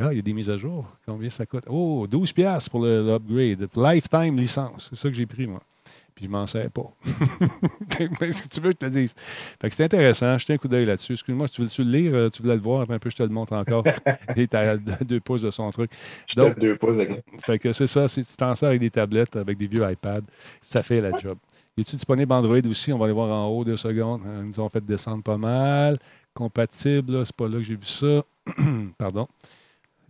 [0.01, 0.87] Ah, il y a des mises à jour.
[1.05, 1.65] Combien ça coûte?
[1.67, 3.67] Oh, 12 piastres pour le- l'upgrade.
[3.75, 4.87] Lifetime licence.
[4.89, 5.61] C'est ça que j'ai pris, moi.
[6.19, 6.91] Puis je m'en sers pas.
[7.97, 9.15] Qu'est-ce que tu veux que je te dise?
[9.61, 10.37] Fait que c'est intéressant.
[10.37, 11.13] Jetez un coup d'œil là-dessus.
[11.13, 13.23] Excuse-moi, si tu veux-tu le lire, euh, tu voulais le voir, un peu, je te
[13.23, 13.85] le montre encore.
[14.35, 15.89] Il est à deux pouces de son truc.
[16.35, 16.97] Donc, deux pouces
[17.45, 20.23] fait que c'est ça, si tu t'en sers avec des tablettes, avec des vieux iPads,
[20.61, 21.37] ça fait la job.
[21.77, 22.91] Il est-tu disponible Android aussi?
[22.91, 24.19] On va aller voir en haut deux secondes.
[24.25, 25.99] Euh, Ils nous ont fait descendre pas mal.
[26.33, 28.23] Compatible, c'est pas là que j'ai vu ça.
[28.97, 29.25] Pardon.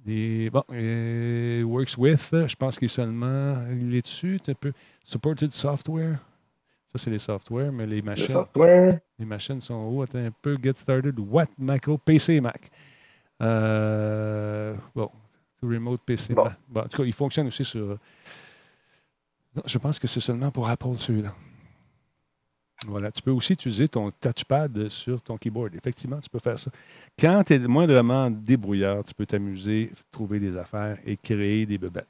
[0.10, 3.64] Des, bon, euh, Works with, euh, je pense qu'il est seulement.
[3.72, 4.74] Il est dessus, un peu.
[5.04, 6.18] Supported software.
[6.92, 8.28] Ça, c'est les softwares, mais les le machines.
[8.28, 9.02] software.
[9.20, 10.02] Les machines sont où?
[10.02, 10.58] Attends un peu.
[10.60, 11.20] Get started.
[11.20, 11.46] What?
[11.60, 12.00] Macro?
[12.00, 12.72] PC et Mac.
[13.44, 15.10] Euh, bon.
[15.62, 16.34] Remote PC.
[16.34, 16.46] Bon.
[16.46, 16.58] Mac.
[16.68, 17.90] Bon, en tout cas, il fonctionne aussi sur.
[19.56, 21.36] Non, je pense que c'est seulement pour Apple, celui-là.
[22.88, 23.12] Voilà.
[23.12, 25.76] Tu peux aussi utiliser ton touchpad sur ton keyboard.
[25.76, 26.72] Effectivement, tu peux faire ça.
[27.20, 32.08] Quand tu es moindrement débrouillard, tu peux t'amuser, trouver des affaires et créer des bebêtes.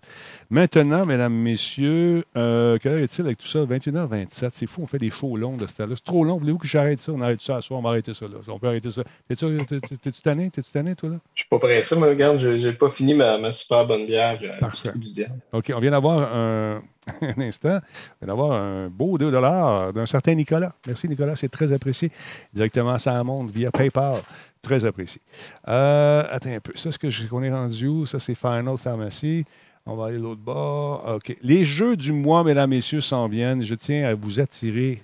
[0.52, 3.66] Maintenant, mesdames, messieurs, euh, quelle heure est-il avec tout ça?
[3.66, 4.50] 21h27.
[4.54, 5.96] C'est fou, on fait des shows longs de cette heure-là.
[5.96, 6.38] C'est trop long.
[6.38, 7.12] Voulez-vous que j'arrête ça?
[7.14, 8.38] On arrête ça à soir, on va arrêter ça là.
[8.48, 9.04] On peut arrêter ça.
[9.28, 10.52] T'es-tu t'es- t'es- t'es-tu tanné?
[10.52, 11.16] T'es-tu tanné, toi, là?
[11.34, 14.92] Je suis pas pressé, mais regarde, j'ai pas fini ma, ma super bonne bière euh,
[14.96, 15.40] du diable.
[15.52, 16.82] OK, on vient d'avoir un,
[17.22, 17.80] un instant,
[18.22, 20.74] on vient d'avoir un beau 2 d'un certain Nicolas.
[20.88, 22.12] Merci, Nicolas, c'est très apprécié.
[22.54, 24.22] Directement à sa montre via PayPal.
[24.62, 25.22] Très apprécié.
[25.68, 26.74] Euh, attends un peu.
[26.76, 28.06] Ça, ce qu'on est rendu où?
[28.06, 29.46] Ça, c'est Final Pharmacy.
[29.86, 31.16] On va aller l'autre bord.
[31.16, 31.36] OK.
[31.42, 33.64] Les jeux du mois, mesdames, messieurs, s'en viennent.
[33.64, 35.02] Je tiens à vous attirer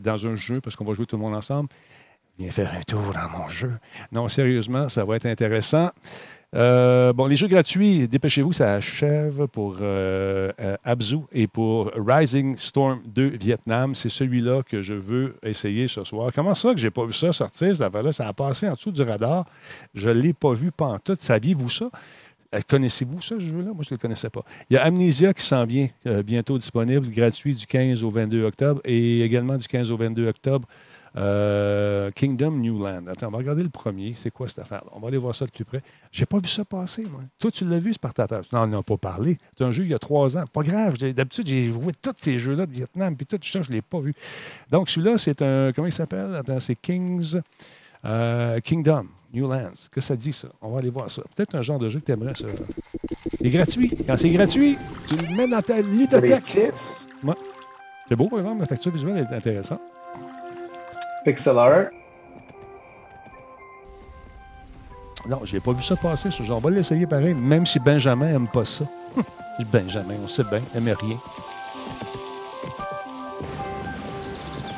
[0.00, 1.68] dans un jeu parce qu'on va jouer tout le monde ensemble.
[2.38, 3.72] Viens faire un tour dans mon jeu.
[4.10, 5.90] Non, sérieusement, ça va être intéressant.
[6.54, 12.58] Euh, bon, les jeux gratuits, dépêchez-vous, ça achève pour euh, euh, Abzu et pour Rising
[12.58, 13.94] Storm 2 Vietnam.
[13.94, 16.30] C'est celui-là que je veux essayer ce soir.
[16.34, 18.12] Comment ça que j'ai pas vu ça sortir, cette affaire-là?
[18.12, 19.46] Ça a passé en dessous du radar.
[19.94, 21.22] Je ne l'ai pas vu pantoute.
[21.22, 21.90] Saviez-vous ça?
[22.54, 23.72] Euh, Connaissez-vous ce jeu-là?
[23.72, 24.44] Moi, je ne le connaissais pas.
[24.68, 25.88] Il y a Amnesia qui s'en vient
[26.22, 30.68] bientôt disponible, gratuit du 15 au 22 octobre et également du 15 au 22 octobre.
[31.16, 33.06] Euh, Kingdom Newland.
[33.08, 34.14] Attends, on va regarder le premier.
[34.16, 35.82] C'est quoi cette affaire On va aller voir ça de plus près.
[36.10, 37.20] J'ai pas vu ça passer, moi.
[37.38, 38.42] Toi, tu l'as vu, Spartateur?
[38.52, 39.36] Non, on n'en a pas parlé.
[39.56, 40.44] C'est un jeu il y a trois ans.
[40.52, 40.96] Pas grave.
[40.98, 44.00] D'habitude, j'ai joué tous ces jeux-là de Vietnam, puis tout ça, je ne l'ai pas
[44.00, 44.14] vu.
[44.70, 45.72] Donc, celui-là, c'est un.
[45.74, 46.34] Comment il s'appelle?
[46.34, 47.40] Attends, c'est Kings.
[48.04, 49.06] euh, Kingdom.
[49.34, 49.70] Newlands.
[49.70, 50.48] Qu'est-ce que ça dit, ça?
[50.60, 51.22] On va aller voir ça.
[51.34, 52.44] Peut-être un genre de jeu que tu aimerais, ça.
[53.40, 53.90] Il est gratuit.
[54.06, 54.76] Quand c'est gratuit,
[55.08, 56.42] tu le mets dans ta ludothèque.
[56.42, 56.74] clips,
[58.06, 58.60] C'est beau, par exemple.
[58.60, 59.80] La facture visuelle est intéressante.
[61.24, 61.90] Pixel art.
[65.28, 66.58] Non, j'ai pas vu ça passer, ce genre.
[66.58, 68.84] On va l'essayer pareil, même si Benjamin aime pas ça.
[69.72, 71.16] Benjamin, on sait bien, aime rien.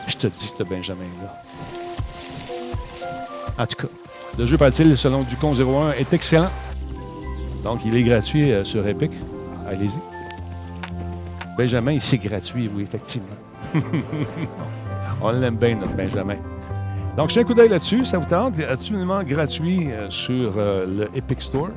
[0.07, 1.43] Je te dis, ce Benjamin-là.
[3.57, 3.89] En tout cas,
[4.39, 6.51] le jeu paraît-il, selon Ducon 01, est excellent.
[7.63, 9.13] Donc, il est gratuit euh, sur Epic.
[9.67, 9.99] Allez-y.
[11.57, 13.29] Benjamin, c'est gratuit, oui, effectivement.
[15.27, 16.37] On l'aime bien, notre Benjamin.
[17.17, 18.05] Donc, j'ai un coup d'œil là-dessus.
[18.05, 18.59] Ça vous tente?
[18.61, 21.71] Absolument gratuit euh, sur euh, le Epic Store.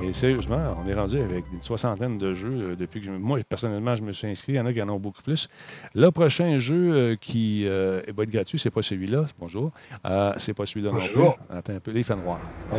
[0.00, 3.38] Et sérieusement, on est rendu avec une soixantaine de jeux euh, depuis que je- moi,
[3.48, 4.52] personnellement, je me suis inscrit.
[4.52, 5.48] Il y en a qui en ont beaucoup plus.
[5.96, 9.22] Le prochain jeu qui euh, va être gratuit, c'est pas celui-là.
[9.40, 9.72] Bonjour.
[10.06, 11.20] Euh, c'est pas celui-là non plus.
[11.50, 11.90] Attends un peu.
[11.90, 12.38] Les fans noirs.
[12.70, 12.76] À-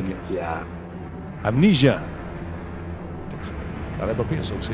[1.50, 2.00] Amnesia.
[3.42, 4.72] Ça aurait pas pire, ça aussi.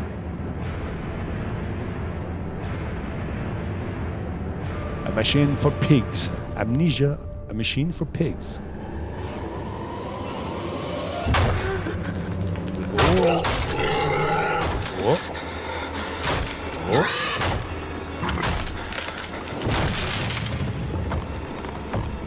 [5.10, 6.32] A Machine for Pigs.
[6.56, 7.18] Amnesia,
[7.50, 8.60] A Machine for Pigs.
[12.96, 13.42] Oh.
[15.04, 15.18] Oh.
[16.94, 17.04] Oh.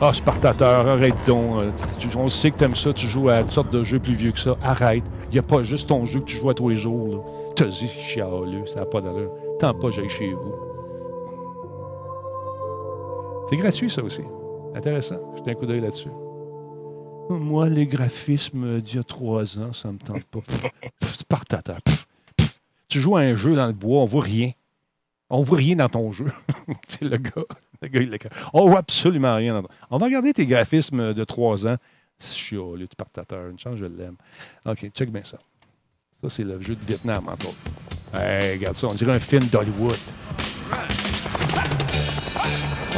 [0.00, 1.62] Ah, Spartateur, arrête donc.
[1.62, 1.70] Euh,
[2.16, 4.40] On sait que t'aimes ça, tu joues à toutes sortes de jeux plus vieux que
[4.40, 4.56] ça.
[4.60, 5.04] Arrête.
[5.30, 7.22] Il a pas juste ton jeu que tu joues à tous les jours.
[7.54, 9.30] T'as dit, chialeux, ça n'a pas d'allure.
[9.60, 10.71] Tant pas, j'aille chez vous.
[13.52, 14.22] C'est gratuit, ça aussi.
[14.74, 15.36] Intéressant.
[15.36, 16.08] Jetez un coup d'œil là-dessus.
[17.28, 20.40] Moi, les graphismes d'il y a trois ans, ça me tente pas.
[22.88, 24.52] Tu joues à un jeu dans le bois, on voit rien.
[25.28, 26.28] On voit rien dans ton jeu.
[26.88, 27.44] C'est le gars.
[27.82, 28.18] Le gars, il
[28.54, 29.74] On voit absolument rien dans ton...
[29.90, 31.76] On va regarder tes graphismes de trois ans.
[32.18, 33.50] Chialeux, Spartateur.
[33.50, 34.16] Une chance, je l'aime.
[34.64, 35.36] OK, check bien ça.
[36.22, 37.58] Ça, c'est le jeu de Vietnam, entre autres.
[38.14, 39.98] Regarde ça, on dirait un film d'Hollywood.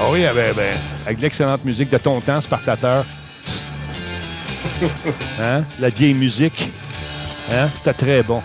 [0.06, 3.06] Ah oui, ben, ben, avec l'excellente musique de ton temps, Spartateur.
[5.40, 5.64] Hein?
[5.78, 6.70] La vieille musique.
[7.50, 7.70] Hein?
[7.74, 8.42] C'était très bon.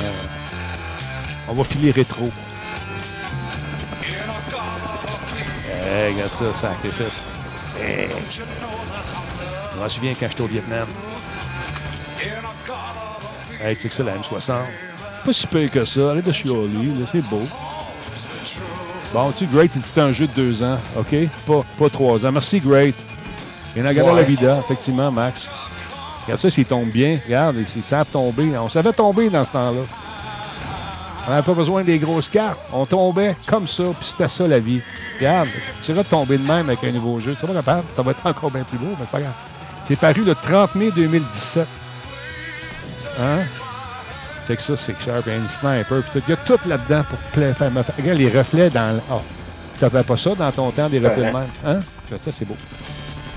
[0.00, 0.10] Euh,
[1.48, 2.30] on va filer rétro.
[5.84, 7.22] Hey, regarde ça, sacrifice.
[7.80, 8.08] Hey.
[8.30, 10.86] Je m'en souviens quand j'étais au Vietnam.
[13.60, 14.52] Hey, tu sais que ça, la M60.
[15.24, 16.10] Pas si pire que ça.
[16.10, 17.42] Arrête de chialer, c'est beau.
[19.12, 21.14] Bon, tu sais, Great, c'était un jeu de deux ans, OK?
[21.46, 22.32] Pas, pas trois ans.
[22.32, 22.94] Merci, Great.
[23.74, 24.16] Il y en a regardé Ouais.
[24.20, 25.50] la vida, effectivement, Max.
[26.24, 27.18] Regarde ça, s'il tombe bien.
[27.24, 28.56] Regarde, ils savent tomber.
[28.58, 29.80] On savait tomber dans ce temps-là.
[31.26, 32.58] On n'avait pas besoin des grosses cartes.
[32.72, 34.80] On tombait comme ça, puis c'était ça la vie.
[35.18, 35.48] Regarde,
[35.82, 37.32] tu iras tomber de même avec un nouveau jeu.
[37.34, 37.84] Tu seras pas capable.
[37.94, 39.32] Ça va être encore bien plus beau, mais c'est pas grave.
[39.86, 41.66] C'est paru le 30 mai 2017.
[43.20, 43.38] Hein?
[44.46, 45.22] C'est que ça, c'est cher.
[45.22, 46.02] Puis un sniper.
[46.12, 46.22] Puis.
[46.28, 47.70] Il y a tout là-dedans pour pla- faire.
[47.98, 49.00] Regarde les reflets dans le.
[49.10, 49.20] Oh,
[49.78, 51.48] tu n'avais pas ça dans ton temps, des reflets de même?
[51.66, 51.80] Hein?
[52.18, 52.56] Ça, c'est beau.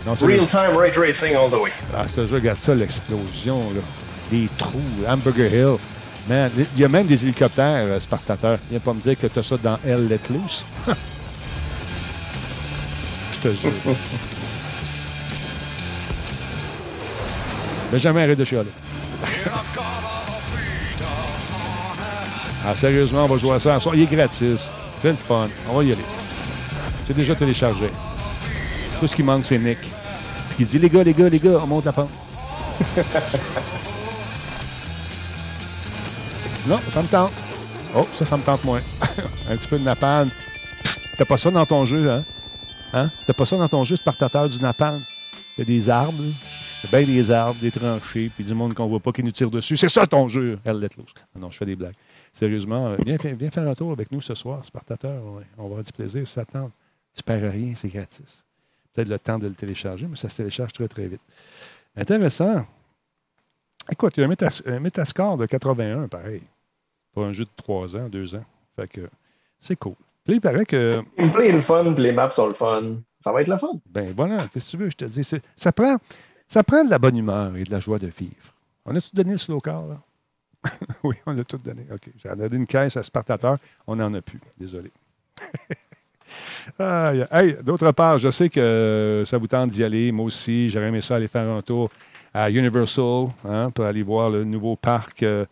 [0.06, 1.72] Non, Real-time ray tracing all the way.
[1.98, 3.81] ah, ce jeu, regarde ça, l'explosion, là.
[4.31, 5.77] Des trous, Hamburger Hill.
[6.27, 8.60] Man, il y a même des hélicoptères, euh, Spartateur.
[8.69, 10.64] Viens pas me dire que tu as ça dans Hell Let Loose.
[13.34, 13.72] Je te jure.
[17.91, 18.69] Mais jamais arrête de chialer.
[22.65, 23.77] Ah, sérieusement, on va jouer à ça.
[23.94, 24.72] Il est gratis.
[25.02, 25.48] C'est le fun.
[25.69, 26.03] On va y aller.
[27.06, 27.90] C'est déjà téléchargé.
[28.99, 29.80] Tout ce qui manque, c'est Nick.
[29.80, 32.10] Puis qui dit Les gars, les gars, les gars, on monte la pente.
[36.68, 37.31] non, ça me tente.
[37.95, 38.81] Oh, ça, ça me tente moins.
[39.49, 40.30] Un petit peu de napalm.
[41.18, 42.23] T'as pas ça dans ton jeu, hein?
[42.94, 43.10] Hein?
[43.26, 45.02] T'as pas ça dans ton jeu, Spartateur du napalm?
[45.57, 46.23] Il y a des arbres.
[46.84, 49.23] Il y a bien des arbres, des tranchées, puis du monde qu'on voit pas qui
[49.23, 49.76] nous tire dessus.
[49.76, 51.14] C'est ça ton jeu, Hell Let Loose.
[51.36, 51.95] Non, non, je fais des blagues.
[52.34, 55.23] Sérieusement, euh, viens, fa- viens faire un tour avec nous ce soir, Spartateur.
[55.34, 55.43] ouais.
[55.57, 56.72] On va avoir du plaisir si ça te tente.
[57.15, 58.43] Tu perds rien, c'est gratis.
[58.93, 61.22] Peut-être le temps de le télécharger, mais ça se télécharge très, très vite.
[61.95, 62.65] Intéressant.
[63.91, 66.41] Écoute, il y a un, métas- un métascore de 81, pareil.
[67.14, 68.45] Pour un jeu de 3 ans, 2 ans.
[68.76, 69.10] Fait que
[69.60, 69.95] c'est cool.
[70.23, 70.97] Puis il paraît que.
[70.97, 72.97] Le gameplay est le fun, puis les maps sont le fun.
[73.18, 73.72] Ça va être le fun.
[73.89, 75.27] Ben voilà, qu'est-ce que tu veux, je te dis.
[75.56, 75.97] Ça prend,
[76.47, 78.53] ça prend de la bonne humeur et de la joie de vivre.
[78.85, 79.99] On a-tu donné le slow car, là?
[81.03, 81.86] oui, on a tout donné.
[81.91, 82.10] OK.
[82.23, 83.57] J'en donné une caisse à Spartateur.
[83.88, 84.40] On n'en a plus.
[84.57, 84.91] Désolé.
[86.80, 90.11] Aïe, hey, D'autre part, je sais que ça vous tente d'y aller.
[90.11, 91.90] Moi aussi, j'aurais aimé ça aller faire un tour
[92.34, 95.45] à Universal hein, pour aller voir le nouveau parc euh,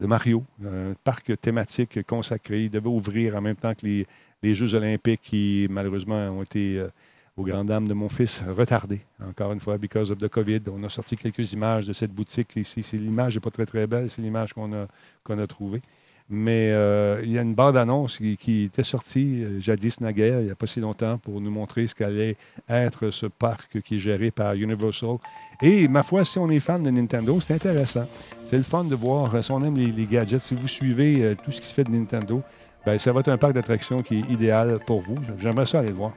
[0.00, 2.64] de Mario, un parc thématique consacré.
[2.64, 4.06] Il devait ouvrir en même temps que les,
[4.42, 6.88] les Jeux olympiques qui, malheureusement, ont été, euh,
[7.36, 9.00] aux grandes dames de mon fils, retardés.
[9.22, 10.60] Encore une fois, because of the COVID.
[10.72, 12.84] On a sorti quelques images de cette boutique ici.
[12.92, 14.08] L'image n'est pas très, très belle.
[14.08, 14.86] C'est l'image qu'on a,
[15.24, 15.82] qu'on trouvée.
[16.30, 20.46] Mais euh, il y a une bande-annonce qui, qui était sortie euh, jadis naguère, il
[20.46, 22.36] n'y a pas si longtemps, pour nous montrer ce qu'allait
[22.66, 25.16] être ce parc qui est géré par Universal.
[25.60, 28.08] Et ma foi, si on est fan de Nintendo, c'est intéressant.
[28.48, 31.50] C'est le fun de voir, euh, si on aime les, gadgets, si vous suivez tout
[31.50, 32.42] ce qui se fait de Nintendo,
[32.86, 35.16] ben, ça va être un parc d'attractions qui est idéal pour vous.
[35.38, 36.12] J'aimerais ça aller le voir.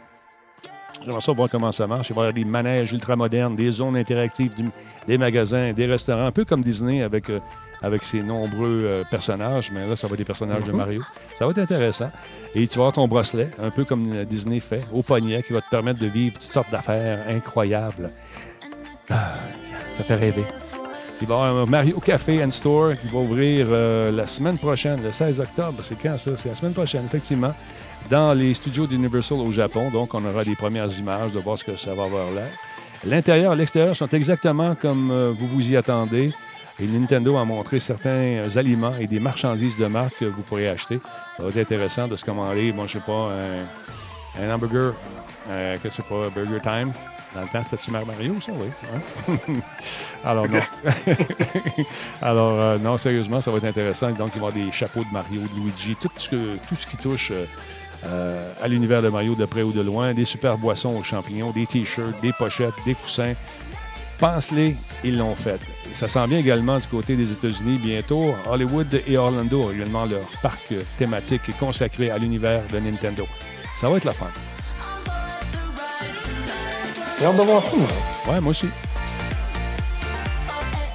[1.06, 2.10] J'aimerais ça voir comment ça marche.
[2.10, 4.70] Il va y avoir des manèges ultramodernes, des zones interactives, du-
[5.08, 7.40] des magasins, des restaurants, un peu comme Disney avec, euh,
[7.82, 9.72] avec ses nombreux euh, personnages.
[9.72, 11.02] Mais là, ça va être des personnages de Mario.
[11.38, 12.10] Ça va être intéressant.
[12.56, 15.54] Et tu vas avoir ton bracelet, un peu comme euh, Disney fait, au poignet, qui
[15.54, 18.12] va te permettre de vivre toutes sortes d'affaires incroyables.
[19.10, 19.34] Ah,
[19.98, 20.44] ça fait rêver.
[21.22, 24.58] Il va y avoir un Mario Café and Store qui va ouvrir euh, la semaine
[24.58, 25.80] prochaine, le 16 octobre.
[25.84, 26.32] C'est quand ça?
[26.36, 27.54] C'est la semaine prochaine, effectivement,
[28.10, 29.90] dans les studios d'Universal au Japon.
[29.92, 32.50] Donc, on aura des premières images de voir ce que ça va avoir l'air.
[33.06, 36.32] L'intérieur et l'extérieur sont exactement comme euh, vous vous y attendez.
[36.80, 40.68] Et Nintendo a montré certains euh, aliments et des marchandises de marque que vous pourrez
[40.70, 41.00] acheter.
[41.36, 43.32] Ça va être intéressant de se commander, moi, je sais pas,
[44.40, 44.94] un, un hamburger,
[45.50, 46.94] euh, que c'est pas, Burger Time.
[47.36, 48.68] Dans le temps, c'était Super Mario, ça, oui.
[48.96, 49.36] hein?
[50.24, 50.60] Alors, non.
[52.22, 54.10] Alors, euh, non, sérieusement, ça va être intéressant.
[54.12, 56.76] Donc, il va y avoir des chapeaux de Mario, de Luigi, tout ce, que, tout
[56.76, 57.32] ce qui touche
[58.06, 61.52] euh, à l'univers de Mario de près ou de loin, des super boissons aux champignons,
[61.52, 63.34] des t-shirts, des pochettes, des coussins.
[64.20, 65.60] Pense-les, ils l'ont fait.
[65.92, 67.78] Et ça s'en vient également du côté des États-Unis.
[67.78, 73.28] Bientôt, Hollywood et Orlando ont également leur parc thématique consacré à l'univers de Nintendo.
[73.80, 74.28] Ça va être la fin.
[77.20, 77.88] J'ai hâte de voir ça, moi.
[78.28, 78.68] Ouais, moi aussi.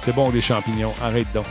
[0.01, 0.93] C'est bon, des champignons.
[1.01, 1.45] Arrête donc.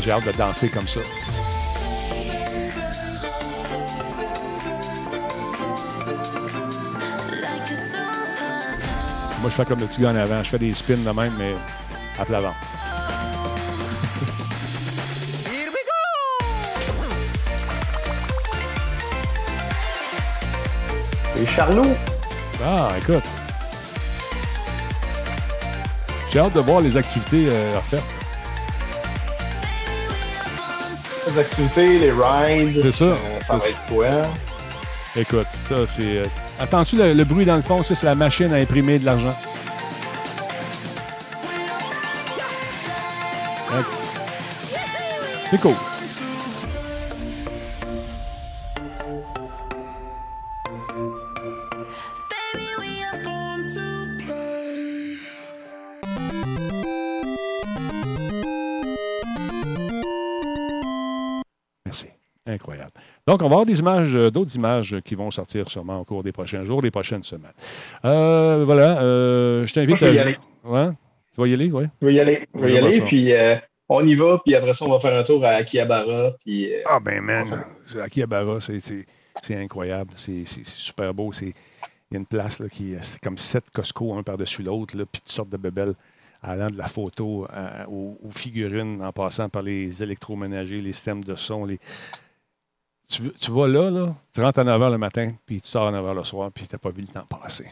[0.00, 1.00] J'ai hâte de danser comme ça.
[9.40, 10.42] Moi, je fais comme le petit gars en avant.
[10.42, 11.54] Je fais des spins de même, mais
[12.18, 12.56] à plat ventre.
[21.36, 21.94] Et Charlot,
[22.64, 23.24] Ah, écoute.
[26.32, 28.23] J'ai hâte de voir les activités euh, refaites.
[31.34, 32.80] Les activités, les rides.
[32.82, 33.04] C'est ça.
[33.04, 33.16] euh,
[33.46, 34.06] ça va être quoi?
[35.16, 36.18] Écoute, ça, c'est.
[36.18, 36.26] euh,
[36.60, 37.82] Entends-tu le, le bruit dans le fond?
[37.82, 39.34] Ça, c'est la machine à imprimer de l'argent.
[43.72, 43.82] Ouais.
[45.50, 45.74] C'est cool.
[63.26, 66.22] Donc, on va avoir des images, euh, d'autres images qui vont sortir sûrement au cours
[66.22, 67.52] des prochains jours, des prochaines semaines.
[68.04, 69.00] Euh, voilà.
[69.02, 70.14] euh, je t'invite Moi, je vais à.
[70.14, 70.36] y aller.
[70.62, 70.88] Ouais?
[71.32, 71.84] Tu vas y aller, oui?
[72.02, 72.46] Je vais y aller.
[72.54, 73.56] Je vais y aller, puis euh,
[73.88, 76.80] on y va, puis après ça, on va faire un tour à Akihabara, puis euh,
[76.86, 77.44] Ah, ben, man.
[78.02, 80.12] Akihabara, c'est, incroyable.
[80.16, 81.32] C'est, super beau.
[81.32, 81.46] C'est,
[82.10, 85.04] il y a une place là, qui c'est comme sept Costco, un par-dessus l'autre, là,
[85.10, 85.94] puis toutes sortes de bébelles
[86.42, 91.24] allant de la photo à- aux, aux figurines, en passant par les électroménagers, les systèmes
[91.24, 91.64] de son.
[91.64, 91.80] Les...
[93.08, 95.68] Tu, veux- tu vas là, là, tu rentres à 9 h le matin, puis tu
[95.68, 97.70] sors à 9 h le soir, puis tu n'as pas vu le temps passer.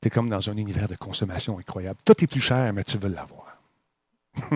[0.00, 1.98] Tu es comme dans un univers de consommation incroyable.
[2.04, 3.58] Tout est plus cher, mais tu veux l'avoir.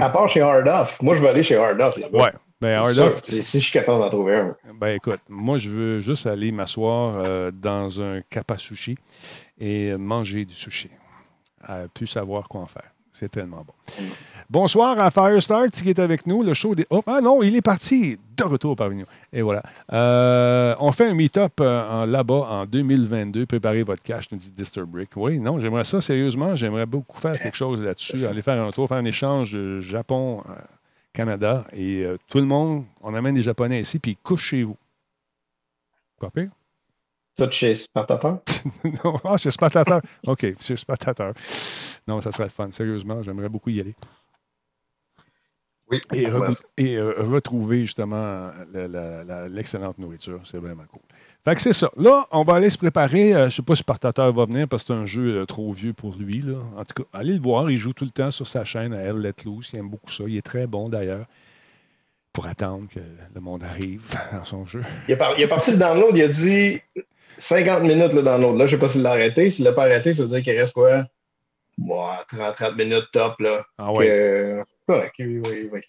[0.00, 1.00] à part chez Hard Off.
[1.02, 2.18] Moi, je vais aller chez Hard Off là-bas.
[2.24, 2.32] Ouais.
[2.60, 4.54] Ben, Hard Sûr, Off, Si je suis capable d'en trouver un.
[4.74, 8.98] Ben écoute, moi je veux juste aller m'asseoir euh, dans un kappa sushi
[9.58, 10.90] et manger du sushi.
[11.70, 12.90] Euh, plus savoir quoi en faire.
[13.12, 13.74] C'est tellement bon.
[14.48, 16.42] Bonsoir à Firestart qui est avec nous.
[16.42, 16.86] Le show des.
[16.90, 18.18] Oh, ah non, il est parti.
[18.36, 19.06] De retour parmi nous.
[19.32, 19.62] Et voilà.
[19.92, 23.46] Euh, on fait un meet-up euh, là-bas en 2022.
[23.46, 25.10] Préparez votre cash, nous dit Disturbrick.
[25.16, 26.56] Oui, non, j'aimerais ça sérieusement.
[26.56, 28.24] J'aimerais beaucoup faire quelque chose là-dessus.
[28.24, 30.42] Aller faire un tour, faire un échange euh, Japon.
[31.12, 34.76] Canada et tout le monde, on amène des Japonais ici, puis ils couchent chez vous.
[36.28, 36.50] Pire?
[37.40, 38.40] Tout chez Spartateur.
[39.04, 40.02] non, ah, c'est Spatateur.
[40.26, 41.32] OK, c'est Spatateur.
[42.06, 42.70] Non, ça serait le fun.
[42.70, 43.94] Sérieusement, j'aimerais beaucoup y aller.
[45.90, 46.02] Oui.
[46.12, 46.26] Et,
[46.76, 48.50] et, euh, retrouver justement
[49.48, 50.40] l'excellente nourriture.
[50.44, 51.00] C'est vraiment cool.
[51.42, 51.90] Fait que c'est ça.
[51.96, 53.32] Là, on va aller se préparer.
[53.32, 55.46] Euh, je ne sais pas si Spartateur va venir parce que c'est un jeu euh,
[55.46, 56.42] trop vieux pour lui.
[56.42, 56.58] Là.
[56.76, 57.70] En tout cas, allez le voir.
[57.70, 59.70] Il joue tout le temps sur sa chaîne à Elle Let Loose.
[59.72, 60.24] Il aime beaucoup ça.
[60.26, 61.24] Il est très bon d'ailleurs.
[62.34, 63.00] Pour attendre que
[63.34, 64.82] le monde arrive dans son jeu.
[65.08, 66.80] Il, est par- il est parti le download, il a dit
[67.40, 68.56] 50 minutes le download.
[68.58, 69.50] Là, je ne sais pas s'il l'a arrêté.
[69.50, 71.06] S'il ne l'a pas arrêté, ça veut dire qu'il reste quoi?
[71.78, 73.40] Moi, 30, 30 minutes top.
[73.40, 73.64] Là.
[73.78, 73.90] Ah.
[73.98, 75.80] Que- correct, oui, oui, oui.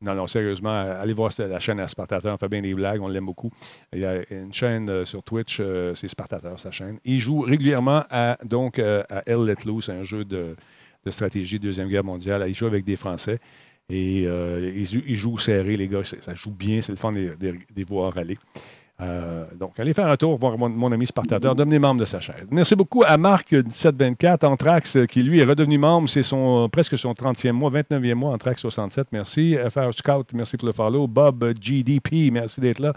[0.00, 2.32] Non, non, sérieusement, allez voir la chaîne à Spartateur.
[2.32, 3.50] On fait bien des blagues, on l'aime beaucoup.
[3.92, 6.98] Il y a une chaîne euh, sur Twitch, euh, c'est Spartateur, sa chaîne.
[7.04, 10.54] Il joue régulièrement à, donc, euh, à Hell Let Loose, un jeu de,
[11.04, 12.44] de stratégie Deuxième Guerre mondiale.
[12.46, 13.40] Il joue avec des Français
[13.90, 16.02] et euh, il, joue- il joue serré, les gars.
[16.04, 18.38] Ça joue bien, c'est le fun de de- de les voir aller.
[19.00, 21.54] Euh, donc, allez faire un tour voir mon, ami Spartateur.
[21.54, 22.46] Devenez membre de sa chaîne.
[22.50, 26.08] Merci beaucoup à Marc 1724, Anthrax, euh, qui lui est redevenu membre.
[26.08, 29.08] C'est son, euh, presque son 30e mois, 29e mois, Anthrax 67.
[29.12, 29.56] Merci.
[29.70, 31.06] FR Scout, merci pour le follow.
[31.06, 32.92] Bob GDP, merci d'être là.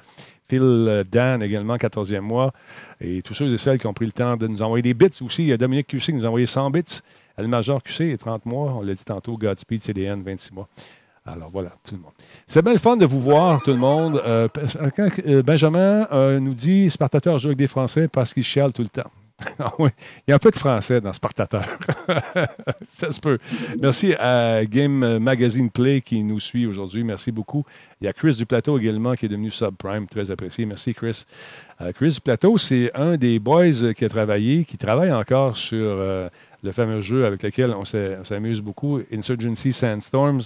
[0.49, 2.51] Phil Dan également, 14e mois.
[2.99, 5.21] Et tous ceux et celles qui ont pris le temps de nous envoyer des bits
[5.21, 5.55] aussi.
[5.55, 7.01] Dominique QC qui nous a envoyé 100 bits.
[7.37, 8.73] El Major QC, 30 mois.
[8.77, 9.37] On l'a dit tantôt.
[9.37, 10.67] Godspeed CDN, 26 mois.
[11.25, 12.13] Alors voilà, tout le monde.
[12.47, 14.21] C'est bien le fun de vous voir, tout le monde.
[14.25, 14.47] Euh,
[15.27, 18.89] euh, Benjamin euh, nous dit Spartateur joue avec des Français parce qu'il chiale tout le
[18.89, 19.09] temps.
[19.57, 19.89] Ah il
[20.27, 21.65] y a un peu de français dans Spartateur.
[22.87, 23.39] Ça se peut.
[23.79, 27.03] Merci à Game Magazine Play qui nous suit aujourd'hui.
[27.03, 27.65] Merci beaucoup.
[27.99, 30.67] Il y a Chris du Plateau également qui est devenu subprime, très apprécié.
[30.67, 31.25] Merci Chris.
[31.95, 36.71] Chris du Plateau, c'est un des boys qui a travaillé, qui travaille encore sur le
[36.71, 40.43] fameux jeu avec lequel on s'amuse beaucoup, Insurgency Sandstorms.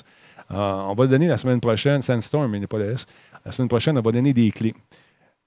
[0.52, 3.06] Euh, on va le donner la semaine prochaine, Sandstorm, il n'est pas le S.
[3.44, 4.76] La semaine prochaine, on va donner des clés.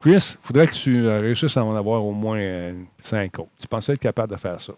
[0.00, 3.50] Chris, il faudrait que tu euh, réussisses à en avoir au moins euh, cinq autres.
[3.60, 4.72] Tu pensais être capable de faire ça?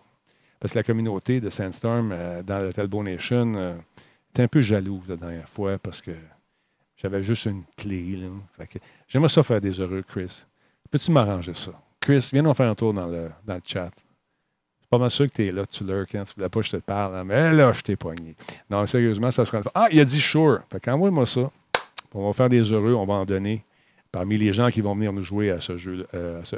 [0.59, 2.14] Parce que la communauté de Sandstorm
[2.44, 3.78] dans la Talbot Nation
[4.30, 6.10] était un peu jalouse la dernière fois parce que
[6.97, 8.20] j'avais juste une clé.
[9.09, 10.44] J'aimerais ça faire des heureux, Chris.
[10.90, 11.72] Peux-tu m'arranger ça?
[11.98, 13.90] Chris, viens nous faire un tour dans le, dans le chat.
[14.91, 16.77] Pas mal sûr que tu es là, tu lurks, hein, tu voulais pas je te
[16.79, 18.35] parle, hein, mais là, je t'ai pogné.
[18.69, 19.71] Non, sérieusement, ça sera fun.
[19.73, 20.61] Ah, il a dit sure.
[20.71, 21.49] Fait qu'envoie-moi ça.
[22.12, 23.65] On va faire des heureux, on va en donner
[24.11, 26.07] parmi les gens qui vont venir nous jouer à ce jeu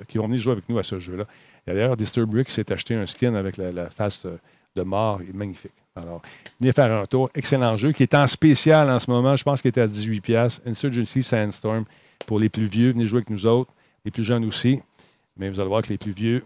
[0.09, 1.25] qui vont venir jouer avec nous à ce jeu-là.
[1.67, 4.27] D'ailleurs Disturbrick s'est acheté un skin avec la, face
[4.75, 5.21] de, mort.
[5.23, 5.73] Il est magnifique.
[5.95, 6.23] Alors,
[6.59, 7.29] venez faire un tour.
[7.35, 9.37] Excellent jeu qui est en spécial en ce moment.
[9.37, 10.61] Je pense qu'il était à 18$.
[10.67, 11.85] Insurgency Sandstorm.
[12.27, 13.71] Pour les plus vieux, venez jouer avec nous autres.
[14.05, 14.81] Les plus jeunes aussi.
[15.37, 16.43] Mais vous allez voir que les plus vieux,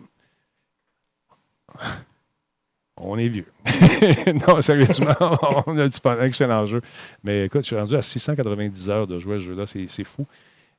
[2.97, 3.47] on est vieux.
[4.48, 5.14] non, sérieusement,
[5.66, 6.20] on a du fun.
[6.22, 6.80] Excellent jeu.
[7.24, 9.66] Mais écoute, je suis rendu à 690 heures de jouer à ce jeu-là.
[9.66, 10.26] C'est c'est fou.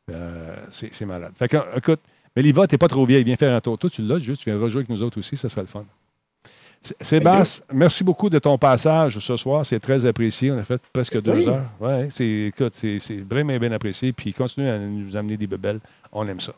[0.10, 1.34] Euh, c'est malade.
[1.38, 2.00] Fait que, écoute,
[2.36, 3.24] mais Liva, t'es pas trop vieille.
[3.24, 3.78] Viens faire un tour.
[3.78, 4.42] Toi, tu l'as juste.
[4.42, 5.36] Tu viens rejouer avec nous autres aussi.
[5.36, 5.86] Ça sera le fun.
[7.02, 9.66] Sébastien, merci beaucoup de ton passage ce soir.
[9.66, 10.52] C'est très apprécié.
[10.52, 11.48] On a fait presque deux Oui.
[11.48, 11.66] heures.
[11.80, 13.00] Ouais, c'est, écoute, c'est,
[13.30, 14.14] vraiment bien apprécié.
[14.14, 15.80] Puis continue à nous amener des bebelles.
[16.12, 16.54] On aime ça.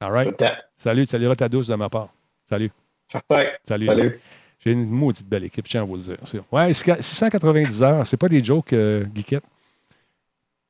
[0.00, 0.44] All right?
[0.76, 2.08] Salut, salut à ta douce de ma part.
[2.52, 2.70] Salut.
[3.06, 3.44] Certain.
[3.66, 3.84] Salut.
[3.86, 4.20] Salut.
[4.60, 6.18] J'ai une maudite belle équipe, je tiens à vous le dire.
[6.26, 9.44] C'est- Ouais, c'est 690 heures, c'est pas des jokes, euh, Guiquette.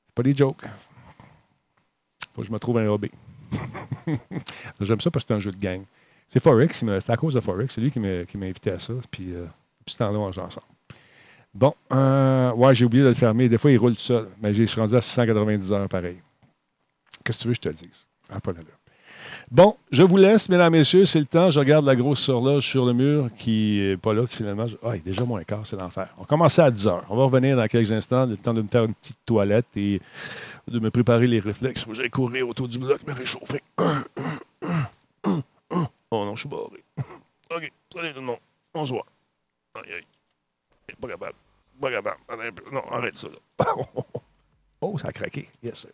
[0.06, 0.62] C'est pas des jokes.
[2.34, 3.10] Faut que je me trouve un hobby.
[4.80, 5.82] J'aime ça parce que c'est un jeu de gang.
[6.28, 8.92] C'est Forex, c'est à cause de Forex, c'est lui qui m'a invité à ça.
[9.10, 9.46] Puis, euh,
[9.84, 10.66] puis ce temps-là, on joue ensemble.
[11.52, 13.48] Bon, euh, ouais, j'ai oublié de le fermer.
[13.48, 14.28] Des fois, il roule tout seul.
[14.40, 16.18] Mais je suis rendu à 690 heures pareil.
[17.24, 18.06] Qu'est-ce que tu veux que je te dise?
[18.30, 18.78] Ah, pas d'allure.
[19.52, 21.04] Bon, je vous laisse, mesdames, messieurs.
[21.04, 21.50] C'est le temps.
[21.50, 24.64] Je regarde la grosse horloge sur le mur qui n'est pas là finalement.
[24.82, 26.08] Ah, il est déjà moins quart, c'est l'enfer.
[26.16, 27.04] On commence à 10 heures.
[27.10, 28.24] On va revenir dans quelques instants.
[28.24, 30.00] Le temps de me faire une petite toilette et
[30.68, 31.84] de me préparer les réflexes.
[31.92, 33.60] J'aille courir autour du bloc, me réchauffer.
[35.28, 35.42] Oh
[36.10, 36.82] non, je suis barré.
[37.54, 38.38] OK, salut tout le monde.
[38.72, 39.04] Bonsoir.
[39.74, 40.94] Aïe, aïe.
[40.98, 41.34] Pas capable.
[41.78, 42.16] Pas capable.
[42.72, 43.28] Non, arrête ça.
[44.84, 45.48] Oh, ça a craqué.
[45.62, 45.90] Yes, sir.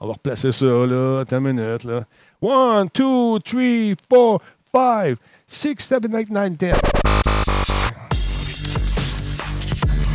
[0.00, 1.20] On va replacer ça, là.
[1.20, 2.04] Attends une minute, là.
[2.40, 4.40] One, two, three, four,
[4.72, 5.16] five,
[5.46, 6.74] six, seven, eight, nine, ten.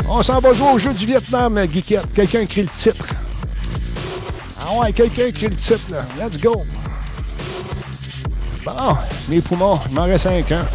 [0.08, 2.14] On s'en va jouer au jeu du Vietnam, Guiquette.
[2.14, 3.06] Quelqu'un écrit le titre.
[4.62, 6.06] Ah ouais, quelqu'un écrit le titre, là.
[6.18, 6.64] Let's go.
[8.66, 8.98] Bon,
[9.30, 10.66] mes poumons, il m'en reste cinq, hein.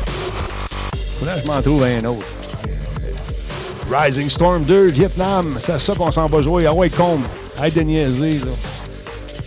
[1.24, 2.26] Là, je m'en trouve un autre.
[3.90, 5.56] Rising Storm 2, Vietnam.
[5.58, 6.66] C'est ça qu'on s'en va jouer.
[6.66, 7.22] Ah ouais, combe.
[7.62, 8.52] Aide de niaiser, là.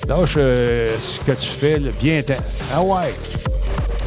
[0.07, 1.91] Lâche euh, ce que tu fais, là.
[1.99, 2.33] Bien temps.
[2.73, 3.13] Ah ouais.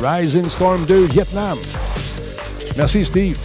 [0.03, 1.59] Rising Storm 2, Vietnam.
[2.77, 3.37] Merci, Steve.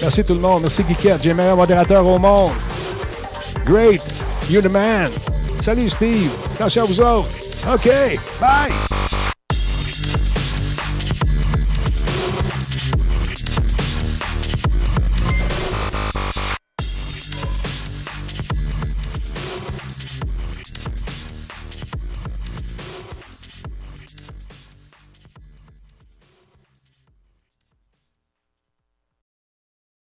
[0.00, 0.62] Merci tout le monde.
[0.62, 1.22] Merci, Guiquette.
[1.22, 2.52] J'ai le meilleur modérateur au monde.
[3.64, 4.02] Great.
[4.50, 5.10] You're the man.
[5.60, 6.30] Salut, Steve.
[6.56, 7.28] Attention à vous autres.
[7.72, 7.88] OK.
[8.40, 9.13] Bye.